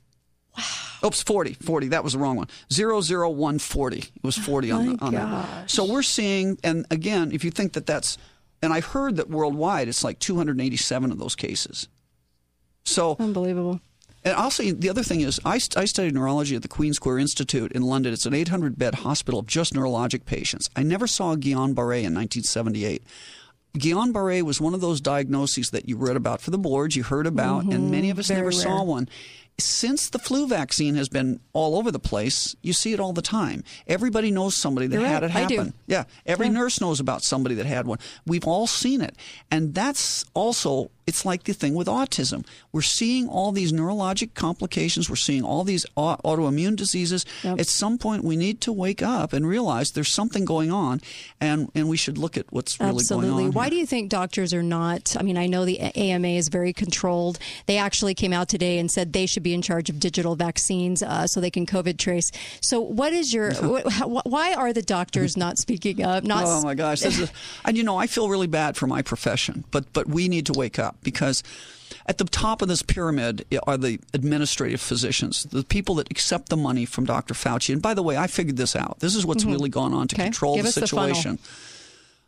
[0.56, 0.64] Wow.
[1.08, 1.88] Oops, 40, 40.
[1.88, 2.46] That was the wrong one.
[2.70, 3.98] 00140.
[3.98, 5.70] It was 40 on, the, on that.
[5.70, 8.16] So we're seeing, and again, if you think that that's,
[8.62, 11.88] and I've heard that worldwide it's like 287 of those cases.
[12.84, 13.80] So Unbelievable.
[14.24, 16.94] And I'll say the other thing is, I, st- I studied neurology at the Queen
[16.94, 18.12] Square Institute in London.
[18.12, 20.70] It's an 800 bed hospital of just neurologic patients.
[20.74, 23.02] I never saw Guillain Barre in 1978.
[23.78, 27.02] Guillain Barre was one of those diagnoses that you read about for the boards, you
[27.02, 28.34] heard about, and many of us Mm-hmm.
[28.34, 29.08] Very never saw one.
[29.58, 33.20] since the flu vaccine has been all over the place, you see it all the
[33.22, 33.62] time.
[33.88, 35.30] Everybody knows somebody that You're had right.
[35.30, 35.74] it happen.
[35.88, 36.52] Yeah, every Yeah.
[36.52, 37.98] nurse knows about somebody that had one.
[38.26, 39.16] We've all seen it.
[39.50, 42.46] And that's also it's like the thing with autism.
[42.72, 47.26] We're seeing all these neurologic complications, we're seeing all these autoimmune diseases.
[47.44, 51.00] At some point we need to wake up and realize there's something going on
[51.40, 53.28] and and we should look at what's really Absolutely.
[53.28, 53.38] going on.
[53.48, 53.56] Absolutely.
[53.56, 53.70] Why here.
[53.70, 55.16] do you think doctors are not?
[55.18, 57.38] I mean, I know the AMA is very controlled.
[57.66, 61.02] They actually came out today and said they should be in charge of digital vaccines
[61.02, 62.30] uh, so they can COVID trace.
[62.60, 63.52] So, what is your?
[63.54, 66.24] wh- why are the doctors not speaking up?
[66.24, 67.30] Not oh my gosh, this is,
[67.64, 70.52] and you know I feel really bad for my profession, but but we need to
[70.52, 71.42] wake up because
[72.06, 76.56] at the top of this pyramid are the administrative physicians, the people that accept the
[76.56, 77.34] money from Dr.
[77.34, 77.72] Fauci.
[77.72, 78.98] And by the way, I figured this out.
[79.00, 79.52] This is what's Mhm.
[79.52, 80.24] really gone on to Okay.
[80.24, 81.38] control Give the us the situation.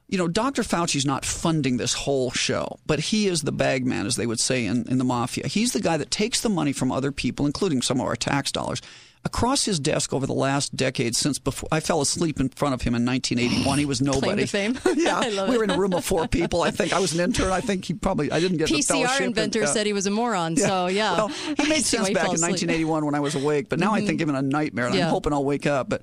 [0.08, 0.62] you know, Dr.
[0.62, 4.64] Fauci's not funding this whole show, but he is the bagman, as they would say
[4.64, 5.48] in, in the mafia.
[5.48, 8.52] He's the guy that takes the money from other people, including some of our tax
[8.52, 8.80] dollars,
[9.26, 12.82] across his desk over the last decade since before I fell asleep in front of
[12.82, 13.78] him in 1981.
[13.78, 14.42] He was Claim nobody.
[14.42, 14.78] to fame.
[14.96, 16.62] yeah, I we were in a room of four people.
[16.62, 17.50] I think I was an intern.
[17.50, 19.16] I think he probably I didn't get the PCR fellowship.
[19.18, 20.56] and, inventor uh, said he was a moron.
[20.56, 22.50] So yeah, well, he made sense why back in asleep.
[22.52, 24.06] 1981 when I was awake, but now I Mhm.
[24.06, 25.04] think I'm in a nightmare, and Yeah.
[25.06, 25.88] I'm hoping I'll wake up.
[25.88, 26.02] But,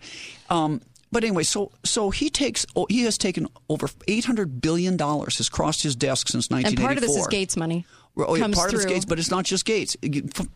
[0.50, 0.82] um,
[1.12, 5.48] but anyway, so so he takes oh, he has taken over 800 billion dollars has
[5.48, 6.90] crossed his desk since nineteen eighty four.
[6.92, 7.86] And part of this is Gates money.
[8.16, 8.80] Oh, yeah, part of through.
[8.82, 9.98] it's Gates, but it's not just Gates.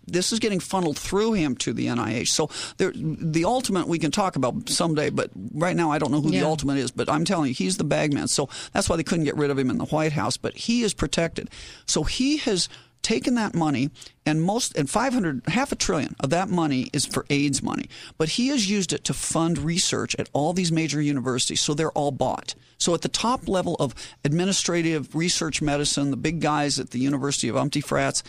[0.05, 2.27] This is getting funneled through him to the NIH.
[2.27, 6.21] So there, the ultimate we can talk about someday, but right now I don't know
[6.21, 6.41] who Yeah.
[6.41, 6.91] the ultimate is.
[6.91, 8.27] But I'm telling you, he's the bagman.
[8.27, 10.37] So that's why they couldn't get rid of him in the White House.
[10.37, 11.49] But he is protected.
[11.87, 12.69] So he has
[13.07, 13.89] taken that money
[14.25, 17.87] and most and 500 half a trillion of that money is for AIDS money.
[18.17, 21.91] But he has used it to fund research at all these major universities so they're
[21.91, 22.53] all bought.
[22.77, 27.47] So at the top level of administrative research medicine the big guys at the University
[27.47, 28.23] of Umpty Frats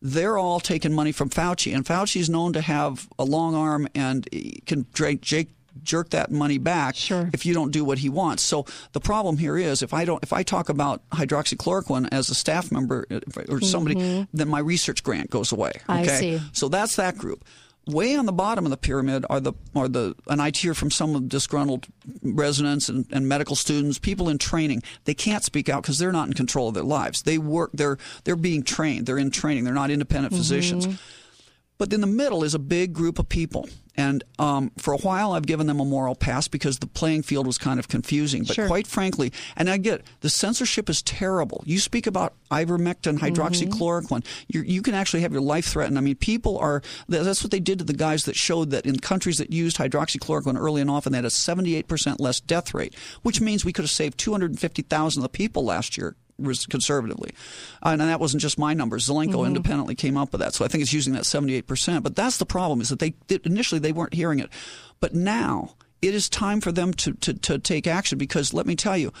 [0.00, 1.72] they're all taking money from Fauci.
[1.72, 4.26] And Fauci is known to have a long arm and
[4.66, 5.50] can drag Jake
[5.82, 6.96] jerk that money back
[7.32, 8.42] if you don't do what he wants.
[8.42, 12.34] So the problem here is if I don't if I talk about hydroxychloroquine as a
[12.34, 13.06] staff member
[13.48, 14.28] or somebody Mhm.
[14.32, 15.72] then my research grant goes away.
[15.88, 16.18] I Okay?
[16.38, 16.42] see.
[16.52, 17.44] So that's that group.
[17.84, 20.92] Way on the bottom of the pyramid are the are the and I hear from
[20.92, 21.86] some of the disgruntled
[22.22, 24.82] residents and, and medical students, people in training.
[25.04, 27.22] They can't speak out because they're not in control of their lives.
[27.22, 29.06] They work they're they're being trained.
[29.06, 29.64] They're in training.
[29.64, 30.86] They're not independent physicians.
[30.86, 30.98] Mhm.
[31.78, 33.68] But in the middle is a big group of people.
[33.96, 37.46] And um, for a while, I've given them a moral pass because the playing field
[37.46, 38.44] was kind of confusing.
[38.44, 38.66] But Sure.
[38.66, 41.62] quite frankly, and I get the censorship is terrible.
[41.66, 44.24] You speak about ivermectin, hydroxychloroquine.
[44.48, 45.98] You you can actually have your life threatened.
[45.98, 46.82] I mean, people are.
[47.08, 50.58] That's what they did to the guys that showed that in countries that used hydroxychloroquine
[50.58, 53.90] early and often, they had a 78% less death rate, which means we could have
[53.90, 56.16] saved 250,000 of the people last year
[56.68, 57.32] conservatively.
[57.84, 59.08] Uh, and that wasn't just my numbers.
[59.08, 59.46] Zelenko Mhm.
[59.48, 60.54] independently came up with that.
[60.54, 62.02] So I think it's using that 78%.
[62.02, 63.14] But that's the problem is that they
[63.44, 64.50] initially they weren't hearing it.
[65.00, 68.74] But now it is time for them to, to, to take action because let me
[68.74, 69.12] tell you,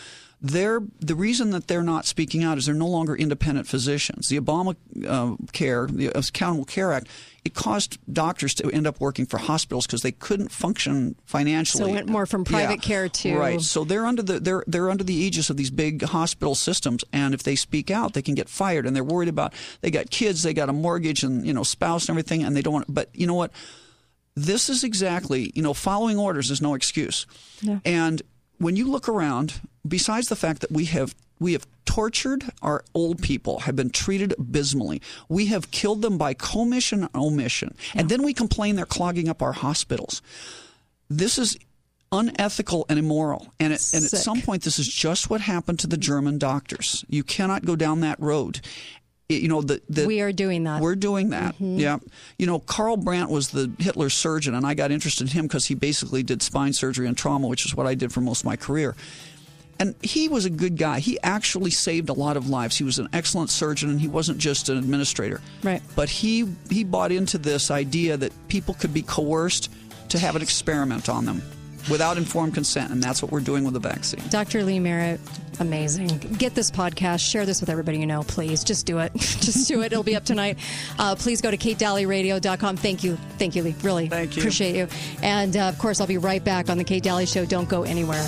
[0.44, 4.28] they're, the reason that they're not speaking out is they're no longer independent physicians.
[4.28, 4.74] The Obama
[5.06, 7.06] uh, Care, the Accountable Care Act,
[7.44, 11.84] it caused doctors to end up working for hospitals because they couldn't function financially.
[11.84, 12.88] So it went more from private Yeah.
[12.88, 13.60] care to right.
[13.60, 17.34] So they're under the they're they're under the aegis of these big hospital systems, and
[17.34, 18.86] if they speak out, they can get fired.
[18.86, 22.02] And they're worried about they got kids, they got a mortgage, and you know spouse
[22.04, 22.86] and everything, and they don't want.
[22.94, 23.50] But you know what?
[24.36, 27.26] This is exactly you know following orders is no excuse.
[27.60, 27.80] Yeah.
[27.84, 28.22] And
[28.58, 33.20] when you look around, besides the fact that we have we have tortured our old
[33.20, 35.02] people, have been treated abysmally.
[35.28, 39.42] We have killed them by commission and omission, and then we complain they're clogging up
[39.42, 40.22] our hospitals.
[41.10, 41.58] This is
[42.12, 43.52] unethical and immoral.
[43.58, 47.04] And, it, and at some point, this is just what happened to the German doctors.
[47.08, 48.60] You cannot go down that road.
[49.28, 50.82] It- you know, the, the, we are doing that.
[50.82, 51.58] we're doing that.
[51.58, 51.78] Mhm.
[51.80, 51.98] Yeah.
[52.38, 55.66] You know, Karl Brandt was the Hitler surgeon, and I got interested in him because
[55.66, 58.44] he basically did spine surgery and trauma, which is what I did for most of
[58.46, 58.94] my career.
[59.78, 61.00] And he was a good guy.
[61.00, 62.76] He actually saved a lot of lives.
[62.76, 65.40] He was an excellent surgeon, and he wasn't just an administrator.
[65.62, 65.82] Right.
[65.96, 69.70] But he he bought into this idea that people could be coerced
[70.10, 71.42] to have an experiment on them
[71.90, 74.22] without informed consent, and that's what we're doing with the vaccine.
[74.28, 74.62] Dr.
[74.62, 75.20] Lee Merritt,
[75.60, 76.08] amazing.
[76.38, 78.62] Get this podcast, share this with everybody you know, please.
[78.62, 79.12] Just do it.
[79.16, 79.86] Just do it.
[79.86, 80.58] It'll be up tonight.
[80.98, 82.76] Uh, please go to katedalleyradio.com.
[82.76, 83.16] Thank you.
[83.38, 83.74] Thank you, Lee.
[83.82, 84.08] Really.
[84.08, 84.42] Thank you.
[84.42, 84.88] Appreciate you.
[85.22, 87.44] And uh, of course, I'll be right back on the Kate Daly Show.
[87.44, 88.24] Don't go anywhere.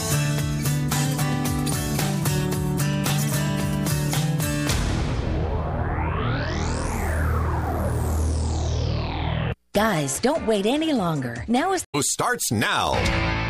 [9.74, 11.44] Guys, don't wait any longer.
[11.48, 13.43] Now is Starts now.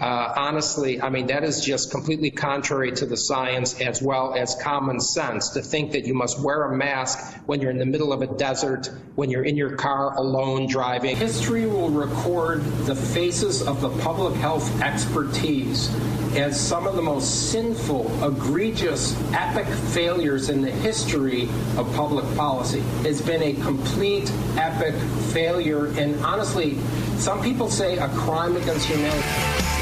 [0.00, 4.54] Uh, honestly, I mean, that is just completely contrary to the science as well as
[4.62, 8.12] common sense to think that you must wear a mask when you're in the middle
[8.12, 11.16] of a desert, when you're in your car alone driving.
[11.16, 15.88] History will record the faces of the public health expertise
[16.36, 21.44] as some of the most sinful, egregious, epic failures in the history
[21.78, 22.82] of public policy.
[23.04, 24.94] It's been a complete epic
[25.32, 26.76] failure, and honestly,
[27.16, 29.75] some people say a crime against humanity.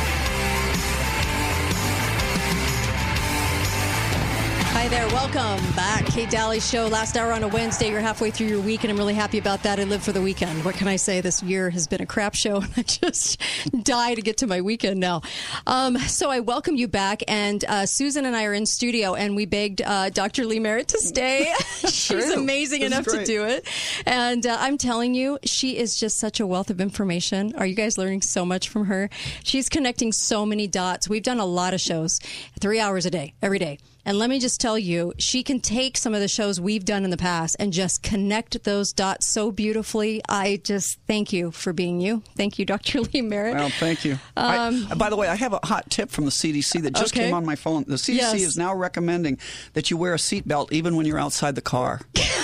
[4.84, 6.04] Hi there, welcome back.
[6.04, 7.88] Kate Daly Show, last hour on a Wednesday.
[7.90, 9.80] You're halfway through your week, and I'm really happy about that.
[9.80, 10.62] I live for the weekend.
[10.62, 11.22] What can I say?
[11.22, 13.40] This year has been a crap show, and I just
[13.82, 15.22] die to get to my weekend now.
[15.66, 19.34] Um, so I welcome you back, and uh, Susan and I are in studio, and
[19.34, 20.44] we begged uh, Dr.
[20.44, 21.50] Lee Merritt to stay.
[21.88, 23.66] She's amazing This enough to do it,
[24.04, 27.54] and uh, I'm telling you, she is just such a wealth of information.
[27.56, 29.08] Are you guys learning so much from her?
[29.44, 31.08] She's connecting so many dots.
[31.08, 32.20] We've done a lot of shows,
[32.60, 33.78] three hours a day, every day.
[34.06, 37.04] And let me just tell you, she can take some of the shows we've done
[37.04, 40.20] in the past and just connect those dots so beautifully.
[40.28, 42.22] I just thank you for being you.
[42.36, 43.00] Thank you, Dr.
[43.14, 43.54] Lee Merritt.
[43.54, 44.18] Well, thank you.
[44.36, 47.14] Um, I, by the way, I have a hot tip from the CDC that just
[47.14, 47.24] Okay.
[47.26, 47.84] came on my phone.
[47.86, 48.34] The CDC Yes.
[48.34, 49.38] is now recommending
[49.72, 52.00] that you wear a seatbelt even when you're outside the car.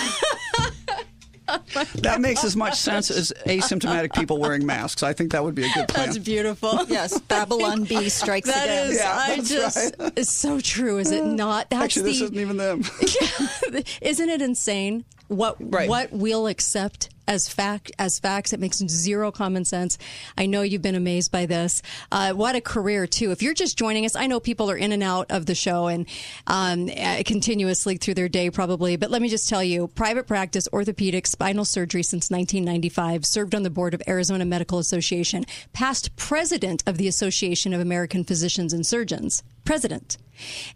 [1.96, 5.02] that makes as much sense as asymptomatic people wearing masks.
[5.02, 6.06] I think that would be a good plan.
[6.06, 6.78] That's beautiful.
[6.90, 8.90] Yes, Babylon Bee strikes That again.
[8.90, 11.70] is, Yeah, I that's just, it's so true, is it not?
[11.70, 12.82] That's Actually, this the, isn't even them.
[14.02, 18.52] Isn't it insane what what we'll accept as fact as facts?
[18.52, 19.96] It makes zero common sense.
[20.36, 21.82] I know you've been amazed by this.
[22.10, 23.30] Uh, what a career too!
[23.30, 25.86] If you're just joining us, I know people are in and out of the show
[25.86, 26.06] and
[26.48, 28.96] um, uh, continuously through their day probably.
[28.96, 33.24] But let me just tell you, private practice, orthopedic, spinal surgery since 1995.
[33.24, 35.44] Served on the board of Arizona Medical Association.
[35.72, 39.44] Past president of the Association of American Physicians and Surgeons.
[39.64, 40.18] President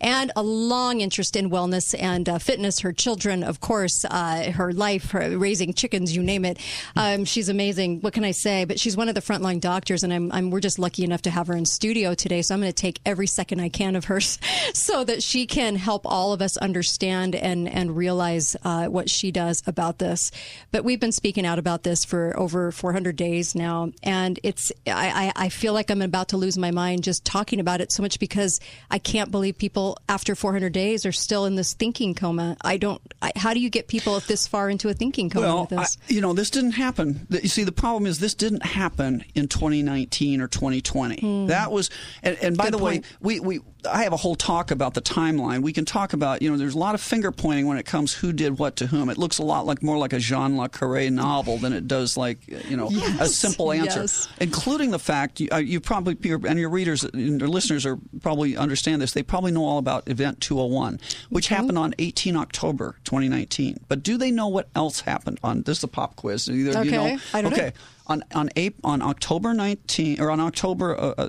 [0.00, 2.80] and a long interest in wellness and uh, fitness.
[2.80, 6.58] Her children, of course, uh, her life, her raising chickens, you name it.
[6.96, 8.00] Um, she's amazing.
[8.00, 8.64] What can I say?
[8.64, 11.30] But she's one of the frontline doctors, and I'm, I'm we're just lucky enough to
[11.30, 12.42] have her in studio today.
[12.42, 14.38] So I'm going to take every second I can of hers,
[14.74, 19.30] so that she can help all of us understand and and realize uh, what she
[19.30, 20.30] does about this.
[20.72, 25.32] But we've been speaking out about this for over 400 days now, and it's I,
[25.36, 28.02] I I feel like I'm about to lose my mind just talking about it so
[28.02, 28.60] much because
[28.90, 32.56] I can't believe people after 400 days are still in this thinking coma.
[32.62, 33.00] I don't.
[33.22, 35.98] I, how do you get people this far into a thinking coma Well, with this?
[36.08, 37.26] I, you know, this didn't happen.
[37.30, 41.20] You see, the problem is this didn't happen in 2019 or 2020.
[41.20, 41.46] Hmm.
[41.46, 41.90] That was,
[42.22, 43.04] and, and by Good the point.
[43.20, 45.62] way, we, we I have a whole talk about the timeline.
[45.62, 48.12] We can talk about, you know, there's a lot of finger pointing when it comes
[48.14, 49.08] who did what to whom.
[49.08, 52.16] It looks a lot like more like a Jean Le Carre novel than it does
[52.16, 52.38] like,
[52.68, 52.88] you know,
[53.20, 54.00] a simple answer.
[54.00, 54.28] yes.
[54.40, 56.16] Including the fact you, uh, you probably
[56.48, 59.12] and your readers and your listeners are probably understand this.
[59.12, 61.00] They probably know all about Event 201,
[61.30, 61.54] which Mm-hmm.
[61.54, 63.80] happened on 18 October 2019.
[63.88, 66.48] But do they know what else happened on this is a pop quiz?
[66.48, 67.20] Either of you Okay, know.
[67.34, 67.70] I don't know.
[68.06, 71.28] On on April, on October 19 or on October uh, uh,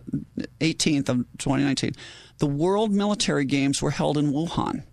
[0.60, 1.94] 18th of 2019,
[2.40, 4.84] the World Military Games were held in Wuhan.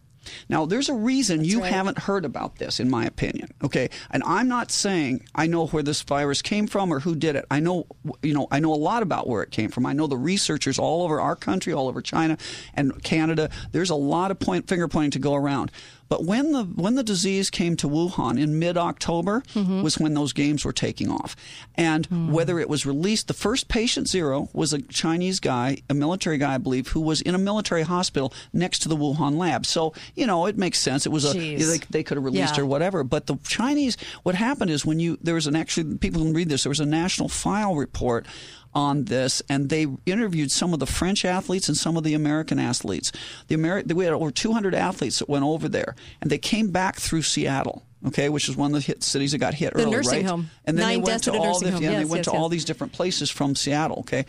[0.48, 3.52] Now, there's a reason you haven't heard about this, in my opinion.
[3.62, 7.36] Okay, and I'm not saying I know where this virus came from or who did
[7.36, 7.44] it.
[7.50, 7.86] I know,
[8.22, 9.86] you know, I know a lot about where it came from.
[9.86, 12.38] I know the researchers all over our country, all over China
[12.74, 13.50] and Canada.
[13.72, 15.72] There's a lot of point finger pointing to go around.
[16.12, 19.80] But when the when the disease came to Wuhan in mid October mm-hmm.
[19.80, 21.34] was when those games were taking off,
[21.74, 22.30] and hmm.
[22.30, 26.56] whether it was released, the first patient zero was a Chinese guy, a military guy,
[26.56, 29.64] I believe, who was in a military hospital next to the Wuhan lab.
[29.64, 31.06] So you know it makes sense.
[31.06, 32.64] It was a they, they could have released Yeah.
[32.64, 33.04] or whatever.
[33.04, 36.50] But the Chinese, what happened is when you there was an actually people can read
[36.50, 36.64] this.
[36.64, 38.26] There was a national file report
[38.74, 42.58] on this, and they interviewed some of the French athletes and some of the American
[42.58, 43.12] athletes.
[43.48, 46.96] The Ameri- we had over 200 athletes that went over there, and they came back
[46.96, 47.84] through Seattle.
[48.04, 50.26] Okay, which is one of the hit cities that got hit The early, nursing right?
[50.26, 50.50] home.
[50.64, 52.64] And then Nine they went to all the, yeah, they went yes, to all these
[52.64, 53.98] different places from Seattle.
[54.00, 54.26] Okay,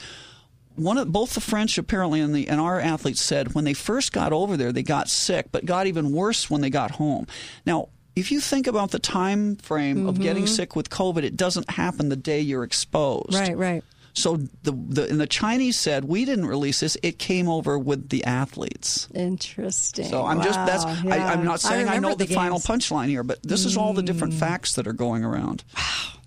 [0.76, 4.12] one of both the French apparently and the and our athletes said when they first
[4.12, 7.26] got over there they got sick, but got even worse when they got home.
[7.66, 7.90] Now.
[8.16, 10.50] If you think about the time frame of getting Mhm.
[10.50, 13.34] sick with COVID, it doesn't happen the day you're exposed.
[13.34, 13.84] Right, right.
[14.16, 18.10] So the, the and the Chinese said we didn't release this; it came over with
[18.10, 19.08] the athletes.
[19.16, 20.06] Interesting.
[20.06, 21.28] So I'm just that's Wow, I, yeah.
[21.32, 24.04] I'm not saying I, remember know the, final punchline here, but this is all the
[24.04, 25.64] different facts that are going around.
[25.76, 25.84] Wow.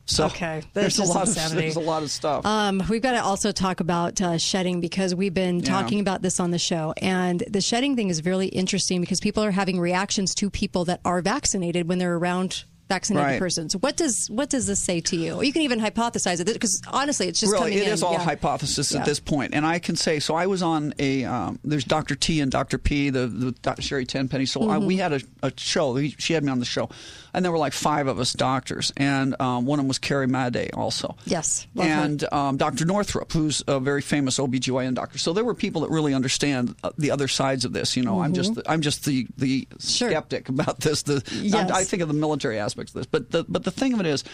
[0.08, 1.56] So Okay, there's a lot insanity.
[1.68, 2.46] of there's a lot of stuff.
[2.46, 5.66] Um, we've got to also talk about uh, shedding because we've been Yeah.
[5.66, 6.94] talking about this on the show.
[7.02, 11.00] And the shedding thing is really interesting because people are having reactions to people that
[11.04, 13.38] are vaccinated when they're around vaccinated Right.
[13.38, 13.74] persons.
[13.76, 15.42] What does what does this say to you?
[15.42, 17.92] You can even hypothesize it because honestly, it's just really, coming it in.
[17.94, 18.20] is all yeah.
[18.24, 19.00] hypothesis Yeah.
[19.00, 19.54] at this point.
[19.54, 22.14] And I can say, so I was on a, um, there's Dr.
[22.14, 22.78] T and Dr.
[22.78, 23.82] P, the, the Dr.
[23.82, 24.46] Sherry Tenpenny.
[24.46, 24.86] So I, Mhm.
[24.86, 26.00] we had a, a show.
[26.18, 26.88] She had me on the show.
[27.36, 28.92] And there were like five of us doctors.
[28.96, 31.16] And um, one of them was Carrie Madej also.
[31.26, 32.86] Yes, and um, Dr.
[32.86, 35.18] Northrup, who's a very famous OBGYN doctor.
[35.18, 37.94] So there were people that really understand uh, the other sides of this.
[37.94, 38.62] You know, I'm just Mhm.
[38.66, 41.02] I'm just the the skeptic about this.
[41.02, 41.70] The Yes.
[41.70, 44.00] I, I think of the military aspects of this, but the but the thing of
[44.00, 44.24] it is.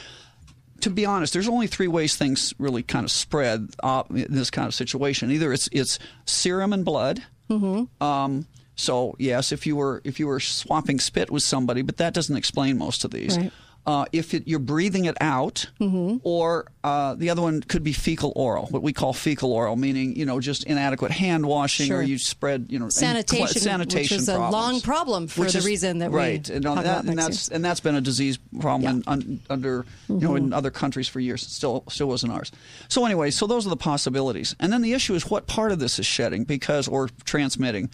[0.83, 4.51] To be honest, there's only three ways things really kind of spread uh, in this
[4.51, 5.31] kind of situation.
[5.31, 8.03] Either it's it's serum and blood, Mm-hmm.
[8.03, 8.47] um,
[8.83, 12.37] so yes, if you were if you were swapping spit with somebody, but that doesn't
[12.37, 13.37] explain most of these.
[13.39, 13.53] Right.
[13.85, 16.19] Uh, if it, you're breathing it out, Mm-hmm.
[16.23, 20.15] or uh, the other one could be fecal oral, what we call fecal oral, meaning
[20.15, 24.23] you know just inadequate hand washing, or you spread you know Sanitation, cl- sanitation which
[24.23, 27.19] is a long problem for the is- reason that right, we and, that, about and
[27.19, 30.55] that's and that's been a disease problem in, un, under you know in Mhm.
[30.57, 31.43] other countries for years.
[31.43, 32.53] It still still wasn't ours.
[32.89, 35.81] So anyway, so those are the possibilities, and then the issue is what part of
[35.81, 37.91] this is shedding because or transmitting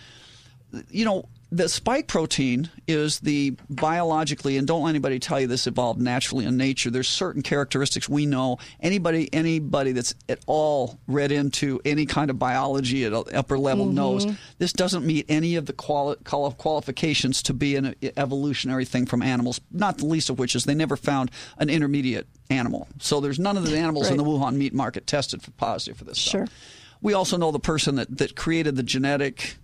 [0.90, 5.66] you know, the spike protein is the biologically, and don't let anybody tell you this
[5.66, 6.90] evolved naturally in nature.
[6.90, 8.58] There's certain characteristics we know.
[8.80, 13.86] Anybody, anybody that's at all read into any kind of biology at an upper level
[13.86, 13.94] Mhm.
[13.94, 14.26] knows
[14.58, 19.22] this doesn't meet any of the quali- quali- qualifications to be an evolutionary thing from
[19.22, 19.58] animals.
[19.72, 22.88] Not the least of which is they never found an intermediate animal.
[23.00, 26.04] So there's none of the animals in the Wuhan meat market tested for positive for
[26.04, 26.44] this Sure.
[26.44, 26.58] stuff.
[27.00, 29.56] We also know the person that, that created the genetic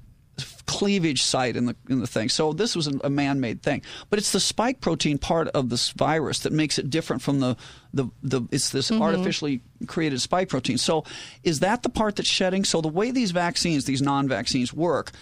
[0.66, 2.28] cleavage site in the in the thing.
[2.28, 6.38] So this was a man-made thing, but it's the spike protein part of this virus
[6.40, 7.56] that makes it different from the
[7.92, 9.00] the, the it's this Mhm.
[9.02, 10.78] artificially created spike protein.
[10.78, 11.04] So
[11.42, 12.64] is that the part that's shedding?
[12.64, 15.12] So the way these vaccines, these non-vaccines work.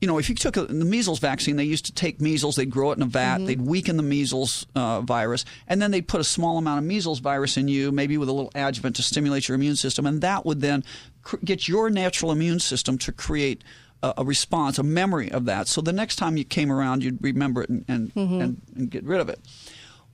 [0.00, 2.68] You know, if you took a, the measles vaccine, they used to take measles, they'd
[2.68, 3.46] grow it in a vat, Mm-hmm.
[3.46, 7.20] they'd weaken the measles uh, virus, and then they'd put a small amount of measles
[7.20, 10.44] virus in you, maybe with a little adjuvant to stimulate your immune system, and that
[10.44, 10.84] would then
[11.22, 13.64] cr- get your natural immune system to create
[14.04, 15.68] a, a response, a memory of that.
[15.68, 18.42] So the next time you came around, you'd remember it and, and, Mhm.
[18.42, 19.40] and, and get rid of it.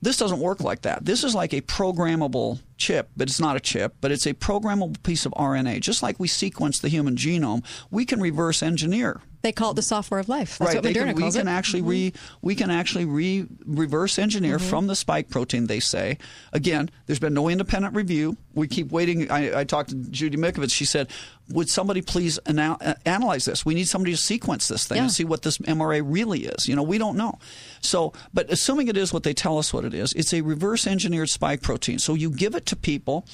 [0.03, 1.05] This doesn't work like that.
[1.05, 5.01] This is like a programmable chip, but it's not a chip, but it's a programmable
[5.03, 5.79] piece of RNA.
[5.81, 9.81] Just like we sequence the human genome, we can reverse engineer They call it the
[9.81, 10.57] software of life.
[10.59, 10.83] That's right.
[10.83, 11.33] what Moderna can, we can it.
[11.39, 11.47] Mm-hmm.
[11.47, 14.69] actually re we can actually re reverse engineer Mhm.
[14.69, 15.67] from the spike protein.
[15.67, 16.17] They say
[16.53, 16.89] again.
[17.07, 18.37] There's been no independent review.
[18.53, 19.29] We keep waiting.
[19.31, 20.71] I, I talked to Judy Mikovits.
[20.73, 21.09] She said,
[21.49, 23.65] "Would somebody please uh, analyze this?
[23.65, 25.03] We need somebody to sequence this thing Yeah.
[25.03, 26.67] and see what this MRA really is.
[26.67, 27.39] You know, we don't know.
[27.81, 30.85] So, but assuming it is what they tell us what it is, it's a reverse
[30.87, 31.97] engineered spike protein.
[31.99, 33.25] So you give it to people,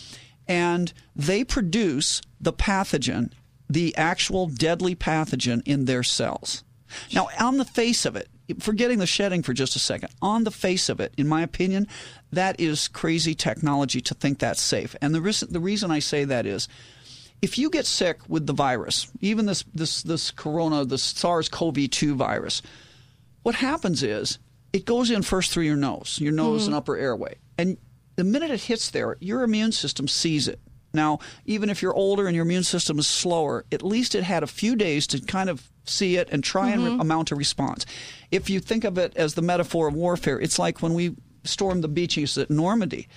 [0.48, 3.32] and they produce the pathogen,
[3.70, 6.64] the actual deadly pathogen in their cells.
[7.14, 8.30] Now, on the face of it,
[8.60, 11.86] forgetting the shedding for just a second, on the face of it, in my opinion,
[12.32, 14.96] that is crazy technology to think that's safe.
[15.02, 16.70] And the reason, the reason I say that is
[17.42, 21.90] if you get sick with the virus, even this, this, this corona, the SARS CoV
[21.90, 22.62] 2 virus,
[23.44, 24.40] what happens is
[24.74, 26.68] it goes in first through your nose, your nose Mhm.
[26.68, 27.36] and upper airway.
[27.58, 27.78] And
[28.16, 30.60] the minute it hits there, your immune system sees it.
[30.98, 34.44] Now, even if you're older and your immune system is slower, at least it had
[34.44, 37.00] a few days to kind of see it and try and Mhm.
[37.00, 37.86] re- mount a response.
[38.32, 41.16] If you think of it as the metaphor of warfare, it's like when we
[41.46, 43.08] stormed the beaches at Normandy.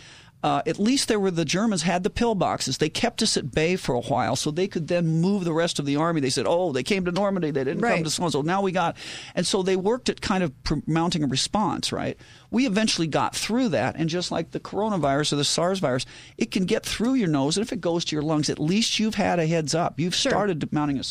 [0.43, 2.79] Uh, at least there were the Germans had the pillboxes.
[2.79, 5.79] They kept us at bay for a while, so they could then move the rest
[5.79, 6.21] of the army.
[6.21, 7.51] They said, "Oh, they came to Normandy.
[7.51, 8.97] They didn't come to so and so." Now we got,
[9.35, 11.93] and so they worked at kind of pr- mounting a response.
[11.93, 12.17] Right?
[12.51, 16.07] We eventually got through that, and just like the coronavirus or the SARS virus,
[16.39, 18.99] it can get through your nose, and if it goes to your lungs, at least
[18.99, 20.01] you've had a heads up.
[20.01, 21.03] You've started mounting a.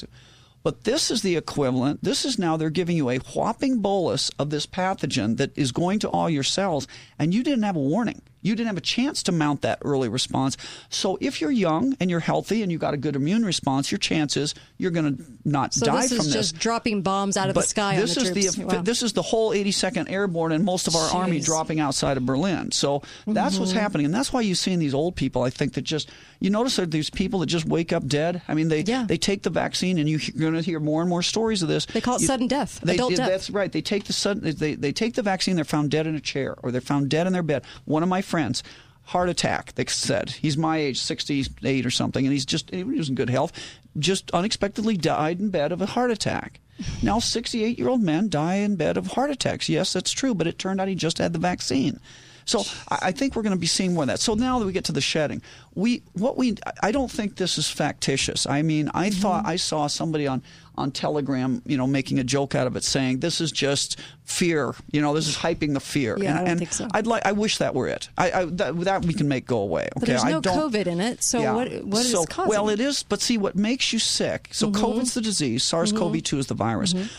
[0.62, 2.04] But this is the equivalent.
[2.04, 6.00] This is now they're giving you a whopping bolus of this pathogen that is going
[6.00, 6.88] to all your cells,
[7.18, 8.22] and you didn't have a warning.
[8.42, 10.56] You didn't have a chance to mount that early response.
[10.90, 13.98] So if you're young and you're healthy and you got a good immune response, your
[14.00, 16.34] chances you're going to not So die this from is this.
[16.52, 18.56] just dropping bombs out of but the sky this on the is troops.
[18.56, 18.82] the Wow.
[18.82, 22.72] this is the whole 82nd Airborne and most of our army dropping outside of Berlin.
[22.72, 23.80] So that's what's Mhm.
[23.82, 25.44] happening, and that's why you see in these old people.
[25.44, 26.10] I think that just
[26.40, 28.42] you notice that these people that just wake up dead.
[28.48, 31.10] I mean, they they take the vaccine, and you, you're going to hear more and
[31.10, 31.86] more stories of this.
[31.88, 33.28] They call it You- sudden death, They, adult death.
[33.30, 33.72] That's right.
[33.72, 34.56] They take the sudden.
[34.58, 35.56] They they take the vaccine.
[35.58, 37.64] They're found dead in a chair, or they're found dead in their bed.
[37.86, 38.64] One of my friends.
[39.06, 40.30] Heart attack, they said.
[40.30, 43.52] He's my age, 68 or something, and he's just, he was in good health,
[43.98, 46.60] just unexpectedly died in bed of a heart attack.
[47.02, 49.68] Now, 68 year old men die in bed of heart attacks.
[49.68, 52.00] Yes, that's true, but it turned out he just had the vaccine.
[52.46, 54.20] So I, think we're going to be seeing more of that.
[54.20, 55.42] So now that we get to the shedding,
[55.76, 58.48] we what we I don't think this is factitious.
[58.48, 59.22] I mean, I Mm-hmm.
[59.22, 60.42] thought I saw somebody on
[60.80, 64.74] on Telegram, you know, making a joke out of it, saying this is just fear.
[64.92, 66.18] You know, this is hyping the fear.
[66.18, 66.88] Yeah, and, I don't think so.
[66.94, 67.26] I'd like.
[67.26, 68.10] I wish that were it.
[68.18, 69.90] I, I that, that we can make go away.
[69.94, 71.54] But Okay, there's I no COVID in it, so yeah.
[71.54, 72.50] what what is so, causing?
[72.50, 72.80] Well, it?
[72.80, 74.50] is, but see what makes you sick.
[74.52, 74.76] So Mhm.
[74.82, 75.64] COVID's the disease.
[75.66, 76.94] SARS-CoV-2 is the virus.
[76.94, 77.10] Mhm.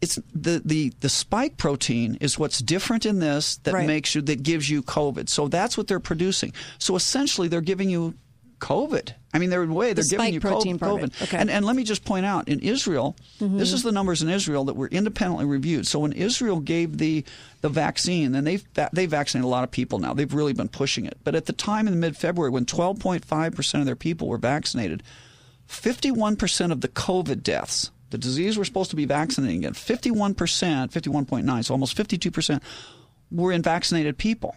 [0.00, 3.86] It's the, the the spike protein is what's different in this that Right.
[3.86, 5.28] makes you that gives you COVID.
[5.28, 6.54] So that's what they're producing.
[6.78, 8.14] So essentially, they're giving you
[8.60, 9.12] COVID.
[9.32, 10.80] I mean, they're a way they're The giving you protein COVID.
[10.80, 11.22] part of it.
[11.22, 11.36] Okay.
[11.38, 13.58] And and let me just point out in Israel, Mhm.
[13.58, 15.86] this is the numbers in Israel that were independently reviewed.
[15.86, 17.24] So when Israel gave the
[17.60, 20.14] the vaccine, and they've they vaccinated a lot of people now.
[20.14, 21.18] They've really been pushing it.
[21.24, 25.02] But at the time in mid February, when 12.5 percent of their people were vaccinated,
[25.66, 30.34] 51 percent of the COVID deaths, the disease we're supposed to be vaccinating against, 51
[30.34, 32.62] percent, 51.9, so almost 52 percent,
[33.30, 34.56] were in vaccinated people.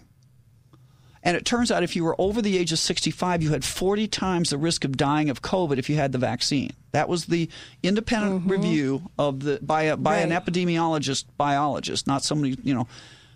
[1.23, 4.07] And it turns out if you were over the age of 65, you had 40
[4.07, 6.71] times the risk of dying of COVID if you had the vaccine.
[6.91, 7.49] That was the
[7.81, 8.51] independent mm-hmm.
[8.51, 12.87] review of the by a, by an epidemiologist biologist, not somebody you know.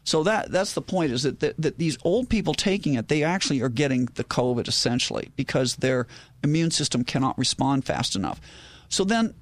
[0.03, 3.23] So that that's the point is that, that that these old people taking it, they
[3.23, 6.07] actually are getting the COVID essentially because their
[6.43, 8.39] immune system cannot respond fast enough.
[8.89, 9.33] So then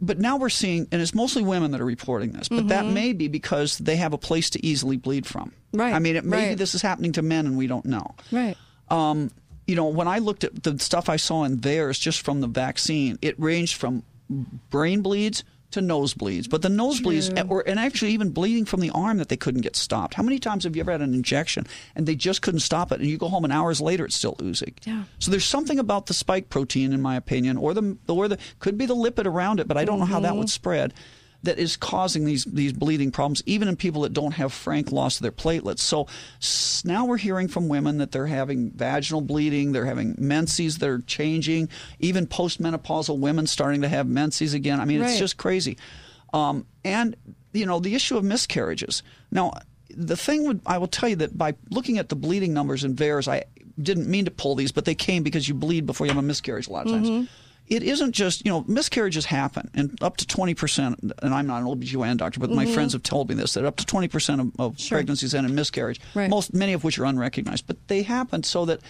[0.00, 2.92] but now we're seeing, and it's mostly women that are reporting this, but that Mhm.
[2.92, 5.52] may be because they have a place to easily bleed from.
[5.72, 6.58] Right, I mean, it maybe right.
[6.58, 8.14] this is happening to men and we don't know.
[8.32, 8.56] right.
[8.88, 9.30] Um,
[9.66, 12.48] you know, when I looked at the stuff I saw in VAERS just from the
[12.48, 14.02] vaccine, it ranged from
[14.70, 16.48] brain bleeds to nosebleeds.
[16.48, 17.48] But the nosebleeds, True.
[17.48, 20.14] or and actually even bleeding from the arm that they couldn't get stopped.
[20.14, 23.00] How many times have you ever had an injection and they just couldn't stop it,
[23.00, 24.74] and you go home and hours later it's still oozing?
[24.84, 25.04] Yeah.
[25.18, 28.78] So there's something about the spike protein, in my opinion, or the or the could
[28.78, 30.92] be the lipid around it, but I don't know how that would spread.
[31.42, 35.16] That is causing these these bleeding problems, even in people that don't have frank loss
[35.16, 35.78] of their platelets.
[35.78, 36.06] So
[36.84, 40.98] now we're hearing from women that they're having vaginal bleeding, they're having menses that are
[41.00, 44.80] changing, even postmenopausal women starting to have menses again.
[44.80, 45.78] I mean, it's just crazy.
[46.34, 47.16] Um, and
[47.52, 49.02] you know the issue of miscarriages.
[49.30, 49.52] Now,
[49.88, 52.94] the thing would I will tell you that by looking at the bleeding numbers in
[52.96, 53.44] VAERS, I
[53.80, 56.26] didn't mean to pull these, but they came because you bleed before you have a
[56.26, 57.08] miscarriage a lot of times.
[57.08, 57.28] Mhm.
[57.70, 61.68] It isn't just, you know, miscarriages happen, and up to 20%, and I'm not an
[61.68, 62.74] OBGYN doctor, but my Mhm.
[62.74, 64.98] friends have told me this, that up to 20% of, of Sure.
[64.98, 66.28] pregnancies end in miscarriage, Right.
[66.28, 67.68] most many of which are unrecognized.
[67.68, 68.80] But they happen so that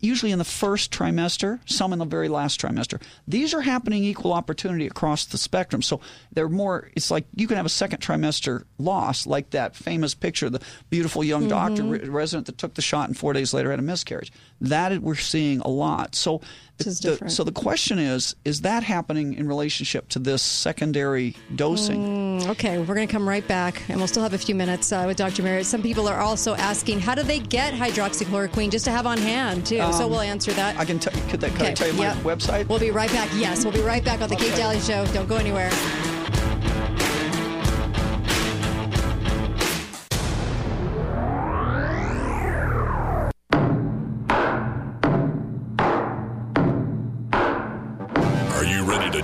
[0.00, 3.02] usually in the first trimester, some in the very last trimester.
[3.26, 5.82] These are happening equal opportunity across the spectrum.
[5.82, 6.00] So
[6.32, 10.46] they're more, it's like you can have a second trimester loss, like that famous picture,
[10.46, 11.90] of the beautiful young doctor Mhm.
[11.90, 14.30] re- resident that took the shot and four days later had a miscarriage.
[14.60, 16.14] That we're seeing a lot.
[16.14, 16.40] So,
[16.78, 17.32] the- different.
[17.32, 22.38] so the question is, is that happening in relationship to this secondary dosing?
[22.40, 24.92] Mm, okay, we're going to come right back, and we'll still have a few minutes
[24.92, 25.42] uh, with Dr.
[25.42, 25.66] Merritt.
[25.66, 29.66] Some people are also asking, how do they get hydroxychloroquine just to have on hand,
[29.66, 29.78] too?
[29.92, 30.76] so Um, we'll answer that.
[30.78, 32.16] I can, t- could that, could I Okay, tell you my yep.
[32.18, 32.68] website?
[32.68, 33.28] We'll be right back.
[33.34, 35.04] Yes, we'll be right back on the Kate Daly Show.
[35.06, 35.70] Don't go anywhere.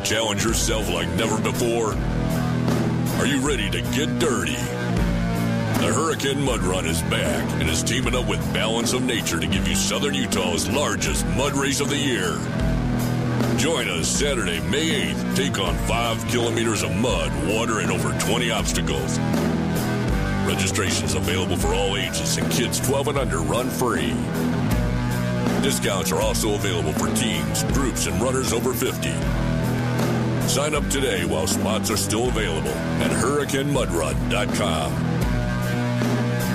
[0.05, 1.94] Challenge yourself like never before?
[3.18, 4.52] Are you ready to get dirty?
[4.52, 9.47] The Hurricane Mud Run is back and is teaming up with Balance of Nature to
[9.47, 12.39] give you Southern Utah's largest mud race of the year.
[13.56, 15.36] Join us Saturday, May 8th.
[15.36, 19.18] Take on five kilometers of mud, water, and over 20 obstacles.
[20.47, 24.12] Registrations available for all ages and kids 12 and under run free.
[25.62, 29.43] Discounts are also available for teams, groups, and runners over 50.
[30.48, 34.92] Sign up today while spots are still available at hurricanemudrun.com.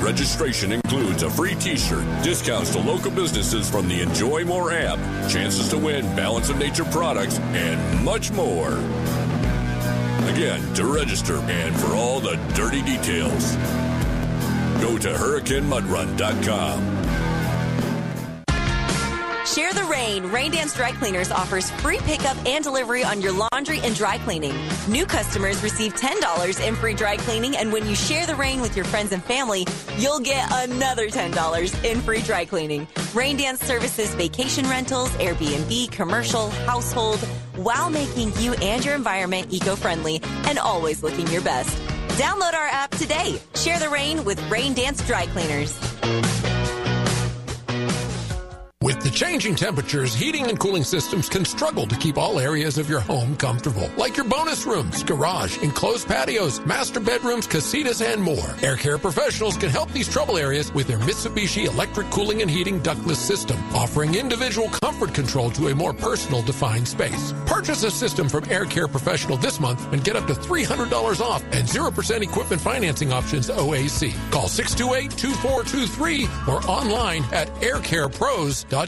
[0.03, 4.97] Registration includes a free t-shirt, discounts to local businesses from the Enjoy More app,
[5.29, 8.71] chances to win Balance of Nature products, and much more.
[10.29, 13.55] Again, to register and for all the dirty details,
[14.81, 16.98] go to hurricanemudrun.com.
[19.53, 20.27] Share the rain.
[20.31, 24.53] Rain Dance Dry Cleaners offers free pickup and delivery on your laundry and dry cleaning.
[24.87, 28.75] New customers receive $10 in free dry cleaning, and when you share the rain with
[28.75, 29.65] your friends and family,
[29.97, 32.87] you'll get another $10 in free dry cleaning.
[33.15, 37.19] Rain Dance services vacation rentals, Airbnb, commercial, household,
[37.55, 41.75] while making you and your environment eco friendly and always looking your best.
[42.19, 43.41] Download our app today.
[43.55, 45.75] Share the rain with Rain Dance Dry Cleaners.
[48.89, 52.89] With the changing temperatures, heating and cooling systems can struggle to keep all areas of
[52.89, 58.55] your home comfortable, like your bonus rooms, garage, enclosed patios, master bedrooms, casitas, and more.
[58.63, 62.79] Air Care professionals can help these trouble areas with their Mitsubishi electric cooling and heating
[62.79, 67.31] ductless system, offering individual comfort control to a more personal defined space.
[67.45, 71.43] Purchase a system from Air Care Professional this month and get up to $300 off
[71.51, 74.15] and 0% equipment financing options OAC.
[74.31, 78.78] Call 628-2423 or online at aircarepros.com.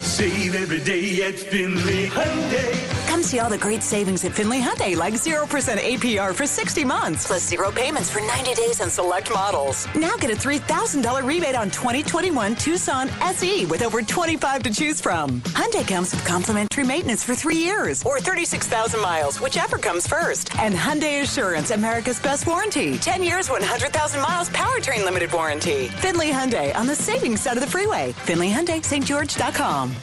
[0.00, 2.97] Save every day at Findlay Hyundai.
[3.18, 7.26] Come see all the great savings at Findlay Hyundai, like 0% APR for 60 months,
[7.26, 9.88] plus zero payments for 90 days on select models.
[9.96, 15.40] Now get a $3,000 rebate on 2021 Tucson SE with over 25 to choose from.
[15.40, 20.56] Hyundai comes with complimentary maintenance for three years or 36,000 miles, whichever comes first.
[20.56, 22.98] And Hyundai Assurance, America's best warranty.
[22.98, 25.88] 10 years, 100,000 miles powertrain limited warranty.
[25.88, 28.12] Findlay Hyundai on the savings side of the freeway.
[28.12, 29.96] Findlay Hyundai, stgeorge.com.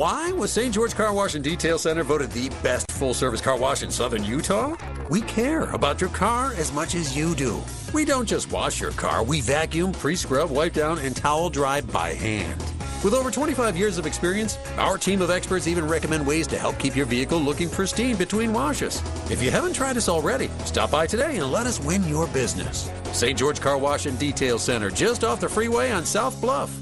[0.00, 0.72] Why was St.
[0.72, 4.24] George Car Wash and Detail Center voted the best full service car wash in southern
[4.24, 4.74] Utah?
[5.10, 7.60] We care about your car as much as you do.
[7.92, 11.82] We don't just wash your car, we vacuum, pre scrub, wipe down, and towel dry
[11.82, 12.64] by hand.
[13.04, 16.78] With over 25 years of experience, our team of experts even recommend ways to help
[16.78, 19.02] keep your vehicle looking pristine between washes.
[19.30, 22.90] If you haven't tried us already, stop by today and let us win your business.
[23.12, 23.38] St.
[23.38, 26.74] George Car Wash and Detail Center, just off the freeway on South Bluff.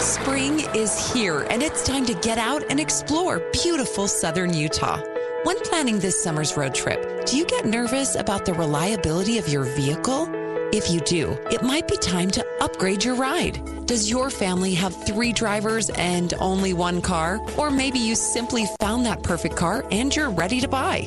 [0.00, 4.98] Spring is here, and it's time to get out and explore beautiful southern Utah.
[5.44, 9.64] When planning this summer's road trip, do you get nervous about the reliability of your
[9.64, 10.26] vehicle?
[10.72, 13.60] If you do, it might be time to upgrade your ride.
[13.84, 17.38] Does your family have three drivers and only one car?
[17.58, 21.06] Or maybe you simply found that perfect car and you're ready to buy.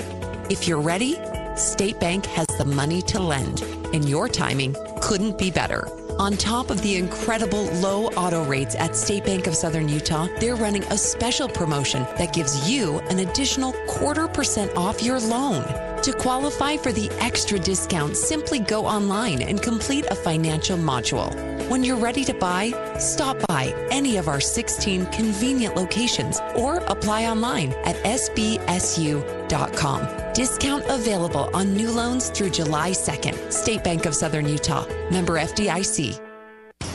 [0.51, 1.17] If you're ready,
[1.55, 5.87] State Bank has the money to lend, and your timing couldn't be better.
[6.19, 10.55] On top of the incredible low auto rates at State Bank of Southern Utah, they're
[10.55, 15.63] running a special promotion that gives you an additional quarter percent off your loan.
[16.03, 21.52] To qualify for the extra discount, simply go online and complete a financial module.
[21.73, 27.25] When you're ready to buy, stop by any of our 16 convenient locations or apply
[27.25, 29.17] online at sbsu.com.
[30.33, 33.51] Discount available on new loans through July 2nd.
[33.51, 34.85] State Bank of Southern Utah.
[35.09, 36.32] Member FDIC.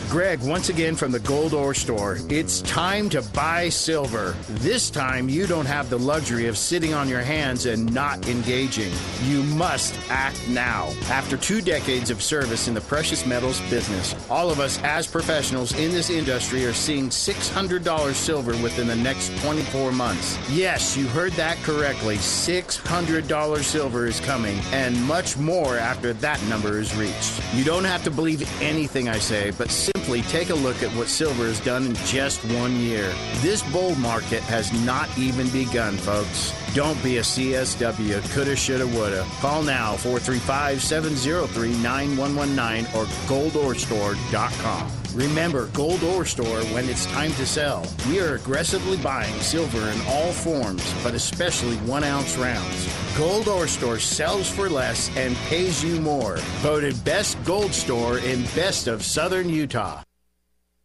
[0.09, 2.16] Greg, once again from the Gold Ore Store.
[2.30, 4.35] It's time to buy silver.
[4.48, 8.90] This time, you don't have the luxury of sitting on your hands and not engaging.
[9.24, 10.94] You must act now.
[11.10, 15.78] After two decades of service in the precious metals business, all of us as professionals
[15.78, 20.39] in this industry are seeing $600 silver within the next 24 months.
[20.51, 22.16] Yes, you heard that correctly.
[22.16, 27.43] $600 silver is coming, and much more after that number is reached.
[27.52, 31.09] You don't have to believe anything I say, but simply take a look at what
[31.09, 33.12] silver has done in just one year.
[33.37, 36.53] This bull market has not even begun, folks.
[36.75, 39.25] Don't be a CSW, coulda, shoulda, woulda.
[39.41, 44.98] Call now 435 703 9119 or goldorestore.com.
[45.14, 47.86] Remember, Gold Ore Store when it's time to sell.
[48.09, 52.89] We are aggressively buying silver in all forms, but especially one ounce rounds.
[53.16, 56.36] Gold Ore Store sells for less and pays you more.
[56.60, 60.02] Voted best gold store in best of southern Utah.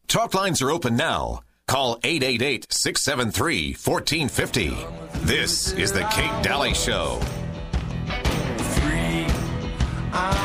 [0.07, 1.41] Talk lines are open now.
[1.67, 4.77] Call 888 673 1450.
[5.25, 7.19] This is The Kate Daly Show.
[8.75, 9.25] Free,
[10.11, 10.42] I'm free.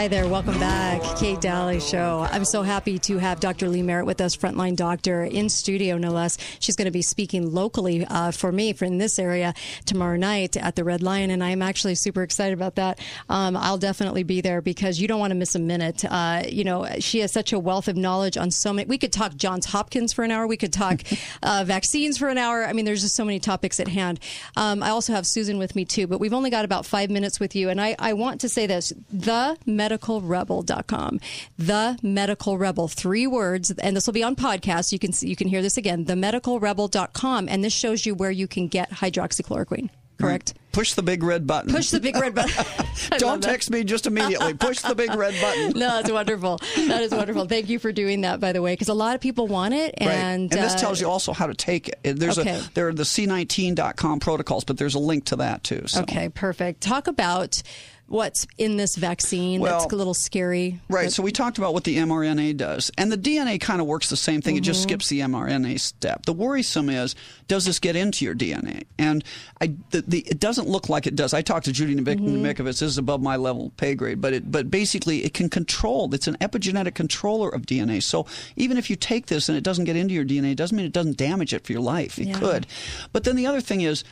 [0.00, 1.02] Hi there, welcome back.
[1.18, 2.26] Kate Daly Show.
[2.30, 3.68] I'm so happy to have Dr.
[3.68, 6.38] Lee Merritt with us, frontline doctor in studio, no less.
[6.58, 9.52] She's going to be speaking locally uh, for me for in this area
[9.84, 12.98] tomorrow night at the Red Lion, and I'm actually super excited about that.
[13.28, 16.02] Um, I'll definitely be there because you don't want to miss a minute.
[16.08, 18.88] Uh, you know, she has such a wealth of knowledge on so many.
[18.88, 20.46] We could talk Johns Hopkins for an hour.
[20.46, 21.02] We could talk
[21.42, 22.64] uh, vaccines for an hour.
[22.64, 24.18] I mean, there's just so many topics at hand.
[24.56, 27.38] Um, I also have Susan with me too, but we've only got about five minutes
[27.38, 29.58] with you, and I, I want to say this: the
[29.90, 31.20] medicalrebel.com.
[31.58, 34.92] The Medical Rebel, three words, and this will be on podcast.
[34.92, 36.04] You can see, you can hear this again.
[36.04, 39.90] The medicalrebel.com, and this shows you where you can get hydroxychloroquine.
[40.18, 40.52] Correct.
[40.72, 41.72] Push the big red button.
[41.72, 42.64] Push the big red button.
[43.18, 44.52] Don't text me just immediately.
[44.52, 45.70] Push the big red button.
[45.80, 46.58] no, that's wonderful.
[46.76, 47.46] That is wonderful.
[47.46, 49.94] Thank you for doing that, by the way, because a lot of people want it,
[49.98, 50.10] Right.
[50.10, 51.98] and And this uh, tells you also how to take it.
[52.04, 52.58] It- There's Okay.
[52.58, 55.84] a there are the C19.com protocols, but there's a link to that too.
[55.86, 56.02] So.
[56.02, 56.82] Okay, perfect.
[56.82, 57.62] Talk about
[58.10, 60.80] what's in this vaccine Well, that's a little scary.
[60.88, 61.12] Right.
[61.12, 64.16] So we talked about what the mRNA does, and the DNA kind of works the
[64.16, 64.56] same thing.
[64.56, 64.82] It just Mhm.
[64.82, 66.26] skips the mRNA step.
[66.26, 67.14] The worrisome is,
[67.46, 68.82] does this get into your DNA?
[68.98, 69.22] And
[69.60, 71.32] I, the, the, it doesn't look like it does.
[71.32, 72.64] I talked to Judy Nemik- Mm-hmm.
[72.64, 76.12] This is above my level pay grade, but it, but basically it can control.
[76.12, 78.02] It's an epigenetic controller of DNA.
[78.02, 78.26] So
[78.56, 80.84] even if you take this and it doesn't get into your DNA, it doesn't mean
[80.84, 82.18] it doesn't damage it for your life.
[82.18, 82.38] It Yeah.
[82.40, 82.66] could.
[83.12, 84.02] But then the other thing is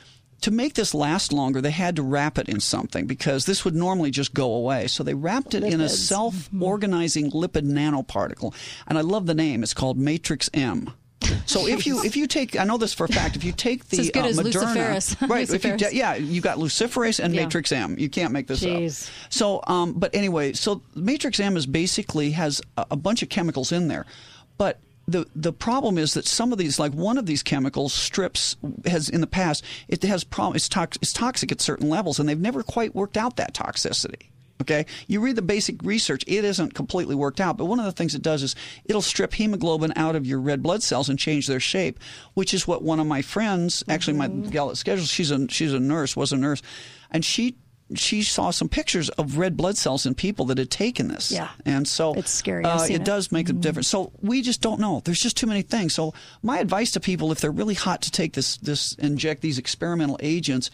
[0.40, 3.74] to make this last longer, they had to wrap it in something because this would
[3.74, 4.86] normally just go away.
[4.86, 8.55] So they wrapped it in a self organizing lipid nanoparticle.
[8.86, 9.62] And I love the name.
[9.62, 10.93] It's called Matrix M.
[11.47, 13.86] So if you if you take I know this for a fact if you take
[13.89, 17.35] the It's as good uh, as Moderna right if you yeah you got luciferase and
[17.35, 17.43] Yeah.
[17.44, 19.09] matrix M you can't make this Jeez.
[19.09, 23.28] up so um but anyway so matrix M is basically has a, a bunch of
[23.28, 24.06] chemicals in there
[24.59, 24.78] but
[25.09, 28.56] the the problem is that some of these like one of these chemicals strips
[28.86, 32.28] has in the past it has problem it's, tox, it's toxic at certain levels and
[32.28, 34.28] they've never quite worked out that toxicity
[34.60, 37.56] Okay, you read the basic research; it isn't completely worked out.
[37.56, 40.64] But one of the things it does is it'll strip hemoglobin out of your red
[40.64, 42.01] blood cells and change their shape,
[42.35, 44.51] which is what one of my friends, actually my mm-hmm.
[44.51, 46.60] gal at Schedule, she's a she's a nurse, was a nurse,
[47.10, 47.56] and she
[47.94, 51.31] she saw some pictures of red blood cells in people that had taken this.
[51.31, 51.48] Yeah.
[51.65, 52.65] and so It's scary.
[52.65, 53.05] Uh, it it.
[53.05, 53.89] does make a difference.
[53.89, 55.01] So we just don't know.
[55.05, 55.94] There's just too many things.
[55.94, 59.59] So my advice to people, if they're really hot to take this this inject these
[59.59, 60.70] experimental agents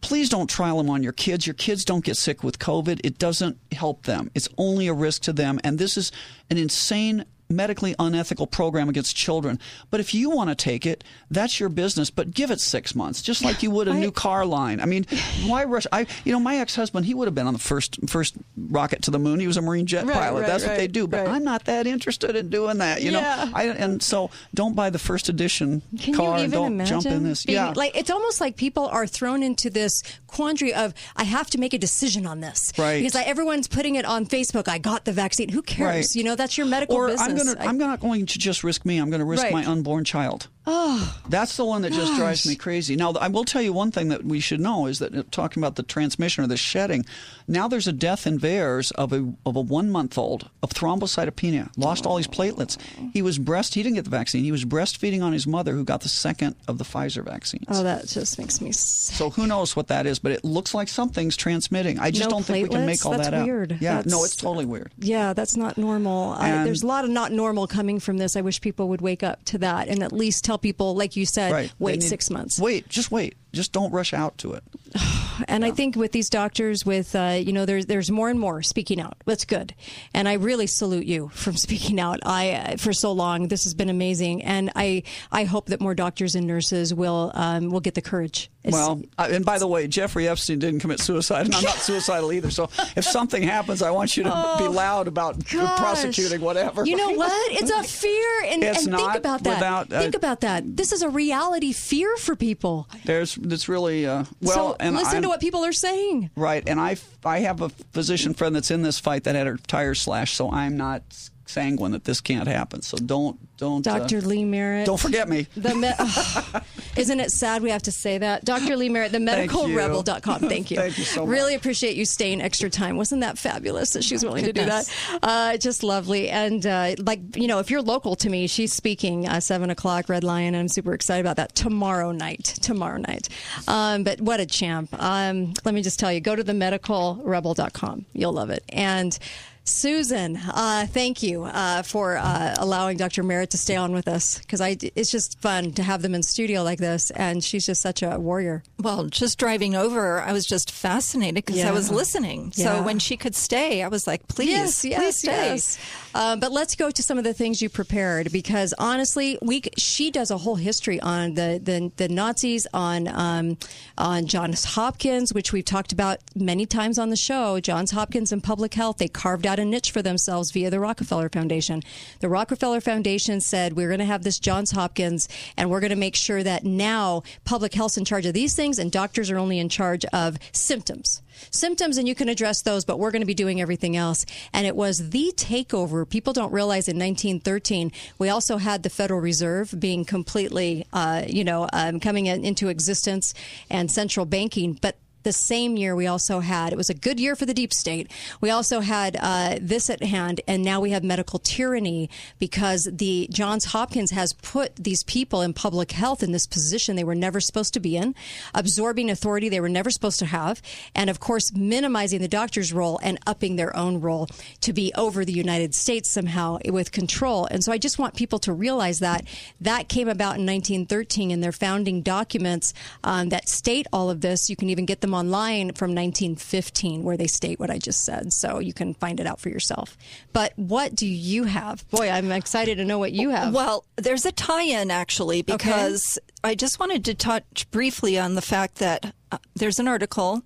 [0.00, 1.46] please don't trial them on your kids.
[1.46, 3.00] Your kids don't get sick with COVID.
[3.02, 4.30] It doesn't help them.
[4.34, 5.58] It's only a risk to them.
[5.64, 6.12] And this is
[6.50, 9.58] an insane medically unethical program against children.
[9.90, 12.10] But if you want to take it, that's your business.
[12.10, 14.80] But give it six months, just like you would a new car line.
[14.80, 15.06] I mean,
[15.46, 15.86] why rush?
[15.92, 19.10] I, you know, my ex-husband, he would have been on the first first rocket to
[19.10, 19.40] the moon.
[19.40, 20.40] He was a Marine jet Right, pilot.
[20.40, 21.06] right, that's what they do.
[21.06, 23.02] But I'm not that interested in doing that.
[23.02, 23.20] You Yeah.
[23.44, 26.72] know, I, and so don't buy the first edition Can car you and even don't
[26.72, 27.00] imagine?
[27.02, 27.44] jump in this.
[27.44, 31.48] being- yeah, like it's almost like people are thrown into this quandary of I have
[31.50, 32.98] to make a decision on this, Right.
[32.98, 34.66] Because like, everyone's putting it on Facebook.
[34.68, 35.48] I got the vaccine.
[35.50, 35.94] Who cares?
[36.08, 36.14] Right.
[36.14, 37.28] You know, that's your medical or business.
[37.28, 38.98] I'm gonna I- I'm not going to just risk me.
[38.98, 39.52] I'm going to risk Right.
[39.52, 40.48] my unborn child.
[40.66, 42.96] Oh, That's the one that just drives me crazy.
[42.96, 45.62] Now, I will tell you one thing that we should know is that uh, talking
[45.62, 47.04] about the transmission or the shedding,
[47.46, 51.68] now there's a death in VAERS of a of a one month old of thrombocytopenia,
[51.76, 52.78] lost all his platelets.
[53.12, 53.74] He was breast.
[53.74, 54.42] He didn't get the vaccine.
[54.44, 57.66] He was breastfeeding on his mother, who got the second of the Pfizer vaccines.
[57.68, 58.72] oh, that just makes me.
[58.72, 59.16] Sick.
[59.16, 60.18] So who knows what that is?
[60.18, 61.98] But it looks like something's transmitting.
[61.98, 63.44] I just No don't think we can make all That's that out.
[63.46, 63.76] weird.
[63.80, 64.92] Yeah, no, it's totally weird.
[64.98, 66.32] Yeah, that's not normal.
[66.32, 68.36] I, there's a lot of not normal coming from this.
[68.36, 71.26] I wish people would wake up to that and at least tell people, like you
[71.26, 71.72] said, Right.
[71.78, 72.58] Wait need- six months.
[72.58, 73.36] Wait, just wait.
[73.52, 74.64] Just don't rush out to it.
[75.48, 78.62] And I think with these doctors, with uh, you know, there's there's more and more
[78.62, 79.16] speaking out.
[79.26, 79.74] That's good,
[80.14, 82.20] and I really salute you from speaking out.
[82.24, 85.02] I uh, for so long, this has been amazing, and I
[85.32, 88.48] I hope that more doctors and nurses will um, will get the courage.
[88.64, 92.32] It's- Well, and by the way, Jeffrey Epstein didn't commit suicide, and I'm not suicidal
[92.32, 92.50] either.
[92.50, 95.78] So if something happens, I want you to be loud about Oh, Gosh.
[95.78, 96.86] prosecuting whatever.
[96.86, 97.52] You know what?
[97.52, 99.56] It's a fear, and, and think about that.
[99.56, 100.76] without, uh, think about that.
[100.78, 102.88] This is a reality fear for people.
[103.04, 106.30] There's that's really uh, well, so and listen I'm, to what people are saying.
[106.34, 106.62] right.
[106.66, 109.94] And I I have a physician friend that's in this fight that had her tire
[109.94, 111.02] slashed, so I'm not
[111.46, 112.82] sanguine that this can't happen.
[112.82, 114.20] So don't don't uh, Dr.
[114.20, 114.86] Lee Merritt.
[114.86, 115.46] Don't forget me.
[115.56, 116.62] The me- Ugh.
[116.96, 118.44] isn't it sad we have to say that?
[118.44, 118.76] Dr.
[118.76, 120.40] Lee Merritt, themedicalrebel.com.
[120.48, 120.76] Thank you.
[120.76, 121.30] Thank you so much.
[121.30, 122.96] Really appreciate you staying extra time.
[122.96, 124.92] Wasn't that fabulous that she's willing to do that?
[125.22, 126.30] Uh, just lovely.
[126.30, 130.08] And uh, like, you know, if you're local to me, she's speaking uh, 7 o'clock,
[130.08, 130.54] Red Lion.
[130.54, 132.44] And I'm super excited about that tomorrow night.
[132.62, 133.28] Tomorrow night.
[133.68, 134.90] Um, but what a champ.
[135.00, 138.06] Um, let me just tell you, go to the themedicalrebel.com.
[138.12, 138.64] You'll love it.
[138.68, 139.18] And
[139.66, 143.22] Susan, uh, thank you uh, for uh, allowing Dr.
[143.22, 146.22] Merritt to stay on with us because I it's just fun to have them in
[146.22, 148.62] studio like this, and she's just such a warrior.
[148.78, 151.70] Well, just driving over, I was just fascinated because Yeah.
[151.70, 152.52] I was listening.
[152.56, 152.76] Yeah.
[152.76, 155.30] So when she could stay, I was like, please, yes, yes, please stay.
[155.52, 155.78] yes.
[156.14, 160.10] Um, but let's go to some of the things you prepared because honestly, we she
[160.10, 163.56] does a whole history on the the, the Nazis, on um,
[163.96, 167.58] on Johns Hopkins, which we've talked about many times on the show.
[167.60, 171.28] Johns Hopkins and public health, they carved out a niche for themselves via the Rockefeller
[171.28, 171.82] Foundation.
[172.20, 175.96] The Rockefeller Foundation said we're going to have this Johns Hopkins, and we're going to
[175.96, 179.58] make sure that now public health's in charge of these things, and doctors are only
[179.58, 183.34] in charge of symptoms symptoms and you can address those, but we're going to be
[183.34, 184.26] doing everything else.
[184.52, 186.08] And it was the takeover.
[186.08, 191.44] People don't realize in 1913, we also had the Federal Reserve being completely, uh, you
[191.44, 193.34] know, um, coming in, into existence
[193.70, 194.78] and central banking.
[194.80, 197.72] But the same year we also had it was a good year for the deep
[197.72, 198.10] state.
[198.40, 203.28] We also had uh, this at hand, and now we have medical tyranny because the
[203.30, 207.40] Johns Hopkins has put these people in public health in this position they were never
[207.40, 208.14] supposed to be in,
[208.54, 210.60] absorbing authority they were never supposed to have,
[210.94, 214.28] and of course minimizing the doctor's role and upping their own role
[214.60, 217.46] to be over the United States somehow with control.
[217.46, 219.26] And so I just want people to realize that
[219.60, 224.50] that came about in 1913 in their founding documents um, that state all of this.
[224.50, 228.32] You can even get them online from 1915 where they state what I just said.
[228.32, 229.96] So you can find it out for yourself.
[230.32, 231.88] But what do you have?
[231.90, 233.54] Boy, I'm excited to know what you have.
[233.54, 238.42] Well, there's a tie in actually because I just wanted to touch briefly on the
[238.42, 240.42] fact that uh, there's an article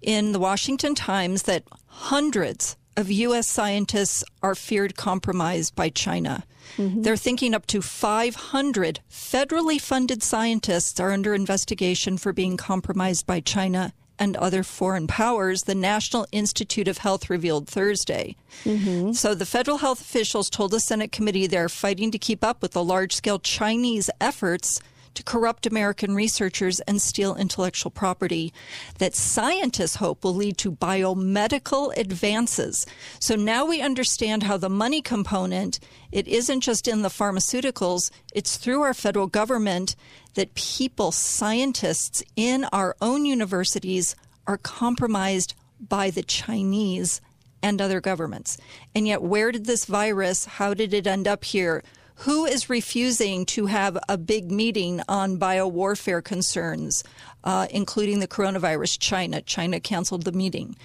[0.00, 3.48] in the Washington Times that hundreds of U.S.
[3.48, 6.44] scientists are feared compromised by China.
[6.78, 13.40] They're thinking up to 500 federally funded scientists are under investigation for being compromised by
[13.40, 18.36] China and other foreign powers, the National Institute of Health revealed Thursday.
[18.64, 19.12] Mm-hmm.
[19.12, 22.72] So the federal health officials told the Senate committee they're fighting to keep up with
[22.72, 24.80] the large scale Chinese efforts
[25.14, 28.52] to corrupt American researchers and steal intellectual property
[28.98, 32.86] that scientists hope will lead to biomedical advances.
[33.18, 35.80] So now we understand how the money component,
[36.12, 39.96] it isn't just in the pharmaceuticals, it's through our federal government
[40.34, 44.16] that people, scientists in our own universities
[44.46, 47.20] are compromised by the Chinese
[47.62, 48.56] and other governments.
[48.94, 51.82] And yet, where did this virus, how did it end up here?
[52.24, 57.02] Who is refusing to have a big meeting on biowarfare concerns,
[57.44, 58.98] uh, including the coronavirus?
[58.98, 59.40] China.
[59.40, 60.76] China canceled the meeting.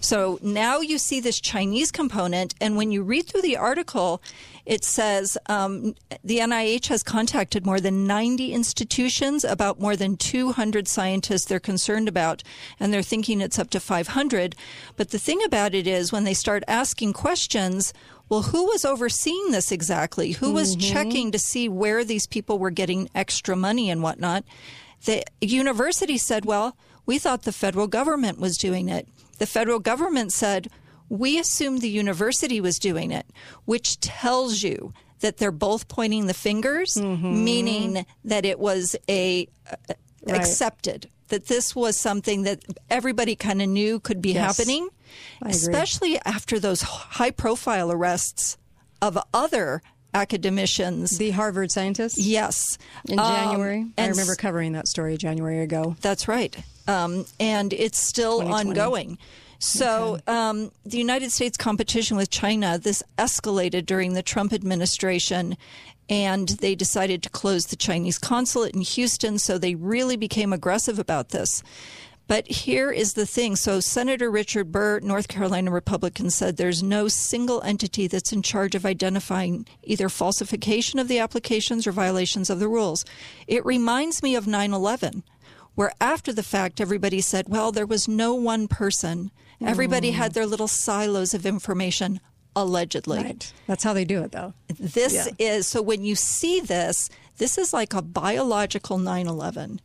[0.00, 4.22] So now you see this Chinese component, and when you read through the article,
[4.66, 10.88] it says um, the NIH has contacted more than 90 institutions about more than 200
[10.88, 12.42] scientists they're concerned about,
[12.80, 14.54] and they're thinking it's up to 500.
[14.96, 17.92] But the thing about it is, when they start asking questions,
[18.30, 20.32] well, who was overseeing this exactly?
[20.32, 20.92] Who was Mhm.
[20.92, 24.44] checking to see where these people were getting extra money and whatnot?
[25.04, 26.74] The university said, well,
[27.04, 29.06] we thought the federal government was doing it.
[29.38, 30.70] The federal government said,
[31.08, 33.26] we assumed the university was doing it,
[33.64, 39.76] which tells you that they're both pointing the fingers, meaning that it was a uh,
[40.26, 40.40] Right.
[40.40, 44.56] accepted that this was something that everybody kind of knew could be Yes.
[44.56, 44.88] happening,
[45.42, 45.50] I agree.
[45.50, 48.56] especially after those high profile arrests
[49.02, 49.82] of other
[50.14, 51.18] academicians.
[51.18, 52.18] The Harvard scientists?
[52.18, 52.78] Yes.
[53.08, 53.86] In Um, January.
[53.98, 55.94] I remember covering that story January ago.
[56.00, 56.56] That's right.
[56.88, 59.18] Um, and it's still ongoing.
[59.64, 65.56] So, um, the United States competition with China, this escalated during the Trump administration,
[66.08, 69.38] and they decided to close the Chinese consulate in Houston.
[69.38, 71.62] So, they really became aggressive about this.
[72.26, 73.56] But here is the thing.
[73.56, 78.74] So, Senator Richard Burr, North Carolina Republican, said there's no single entity that's in charge
[78.74, 83.04] of identifying either falsification of the applications or violations of the rules.
[83.46, 85.24] It reminds me of 9 11
[85.74, 89.30] where after the fact everybody said, well, there was no one person.
[89.66, 90.14] Everybody Mm.
[90.14, 92.20] had their little silos of information,
[92.56, 93.18] allegedly.
[93.22, 93.52] Right.
[93.66, 94.54] That's how they do it, though.
[94.78, 95.26] This Yeah.
[95.38, 97.08] is so when you see this,
[97.38, 99.80] this is like a biological 9 11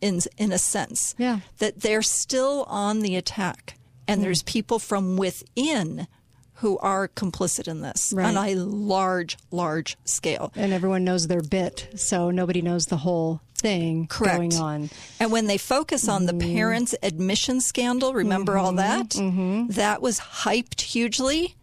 [0.00, 1.14] in, in a sense.
[1.18, 1.40] Yeah.
[1.58, 3.76] That they're still on the attack,
[4.08, 4.24] and Mm.
[4.24, 6.06] there's people from within
[6.54, 8.36] who are complicit in this Right.
[8.36, 10.52] on a large, large scale.
[10.54, 14.36] And everyone knows their bit, so nobody knows the whole thing Correct.
[14.38, 14.90] going on.
[15.18, 16.54] And when they focus on the Mm-hmm.
[16.54, 19.10] parents' admission scandal, remember all that?
[19.76, 21.54] That was hyped hugely.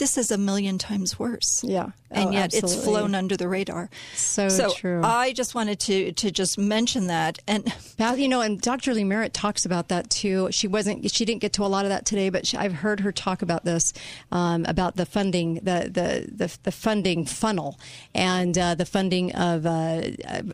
[0.00, 1.62] This is a million times worse.
[1.62, 1.90] Yeah.
[2.10, 3.90] And Oh, yet it's flown under the radar.
[4.14, 5.02] So, So true.
[5.04, 7.38] I just wanted to to just mention that.
[7.46, 7.70] And
[8.16, 8.94] you know, and Dr.
[8.94, 10.48] Lee Merritt talks about that too.
[10.52, 13.00] She wasn't, she didn't get to a lot of that today, but she, I've heard
[13.00, 13.92] her talk about this,
[14.32, 17.78] um, about the funding, the, the, the, the funding funnel
[18.14, 20.00] and uh, the funding of, uh,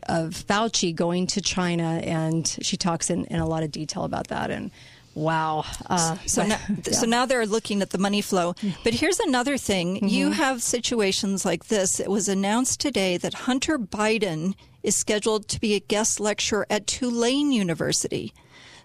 [0.09, 2.01] of Fauci going to China.
[2.03, 4.51] And she talks in, in a lot of detail about that.
[4.51, 4.71] And
[5.17, 5.65] wow.
[5.89, 6.93] Uh, so but- now, yeah.
[6.93, 8.55] so now they're looking at the money flow.
[8.83, 10.33] But here's another thing: you Mhm.
[10.33, 11.99] have situations like this.
[11.99, 14.53] It was announced today that Hunter Biden
[14.83, 18.33] is scheduled to be a guest lecturer at Tulane University.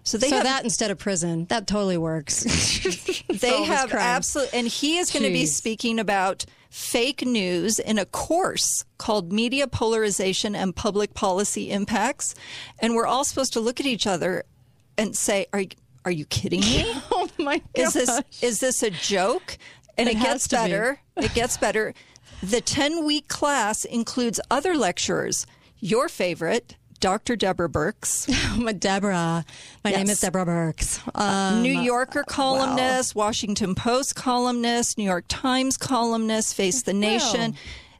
[0.05, 2.43] So they so have that instead of prison, that totally works.
[3.29, 8.05] they have absolutely, and he is going to be speaking about fake news in a
[8.05, 12.35] course called Media Polarization and Public Policy Impacts.
[12.79, 14.43] And we're all supposed to look at each other
[14.97, 15.69] and say, "Are you,
[16.05, 16.83] are you kidding me?
[17.11, 19.57] oh my Is this is this a joke?"
[19.97, 20.61] And It it, gets to be.
[20.63, 20.99] better.
[21.17, 21.93] It gets better.
[22.41, 25.45] The 10 week class includes other lecturers.
[25.79, 27.35] Your favorite, Dr.
[27.35, 28.27] Deborah Birx.
[28.79, 29.45] Deborah.
[29.83, 30.99] My name is Deborah Birx.
[31.19, 37.55] Um, New Yorker columnist, Washington Post columnist, New York Times columnist, Face the Nation.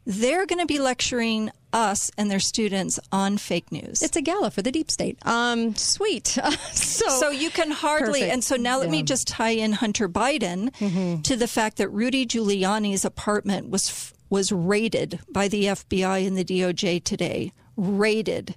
[0.05, 4.01] They're going to be lecturing us and their students on fake news.
[4.01, 5.17] It's a gala for the deep state.
[5.25, 6.27] Um, sweet.
[6.71, 8.19] so, so you can hardly.
[8.21, 8.33] Perfect.
[8.33, 8.91] And so now let Yeah.
[8.91, 14.51] me just tie in Hunter Biden to the fact that Rudy Giuliani's apartment was was
[14.51, 17.51] raided by the FBI and the DOJ today.
[17.75, 18.55] Raided,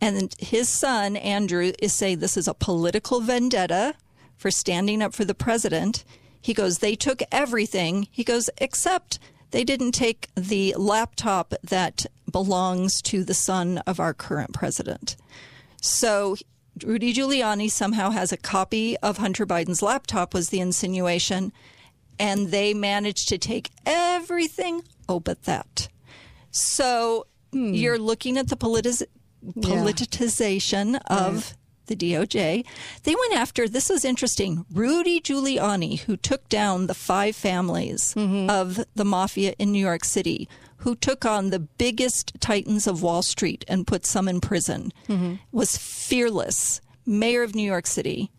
[0.00, 3.94] and his son Andrew is saying this is a political vendetta
[4.36, 6.04] for standing up for the president.
[6.40, 8.08] He goes, they took everything.
[8.10, 9.18] He goes, except
[9.50, 15.16] they didn't take the laptop that belongs to the son of our current president.
[15.80, 16.36] So
[16.84, 21.52] Rudy Giuliani somehow has a copy of Hunter Biden's laptop, was the insinuation,
[22.18, 25.88] and they managed to take everything, oh, but that.
[26.50, 27.72] So hmm.
[27.72, 29.06] you're looking at the politiz-
[29.44, 31.54] politicization of
[31.86, 32.64] the DOJ.
[33.02, 38.48] They went after, this is interesting, Rudy Giuliani, who took down the five families mm-hmm.
[38.48, 40.48] of the mafia in New York City,
[40.80, 45.34] who took on the biggest titans of Wall Street and put some in prison, mm-hmm.
[45.52, 48.30] was fearless, mayor of New York City.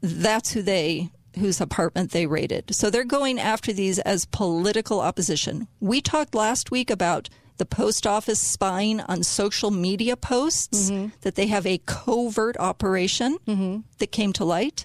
[0.00, 2.74] That's who they whose apartment they raided.
[2.74, 5.66] So they're going after these as political opposition.
[5.80, 11.08] We talked last week about the post office spying on social media posts mm-hmm.
[11.20, 13.80] that they have a covert operation mm-hmm.
[13.98, 14.84] that came to light.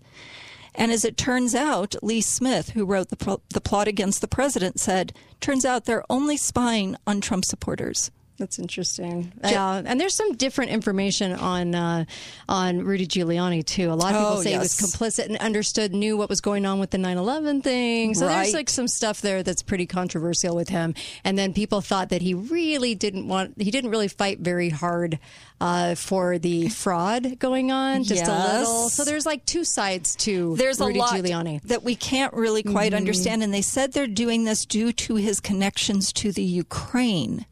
[0.78, 4.80] And as it turns out, Lee Smith, who wrote the, the plot against the president,
[4.80, 8.12] said, turns out they're only spying on Trump supporters.
[8.38, 9.34] That's interesting.
[9.44, 12.06] Yeah, and there's some different information on uh,
[12.48, 13.92] on Rudy Giuliani too.
[13.92, 16.66] A lot of people Oh, say he was complicit and understood, knew what was going
[16.66, 18.14] on with the 9/11 thing.
[18.14, 20.94] So there's like some stuff there that's pretty controversial with him.
[21.24, 25.18] And then people thought that he really didn't want, he didn't really fight very hard
[25.60, 28.90] uh, for the fraud going on, just a little.
[28.90, 31.62] So there's like two sides to There's Rudy a lot Giuliani.
[31.64, 32.98] that we can't really quite Mhm.
[32.98, 33.42] understand.
[33.42, 37.48] And they said they're doing this due to his connections to the Ukraine.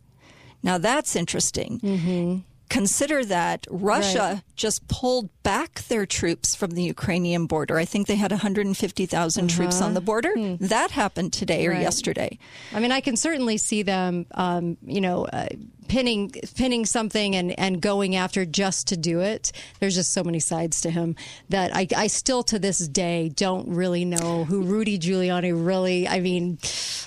[0.66, 1.80] Now that's interesting.
[1.80, 2.40] Mm-hmm.
[2.70, 4.44] Consider that Russia Right.
[4.56, 7.78] Just pulled back their troops from the Ukrainian border.
[7.78, 9.86] I think they had 150,000 troops Uh-huh.
[9.86, 10.34] on the border.
[10.60, 11.82] That happened today or Right.
[11.82, 12.40] yesterday.
[12.74, 15.48] I mean, I can certainly see them, um, you know, uh,
[15.88, 19.52] pinning pinning something and, and going after just to do it.
[19.80, 21.16] There's just so many sides to him
[21.50, 26.08] that I, I still to this day don't really know who Rudy Giuliani really.
[26.08, 26.58] I mean,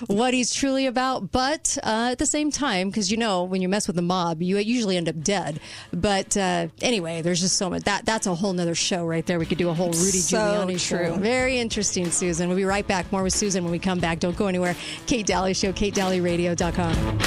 [0.07, 1.29] what he's truly about.
[1.29, 4.41] But uh, at the same time, because you know, when you mess with the mob,
[4.41, 5.59] you usually end up dead.
[5.91, 9.39] But uh, anyway, there's just so much that that's a whole nother show right there.
[9.39, 11.15] We could do a whole Rudy So Giuliani show.
[11.17, 12.47] Very interesting, Susan.
[12.47, 13.11] We'll be right back.
[13.11, 14.19] More with Susan when we come back.
[14.19, 14.75] Don't go anywhere.
[15.07, 17.19] Kate Daly Show, KateDalyRadio.com.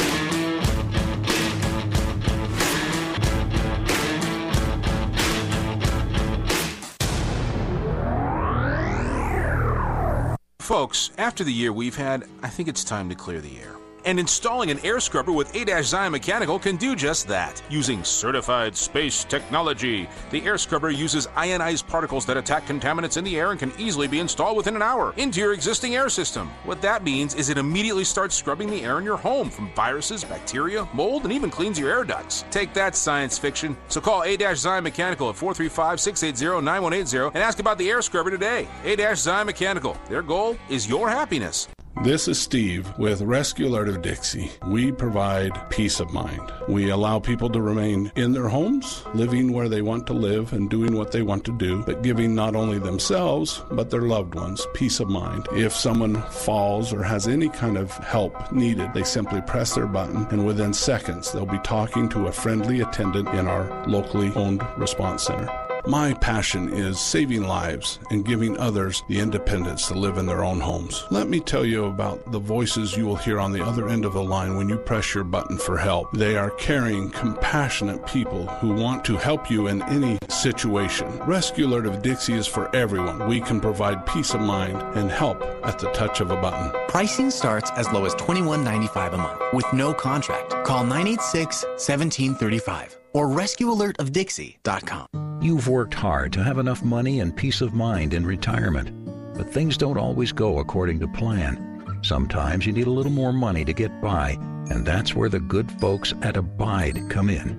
[10.61, 13.82] Folks, after the year we've had, I think it's time to clear the air.
[14.05, 17.63] And installing an air scrubber with A-Zion Mechanical can do just that.
[17.71, 23.39] Using certified space technology, the air scrubber uses ionized particles that attack contaminants in the
[23.39, 26.51] air and can easily be installed within an hour into your existing air system.
[26.65, 30.25] What that means is it immediately starts scrubbing the air in your home from viruses,
[30.25, 32.45] bacteria, mold, and even cleans your air ducts.
[32.51, 33.77] Take that science fiction.
[33.89, 38.67] So call A-Zion Mechanical at 435-680-9180 and ask about the air scrubber today.
[38.85, 39.97] A-Zion Mechanical.
[40.09, 41.69] Their goal is your happiness.
[42.01, 44.51] This is Steve with Rescue Alert of Dixie.
[44.67, 46.51] We provide peace of mind.
[46.67, 50.69] We allow people to remain in their homes, living where they want to live and
[50.69, 54.67] doing what they want to do, but giving not only themselves, but their loved ones
[54.75, 55.47] peace of mind.
[55.53, 60.27] If someone falls or has any kind of help needed, they simply press their button
[60.31, 65.25] and within seconds they'll be talking to a friendly attendant in our locally owned response
[65.25, 65.62] center.
[65.87, 70.61] My passion is saving lives and giving others the independence to live in their own
[70.61, 71.05] homes.
[71.11, 74.13] Let me tell you about the voices you will hear on the other end of
[74.13, 76.13] the line when you press your button for help.
[76.13, 81.19] They are caring, compassionate people who want to help you in any situation.
[81.21, 83.27] Rescue Alert of Dixie is for everyone.
[83.27, 86.71] We can provide peace of mind and help at the touch of a button.
[86.87, 90.51] Pricing starts as low as $21.95 a month with no contract.
[90.65, 95.32] Call 986 1735 or rescuealertofdixie.com.
[95.43, 98.93] You've worked hard to have enough money and peace of mind in retirement,
[99.37, 101.99] but things don't always go according to plan.
[102.03, 104.39] Sometimes you need a little more money to get by,
[104.71, 107.51] and that's where the good folks at Abide come in.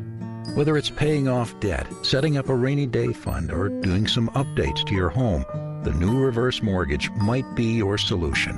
[0.55, 4.85] Whether it's paying off debt, setting up a rainy day fund, or doing some updates
[4.85, 5.43] to your home,
[5.83, 8.57] the new reverse mortgage might be your solution.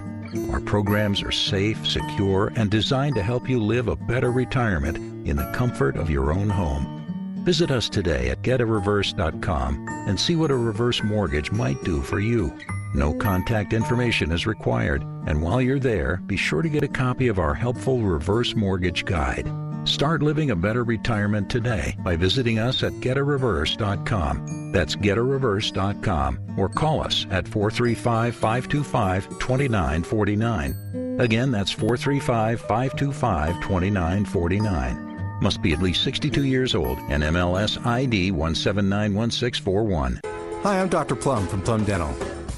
[0.52, 4.98] Our programs are safe, secure, and designed to help you live a better retirement
[5.28, 7.05] in the comfort of your own home.
[7.46, 12.52] Visit us today at getareverse.com and see what a reverse mortgage might do for you.
[12.96, 17.28] No contact information is required, and while you're there, be sure to get a copy
[17.28, 19.48] of our helpful reverse mortgage guide.
[19.88, 24.72] Start living a better retirement today by visiting us at getareverse.com.
[24.72, 31.18] That's getareverse.com or call us at 435 525 2949.
[31.20, 35.15] Again, that's 435 525 2949.
[35.42, 40.22] Must be at least 62 years old and MLS ID 1791641.
[40.64, 41.16] Hi, I'm Dr.
[41.16, 42.16] Plum from Plum Dental.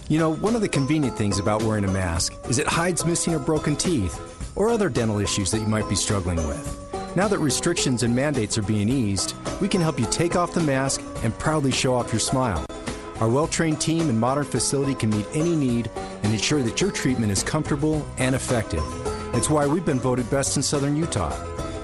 [0.09, 3.33] You know, one of the convenient things about wearing a mask is it hides missing
[3.33, 4.22] or broken teeth
[4.56, 6.83] or other dental issues that you might be struggling with.
[7.15, 10.61] Now that restrictions and mandates are being eased, we can help you take off the
[10.61, 12.64] mask and proudly show off your smile.
[13.19, 15.89] Our well trained team and modern facility can meet any need
[16.22, 18.83] and ensure that your treatment is comfortable and effective.
[19.33, 21.35] It's why we've been voted best in Southern Utah.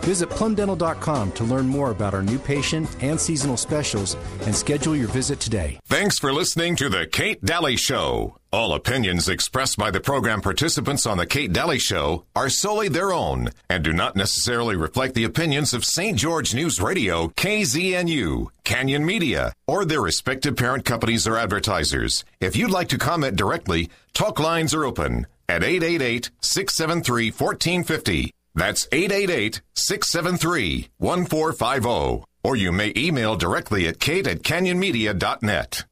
[0.03, 5.07] Visit plumdental.com to learn more about our new patient and seasonal specials and schedule your
[5.07, 5.80] visit today.
[5.85, 8.35] Thanks for listening to The Kate Daly Show.
[8.51, 13.14] All opinions expressed by the program participants on The Kate Daly Show are solely their
[13.14, 16.17] own and do not necessarily reflect the opinions of St.
[16.17, 22.25] George News Radio, KZNU, Canyon Media, or their respective parent companies or advertisers.
[22.41, 28.33] If you'd like to comment directly, talk lines are open at 888 673 1450.
[28.56, 32.25] That's 888 673 1450.
[32.43, 35.85] Or you may email directly at kate at canyonmedia.net.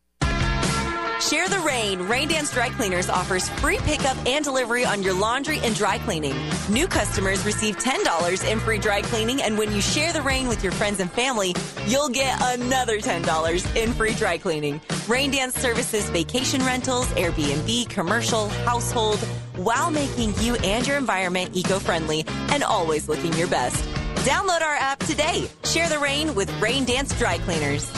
[1.22, 2.02] Share the rain.
[2.08, 6.36] Rain Dance Dry Cleaners offers free pickup and delivery on your laundry and dry cleaning.
[6.68, 10.64] New customers receive $10 in free dry cleaning, and when you share the rain with
[10.64, 14.82] your friends and family, you'll get another $10 in free dry cleaning.
[15.08, 19.20] Rain Dance services vacation rentals, Airbnb, commercial, household,
[19.58, 23.84] while making you and your environment eco friendly and always looking your best.
[24.26, 25.48] Download our app today.
[25.66, 27.92] Share the rain with Rain Dance Dry Cleaners.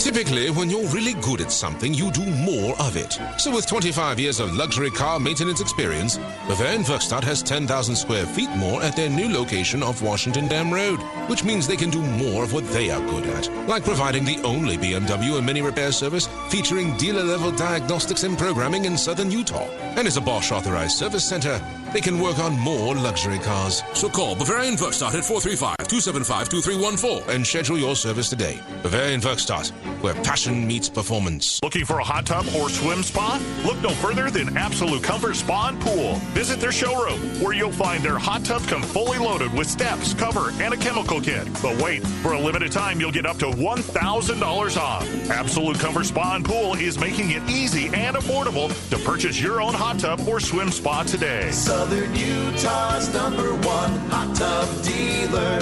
[0.00, 3.20] Typically, when you're really good at something, you do more of it.
[3.36, 6.16] So with 25 years of luxury car maintenance experience,
[6.48, 10.96] Bavarian Werkstatt has 10,000 square feet more at their new location off Washington Dam Road,
[11.28, 14.40] which means they can do more of what they are good at, like providing the
[14.42, 19.68] only BMW and Mini repair service featuring dealer-level diagnostics and programming in southern Utah.
[19.98, 21.60] And as a Bosch authorized service center,
[21.92, 23.82] they can work on more luxury cars.
[23.94, 28.60] So call Bavarian Werkstatt at 435-275-2314 and schedule your service today.
[28.82, 29.70] Bavarian Werkstatt,
[30.02, 31.60] where passion meets performance.
[31.62, 33.40] Looking for a hot tub or swim spa?
[33.64, 36.14] Look no further than Absolute Comfort Spa and Pool.
[36.34, 40.50] Visit their showroom, where you'll find their hot tub come fully loaded with steps, cover,
[40.60, 41.46] and a chemical kit.
[41.62, 45.30] But wait, for a limited time, you'll get up to $1,000 off.
[45.30, 49.74] Absolute Comfort Spa and Pool is making it easy and affordable to purchase your own
[49.74, 51.50] hot tub or swim spa today.
[51.80, 55.58] Southern Utah's number one hot tub dealer.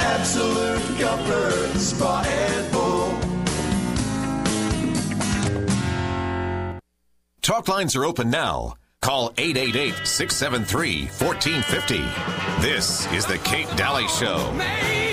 [0.00, 3.08] Absolute Comfort Spa and Pool.
[7.40, 8.74] Talk lines are open now.
[9.00, 12.60] Call 888 673 1450.
[12.60, 14.36] This is The Kate Daly Show.
[14.58, 15.11] Hi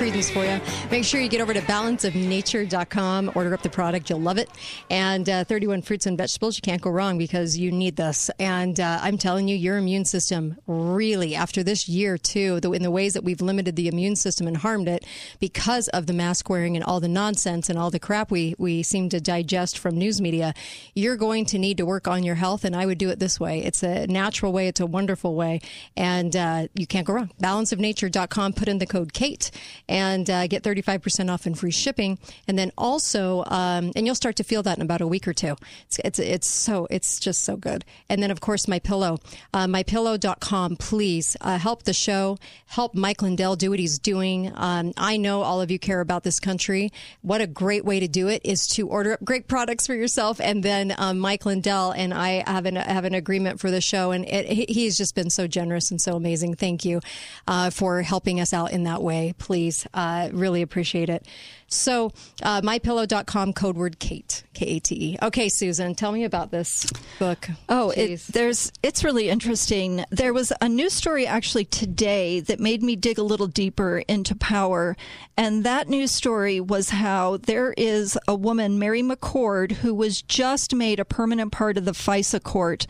[0.00, 0.58] credence for you.
[0.90, 4.50] Make sure you get over to balanceofnature.com, order up the product, you'll love it.
[4.90, 8.28] And uh, 31 fruits and vegetables, you can't go wrong because you need this.
[8.40, 12.82] And uh, I'm telling you, your immune system really, after this year too, the, in
[12.82, 15.04] the ways that we've limited the immune system and harmed it
[15.38, 18.82] because of the mask wearing and all the nonsense and all the crap we, we
[18.82, 20.54] seem to digest from news media,
[20.96, 22.64] you're going to need to work on your health.
[22.64, 23.62] And I would do it this way.
[23.62, 25.60] It's a natural way, it's a wonderful way.
[25.96, 27.30] And uh, you can't go wrong.
[27.40, 29.52] Balanceofnature.com, put in the code KATE
[29.88, 32.18] and uh, get 35% off and free shipping.
[32.46, 35.32] And then also, um, and you'll start to feel that in about a week or
[35.32, 35.56] two.
[35.86, 37.84] It's, it's, it's so, it's just so good.
[38.08, 39.18] And then, of course, my pillow,
[39.54, 40.76] uh, mypillow.com.
[40.76, 44.52] Please uh, help the show, help Mike Lindell do what he's doing.
[44.54, 46.92] Um, I know all of you care about this country.
[47.22, 50.40] What a great way to do it is to order up great products for yourself.
[50.40, 54.10] And then um, Mike Lindell and I have an, have an agreement for the show.
[54.10, 56.54] And it, he's just been so generous and so amazing.
[56.54, 57.00] Thank you
[57.46, 59.34] uh, for helping us out in that way.
[59.38, 61.26] Please, uh, really appreciate it.
[61.66, 65.16] So, uh, mypillow.com, code word Kate, K A T E.
[65.22, 66.86] Okay, Susan, tell me about this
[67.18, 67.48] book.
[67.68, 70.04] Oh, it, there's it's really interesting.
[70.10, 74.34] There was a news story actually today that made me dig a little deeper into
[74.34, 74.96] power,
[75.36, 80.74] and that news story was how there is a woman, Mary McCord, who was just
[80.74, 82.86] made a permanent part of the FISA court.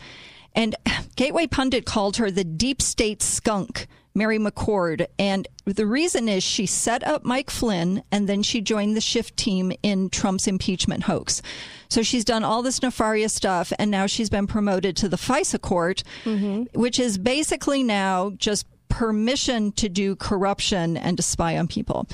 [0.53, 0.75] And
[1.15, 3.87] Gateway Pundit called her the deep state skunk.
[4.13, 5.07] Mary McCord.
[5.17, 9.35] And the reason is she set up Mike Flynn and then she joined the Schiff
[9.35, 11.41] team in Trump's impeachment hoax.
[11.89, 15.61] So she's done all this nefarious stuff and now she's been promoted to the FISA
[15.61, 16.63] court, mm-hmm.
[16.79, 22.07] which is basically now just permission to do corruption and to spy on people.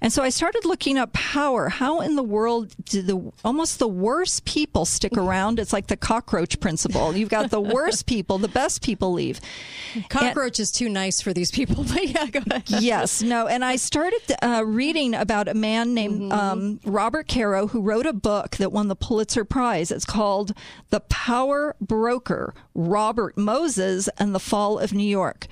[0.00, 1.68] And so I started looking up power.
[1.68, 5.60] How in the world do the almost the worst people stick around?
[5.60, 7.14] It's like the cockroach principle.
[7.14, 9.40] You've got the worst people, the best people leave.
[10.08, 12.64] Cockroach is too nice for these people, but yeah, go ahead.
[12.66, 13.46] yes, no.
[13.46, 18.14] And I started uh, reading about a man named um, Robert Caro who wrote a
[18.14, 19.90] book that won the Pulitzer Prize.
[19.90, 20.54] It's called
[20.88, 25.46] The Power Broker Robert Moses and the Fall of New York.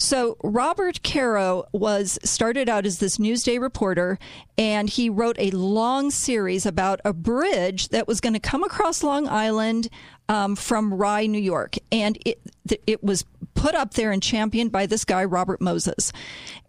[0.00, 4.18] So Robert Caro was started out as this Newsday reporter,
[4.56, 9.02] and he wrote a long series about a bridge that was going to come across
[9.02, 9.90] Long Island
[10.30, 12.40] um, from Rye, New York, and it
[12.86, 16.14] it was put up there and championed by this guy Robert Moses,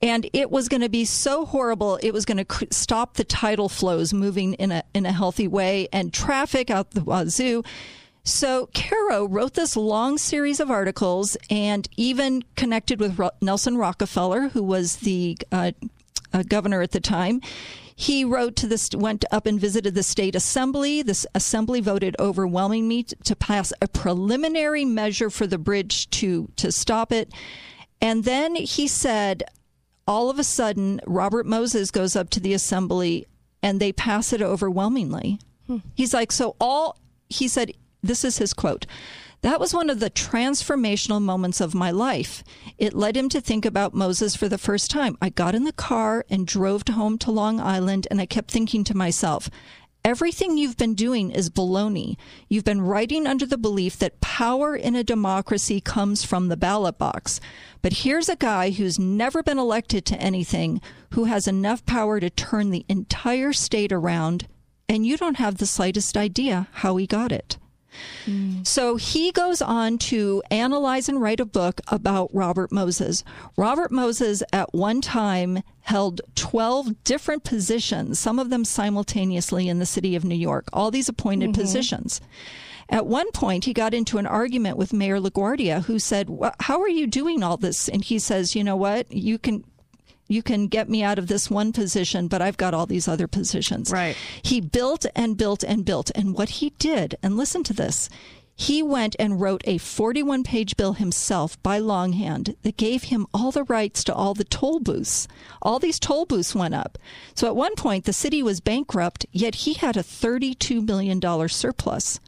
[0.02, 1.98] and it was going to be so horrible.
[2.04, 5.88] It was going to stop the tidal flows moving in a in a healthy way
[5.94, 7.64] and traffic out the wazoo.
[8.24, 14.50] So Caro wrote this long series of articles and even connected with Ro- Nelson Rockefeller,
[14.50, 15.72] who was the uh,
[16.32, 17.42] uh, governor at the time.
[17.96, 21.02] He wrote to this, went up and visited the state assembly.
[21.02, 26.72] This assembly voted overwhelmingly to, to pass a preliminary measure for the bridge to to
[26.72, 27.32] stop it.
[28.02, 29.44] And then he said,
[30.08, 33.28] all of a sudden, Robert Moses goes up to the assembly
[33.62, 35.40] and they pass it overwhelmingly.
[35.94, 36.98] He's like, so all
[37.30, 38.86] he said, this is his quote.
[39.42, 42.44] That was one of the transformational moments of my life.
[42.78, 45.18] It led him to think about Moses for the first time.
[45.20, 48.84] I got in the car and drove home to Long Island, and I kept thinking
[48.84, 49.50] to myself,
[50.04, 52.18] Everything you've been doing is baloney.
[52.50, 56.98] You've been writing under the belief that power in a democracy comes from the ballot
[56.98, 57.40] box.
[57.84, 60.82] But here's a guy who's never been elected to anything,
[61.12, 64.48] who has enough power to turn the entire state around,
[64.90, 67.58] and you don't have the slightest idea how he got it.
[68.64, 73.24] So he goes on to analyze and write a book about Robert Moses.
[73.58, 79.86] Robert Moses, at one time, held 12 different positions, some of them simultaneously in the
[79.86, 81.56] city of New York, all these appointed Mhm.
[81.56, 82.22] positions.
[82.90, 86.82] At one point, he got into an argument with Mayor LaGuardia, who said, "Wha- How
[86.82, 87.88] are you doing all this?
[87.88, 89.10] And he says, You know what?
[89.12, 89.64] You can
[90.32, 93.28] you can get me out of this one position, but I've got all these other
[93.28, 93.92] positions.
[93.92, 94.16] Right.
[94.42, 96.12] He built and built and built.
[96.16, 98.10] And what he did, and listen to this,
[98.56, 103.52] he went and wrote a 41 page bill himself by longhand that gave him all
[103.52, 105.28] the rights to all the toll booths.
[105.62, 106.98] All these toll booths went up.
[107.34, 112.20] So at one point, the city was bankrupt, yet he had a $32 million surplus.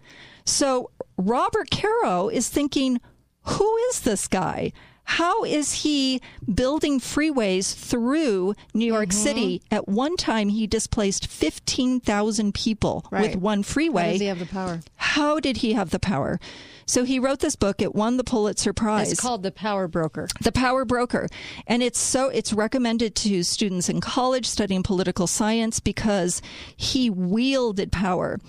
[0.44, 3.00] So Robert Caro is thinking,
[3.44, 4.72] who is this guy?
[5.06, 6.22] How is he
[6.54, 9.24] building freeways through New York Mm-hmm.
[9.24, 9.62] City?
[9.70, 13.32] At one time, he displaced 15,000 people Right.
[13.32, 14.04] with one freeway.
[14.04, 14.80] How does he have the power?
[14.96, 16.40] How did he have the power?
[16.86, 17.82] So he wrote this book.
[17.82, 19.12] It won the Pulitzer Prize.
[19.12, 20.28] It's called The Power Broker.
[20.42, 21.28] The Power Broker.
[21.68, 26.42] And it's so it's recommended to students in college studying political science because
[26.76, 28.40] he wielded power.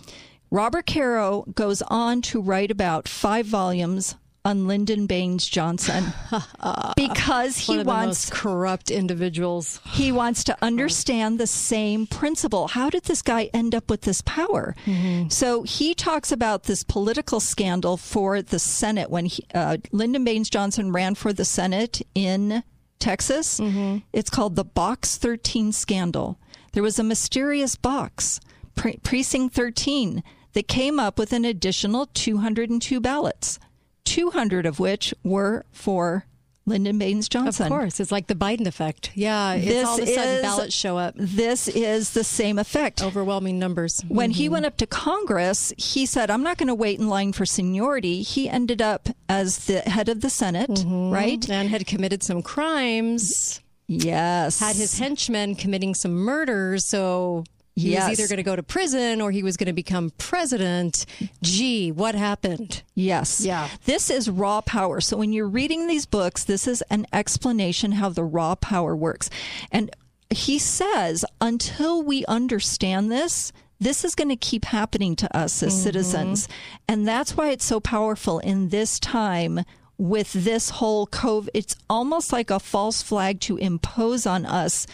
[0.50, 6.12] Robert Caro goes on to write about five volumes on Lyndon Baines Johnson
[6.96, 9.80] because he One of the wants corrupt individuals.
[9.86, 12.68] he wants to understand the same principle.
[12.68, 14.74] How did this guy end up with this power?
[14.84, 15.28] Mm-hmm.
[15.30, 20.50] So he talks about this political scandal for the Senate when he, uh, Lyndon Baines
[20.50, 22.62] Johnson ran for the Senate in
[22.98, 23.60] Texas.
[23.60, 23.98] Mm-hmm.
[24.12, 26.38] It's called the Box 13 scandal.
[26.72, 28.40] There was a mysterious box,
[28.74, 33.58] pre- precinct 13, that came up with an additional 202 ballots,
[34.04, 36.26] 200 of which were for
[36.66, 37.66] Lyndon Baines Johnson.
[37.66, 39.10] Of course, it's like the Biden effect.
[39.14, 41.14] Yeah, it's This all of a sudden is- ballots show up.
[41.18, 43.02] This is the same effect.
[43.02, 44.02] Overwhelming numbers.
[44.08, 44.52] When he Mhm.
[44.52, 48.22] went up to Congress, he said, I'm not going to wait in line for seniority.
[48.22, 51.40] He ended up as the head of the Senate, right?
[51.40, 51.52] Mm-hmm.
[51.52, 53.60] And had committed some crimes.
[53.86, 54.58] Yes.
[54.60, 56.86] Had his henchmen committing some murders.
[56.86, 57.44] So
[57.76, 58.10] he Yes.
[58.10, 61.06] was either going to go to prison or he was going to become president.
[61.42, 62.82] Gee, what happened?
[62.94, 63.40] Yes.
[63.40, 63.68] Yeah.
[63.84, 65.00] This is raw power.
[65.00, 69.28] So when you're reading these books, this is an explanation how the raw power works.
[69.72, 69.90] And
[70.30, 75.72] he says, until we understand this, this is going to keep happening to us as
[75.72, 75.82] mm-hmm.
[75.82, 76.48] citizens.
[76.88, 79.64] And that's why it's so powerful in this time
[79.98, 81.48] with this whole COVID.
[81.54, 84.86] It's almost like a false flag to impose on us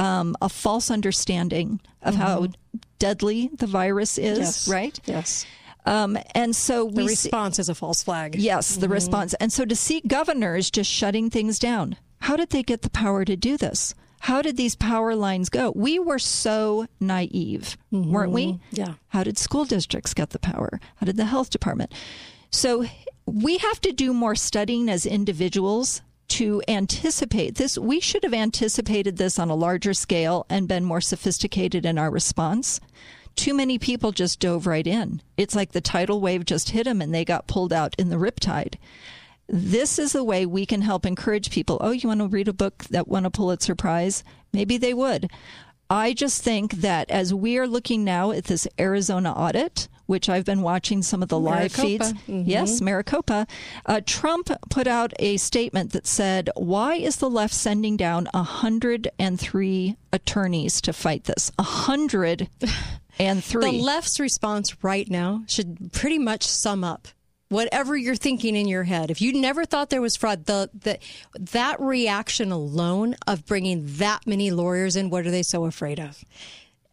[0.00, 2.48] um, a false understanding of how
[2.98, 4.68] deadly the virus is, Yes.
[4.68, 4.98] right?
[5.04, 5.46] Yes.
[5.84, 8.34] Um, and so the response see, is a false flag.
[8.36, 8.94] Yes, the mm-hmm.
[8.94, 9.34] response.
[9.34, 13.24] And so to see governors just shutting things down, how did they get the power
[13.24, 13.94] to do this?
[14.20, 15.72] How did these power lines go?
[15.74, 18.10] We were so naive, mm-hmm.
[18.10, 18.58] weren't we?
[18.70, 18.94] Yeah.
[19.08, 20.80] How did school districts get the power?
[20.96, 21.92] How did the health department?
[22.50, 22.86] So
[23.26, 27.78] we have to do more studying as individuals to anticipate this.
[27.78, 32.10] We should have anticipated this on a larger scale and been more sophisticated in our
[32.10, 32.80] response.
[33.36, 35.22] Too many people just dove right in.
[35.36, 38.16] It's like the tidal wave just hit them and they got pulled out in the
[38.16, 38.74] riptide
[39.52, 41.78] this is a way we can help encourage people.
[41.80, 44.22] Oh, you want to read a book that won a Pulitzer Prize?
[44.52, 45.28] Maybe they would.
[45.88, 50.44] I just think that as we are looking now at this Arizona audit, which I've
[50.44, 52.12] been watching some of the live feeds.
[52.12, 52.42] Mm-hmm.
[52.44, 53.46] Yes, Maricopa.
[53.86, 59.96] Uh, Trump put out a statement that said, Why is the left sending down 103
[60.12, 61.52] attorneys to fight this?
[61.56, 62.48] 103.
[63.20, 67.06] The left's response right now should pretty much sum up
[67.50, 70.98] whatever you're thinking in your head, if you never thought there was fraud, the, the
[71.38, 76.24] that reaction alone of bringing that many lawyers in, what are they so afraid of?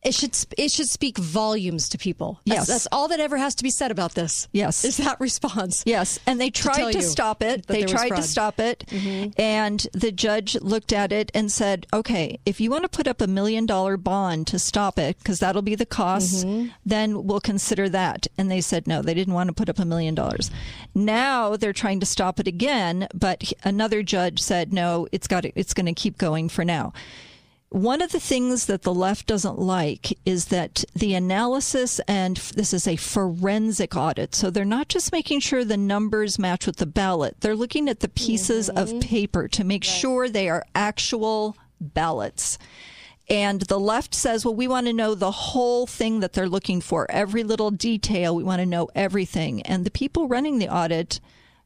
[0.04, 2.40] It should it should speak volumes to people.
[2.46, 4.48] That's, yes, that's all that ever has to be said about this.
[4.52, 5.84] Yes, is that response?
[5.86, 7.66] Yes, and they tried to, to stop it.
[7.68, 9.40] They tried to stop it, mm-hmm.
[9.42, 13.22] and the judge looked at it and said, "Okay, if you want to put up
[13.22, 16.70] a million dollar bond to stop it, because that'll be the cost, mm-hmm.
[16.86, 19.86] then we'll consider that." And they said no, they didn't want to put up a
[19.86, 20.52] million dollars.
[20.94, 25.74] Now they're trying to stop it again, but another judge said no, it's got it's
[25.74, 26.94] going to keep going for now.
[27.70, 32.74] One of the things that the left doesn't like is that the analysis, and this
[32.74, 36.86] is a forensic audit, so they're not just making sure the numbers match with the
[36.86, 38.78] ballot, they're looking at the pieces mm-hmm.
[38.96, 39.90] of paper to make right.
[39.90, 42.58] sure they are actual ballots.
[43.30, 46.80] And the left says, well, we want to know the whole thing that they're looking
[46.80, 48.34] for, every little detail.
[48.34, 49.62] We want to know everything.
[49.64, 51.20] And the people running the audit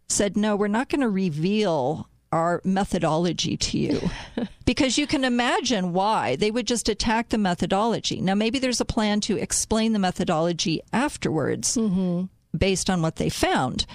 [0.07, 4.09] said, no, we're not going to reveal our methodology to you
[4.65, 8.21] because you can imagine why they would just attack the methodology.
[8.21, 12.25] Now, maybe there's a plan to explain the methodology afterwards mm-hmm.
[12.57, 13.85] based on what they found,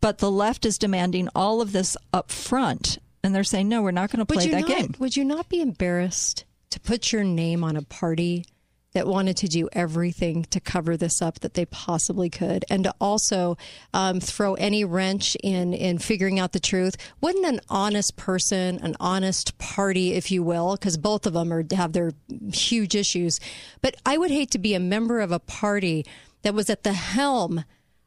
[0.00, 2.98] but the left is demanding all of this up front.
[3.22, 4.94] And they're saying, no, we're not going to play that not, game.
[4.98, 8.46] Would you not be embarrassed to put your name on a party
[8.92, 12.94] that wanted to do everything to cover this up that they possibly could, and to
[13.00, 13.56] also
[13.94, 16.96] um, throw any wrench in in figuring out the truth.
[17.20, 21.64] Wouldn't an honest person, an honest party, if you will, because both of them are
[21.72, 22.12] have their
[22.52, 23.38] huge issues,
[23.80, 26.04] but I would hate to be a member of a party
[26.42, 27.64] that was at the helm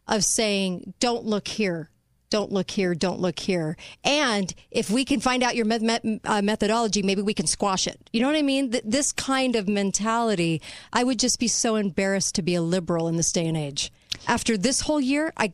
[0.07, 1.89] of saying, "Don't look here."
[2.33, 3.77] Don't look here, don't look here.
[4.03, 8.09] And if we can find out your uh, methodology, maybe we can squash it.
[8.11, 8.71] You know what I mean?
[8.71, 10.59] Th- this kind of mentality,
[10.91, 13.91] I would just be so embarrassed to be a liberal in this day and age.
[14.27, 15.53] After this whole year, I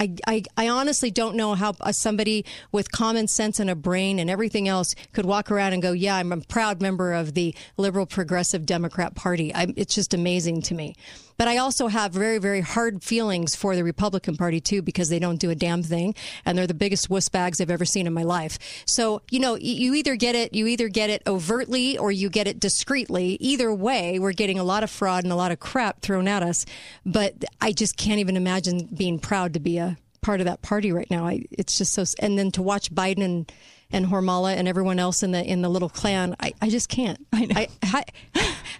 [0.00, 4.30] I, I, I, honestly don't know how somebody with common sense and a brain and
[4.30, 8.06] everything else could walk around and go, yeah, I'm a proud member of the liberal
[8.06, 9.52] progressive Democrat Party.
[9.52, 10.94] I, it's just amazing to me.
[11.38, 15.18] But I also have very, very hard feelings for the Republican Party too, because they
[15.18, 18.12] don't do a damn thing, and they're the biggest wuss bags I've ever seen in
[18.12, 18.58] my life.
[18.84, 22.46] So you know, you either get it, you either get it overtly or you get
[22.46, 23.38] it discreetly.
[23.40, 26.42] Either way, we're getting a lot of fraud and a lot of crap thrown at
[26.42, 26.66] us.
[27.06, 30.92] But I just can't even imagine being proud to be a part of that party
[30.92, 31.26] right now.
[31.26, 33.52] I, it's just so, and then to watch Biden and
[33.90, 36.36] and Hormala and everyone else in the in the little clan.
[36.40, 37.26] I, I just can't.
[37.32, 37.54] I know.
[37.56, 38.02] I, how,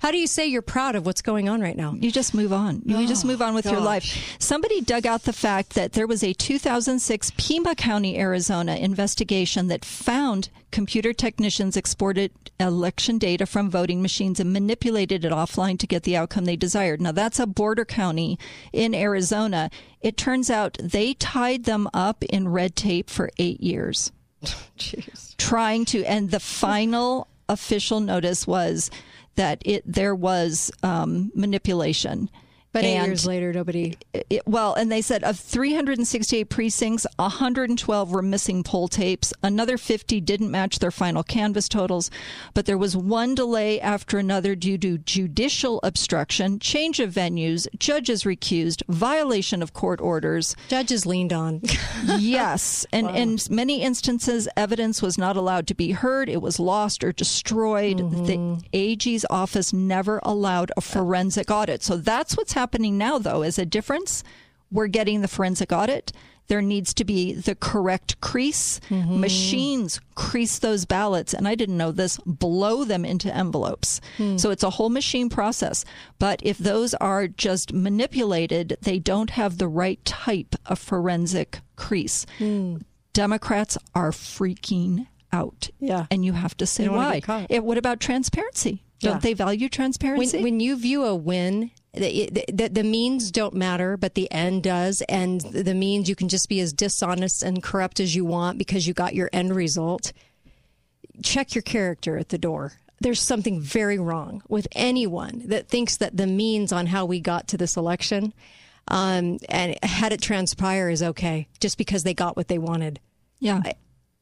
[0.00, 1.94] how, do you say you're proud of what's going on right now?
[1.94, 2.82] You just move on.
[2.84, 3.72] You oh, just move on with gosh.
[3.72, 4.36] your life.
[4.38, 9.84] Somebody dug out the fact that there was a 2006 Pima County, Arizona investigation that
[9.84, 12.30] found computer technicians exported
[12.60, 17.00] election data from voting machines and manipulated it offline to get the outcome they desired.
[17.00, 18.38] Now that's a border county
[18.72, 19.70] in Arizona.
[20.02, 24.12] It turns out they tied them up in red tape for eight years.
[24.78, 25.36] Jeez.
[25.36, 28.90] trying to, and the final official notice was
[29.36, 32.28] that it there was um, manipulation
[32.72, 33.96] but eight and years later, nobody.
[34.12, 39.32] It, well, and they said of 368 precincts, 112 were missing poll tapes.
[39.42, 42.10] Another 50 didn't match their final canvass totals.
[42.52, 48.24] But there was one delay after another due to judicial obstruction, change of venues, judges
[48.24, 50.54] recused, violation of court orders.
[50.68, 51.62] Judges leaned on.
[52.18, 52.84] yes.
[52.92, 53.14] And wow.
[53.14, 56.28] in many instances, evidence was not allowed to be heard.
[56.28, 57.98] It was lost or destroyed.
[57.98, 58.24] Mm-hmm.
[58.24, 61.82] The AG's office never allowed a forensic audit.
[61.82, 64.22] So that's what's happening now, though, is a difference.
[64.70, 66.12] We're getting the forensic audit.
[66.48, 68.80] there needs to be the correct crease.
[68.88, 69.20] Mm-hmm.
[69.20, 74.00] Machines crease those ballots, and I didn't know this, blow them into envelopes.
[74.16, 74.38] Hmm.
[74.38, 75.84] So it's a whole machine process.
[76.18, 82.24] But if those are just manipulated, they don't have the right type of forensic crease.
[82.38, 82.78] Hmm.
[83.12, 85.68] Democrats are freaking out.
[85.80, 86.06] Yeah.
[86.10, 87.46] And you have to say They don't wanna why.
[87.50, 88.84] It, what about transparency?
[89.00, 89.18] Don't Yeah.
[89.20, 90.38] they value transparency?
[90.38, 94.62] When, when you view a win, the, the, the means don't matter, but the end
[94.64, 95.02] does.
[95.08, 98.86] And the means you can just be as dishonest and corrupt as you want because
[98.86, 100.12] you got your end result.
[101.22, 102.72] Check your character at the door.
[103.00, 107.48] There's something very wrong with anyone that thinks that the means on how we got
[107.48, 108.34] to this election
[108.88, 112.98] um, and had it transpire is okay just because they got what they wanted.
[113.38, 113.62] Yeah.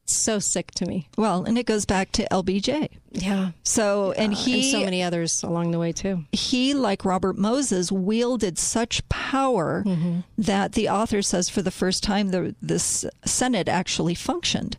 [0.09, 1.07] So sick to me.
[1.17, 2.89] Well, and it goes back to LBJ.
[3.11, 3.51] Yeah.
[3.63, 4.71] So, and he.
[4.71, 6.23] so many others along the way, too.
[6.31, 10.19] He, like Robert Moses, wielded such power Mm-hmm.
[10.37, 14.77] that the author says for the first time the this Senate actually functioned.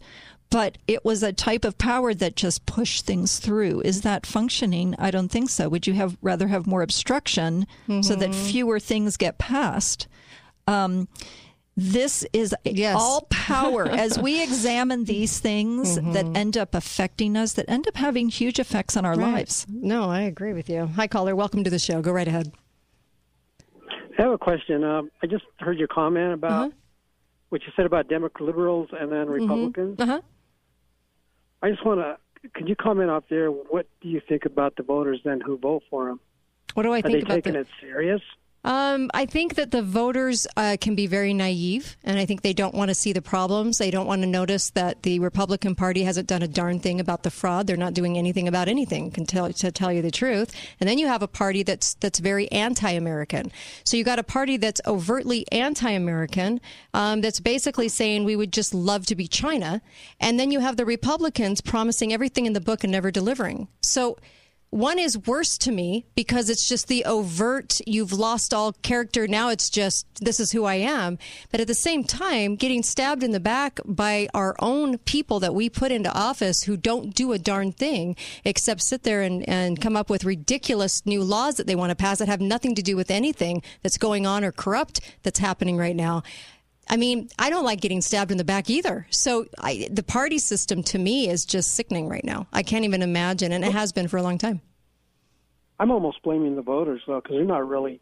[0.51, 3.83] But it was a type of power that just pushed things through.
[3.83, 4.95] Is that functioning?
[4.99, 5.69] I don't think so.
[5.69, 7.67] Would you have rather have more obstruction
[8.01, 8.51] so that Mhm.
[8.51, 10.07] fewer things get passed?
[10.67, 11.09] Um,
[11.81, 12.97] this is yes.
[12.99, 13.89] all power.
[13.89, 18.59] As we examine these things that end up affecting us, that end up having huge
[18.59, 19.33] effects on our Right.
[19.35, 19.65] lives.
[19.71, 20.87] No, I agree with you.
[20.97, 21.37] Hi, caller.
[21.37, 22.03] Welcome to the show.
[22.03, 22.53] Go right ahead.
[24.19, 24.83] I have a question.
[24.83, 26.71] Um, I just heard your comment about Uh-huh.
[27.51, 30.01] what you said about Democrat liberals and then Republicans.
[30.01, 30.21] Uh-huh.
[31.63, 32.19] I just want to.
[32.55, 33.51] Can you comment out there?
[33.51, 36.19] What do you think about the voters then who vote for them?
[36.75, 38.21] What do I Are think they about taking the- it serious?
[38.69, 42.53] Um, I think that the voters uh, can be very naive, and I think they
[42.53, 43.79] don't want to see the problems.
[43.79, 47.23] They don't want to notice that the Republican Party hasn't done a darn thing about
[47.23, 47.67] the fraud.
[47.67, 50.55] They're not doing anything about anything, can tell, to tell you the truth.
[50.81, 53.51] And then you have a party that's that's very anti-American.
[53.85, 56.61] So you got a party that's overtly anti-American,
[56.93, 59.81] um, that's basically saying we would just love to be China,
[60.21, 63.69] and then you have the Republicans promising everything in the book and never delivering.
[63.81, 64.19] So
[64.71, 69.49] one is worse to me because it's just the overt you've lost all character now
[69.49, 71.19] it's just this is who i am.
[71.51, 75.55] But at the same time getting stabbed in the back by our own people that
[75.55, 79.81] we put into office who don't do a darn thing except sit there and, and
[79.81, 82.83] come up with ridiculous new laws that they want to pass that have nothing to
[82.83, 86.23] do with anything that's going on or corrupt that's happening right now
[86.89, 89.07] I mean, I don't like getting stabbed in the back either.
[89.11, 92.47] So I, the party system to me is just sickening right now.
[92.53, 94.61] I can't even imagine, and it has been for a long time.
[95.79, 98.01] I'm almost blaming the voters though, because they're not really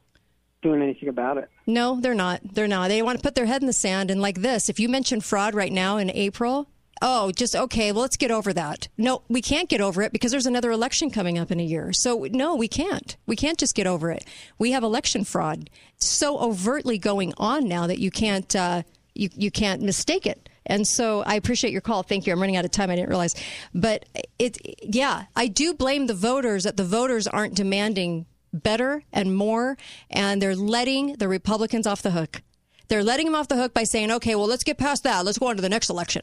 [0.63, 1.51] doing anything about it.
[1.67, 2.41] No, they're not.
[2.55, 2.89] They're not.
[2.89, 4.11] They want to put their head in the sand.
[4.11, 6.69] And like this, if you mention fraud right now in April,
[7.03, 8.89] oh, just okay, well, let's get over that.
[8.97, 11.93] No, we can't get over it because there's another election coming up in a year.
[11.93, 13.17] So, no, we can't.
[13.27, 14.25] We can't just get over it.
[14.59, 18.83] We have election fraud so overtly going on now that you can't, uh,
[19.15, 20.49] you, you can't mistake it.
[20.67, 22.03] And so I appreciate your call.
[22.03, 22.33] Thank you.
[22.33, 22.91] I'm running out of time.
[22.91, 23.35] I didn't realize.
[23.73, 24.05] But
[24.39, 29.77] it, yeah, I do blame the voters that the voters aren't demanding better and more,
[30.11, 32.43] and they're letting the Republicans off the hook.
[32.89, 35.25] They're letting them off the hook by saying, okay, well, let's get past that.
[35.25, 36.23] Let's go on to the next election.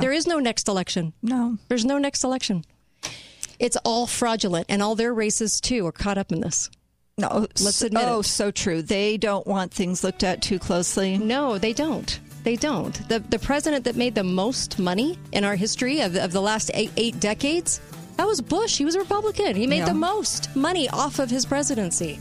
[0.00, 1.12] There is no next election.
[1.22, 1.58] No.
[1.68, 2.64] There's no next election.
[3.58, 6.70] It's all fraudulent, and all their races, too, are caught up in this.
[7.18, 8.24] No, let's admit oh, it.
[8.24, 8.82] so true.
[8.82, 11.18] They don't want things looked at too closely.
[11.18, 12.18] No, they don't.
[12.42, 13.06] They don't.
[13.08, 16.70] The the president that made the most money in our history of, of the last
[16.74, 17.80] eight, eight decades,
[18.16, 18.78] that was Bush.
[18.78, 19.54] He was a Republican.
[19.54, 19.86] He made Yeah.
[19.86, 22.18] the most money off of his presidency.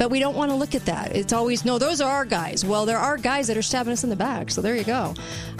[0.00, 1.14] But we don't want to look at that.
[1.14, 2.64] It's always, no, those are our guys.
[2.64, 4.50] Well, there are guys that are stabbing us in the back.
[4.50, 5.12] So there you go.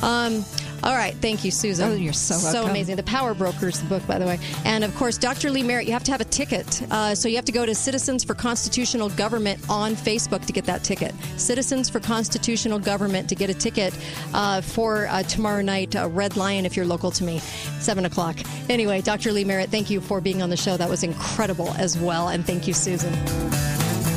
[0.03, 0.47] Um,
[0.83, 1.15] all right.
[1.17, 1.91] Thank you, Susan.
[1.91, 2.97] Oh, you're so So amazing.
[2.97, 4.39] The Power Brokers, the book, by the way.
[4.65, 5.51] And of course, Dr.
[5.51, 6.81] Lee Merritt, you have to have a ticket.
[6.91, 10.65] Uh, so you have to go to Citizens for Constitutional Government on Facebook to get
[10.65, 11.15] that ticket.
[11.37, 13.95] Citizens for Constitutional Government to get a ticket
[14.33, 17.41] uh, for uh, tomorrow night, uh, Red Lion, if you're local to me,
[17.81, 18.39] 7 o'clock.
[18.71, 19.33] Anyway, Dr.
[19.33, 20.79] Lee Merritt, thank you for being on the show.
[20.79, 22.29] That was incredible as well.
[22.29, 23.13] And thank you, Susan.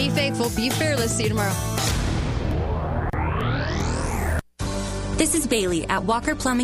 [0.03, 1.15] Be faithful, be fearless.
[1.15, 1.53] See you tomorrow.
[5.15, 6.61] This is Bailey at Walker Plumbing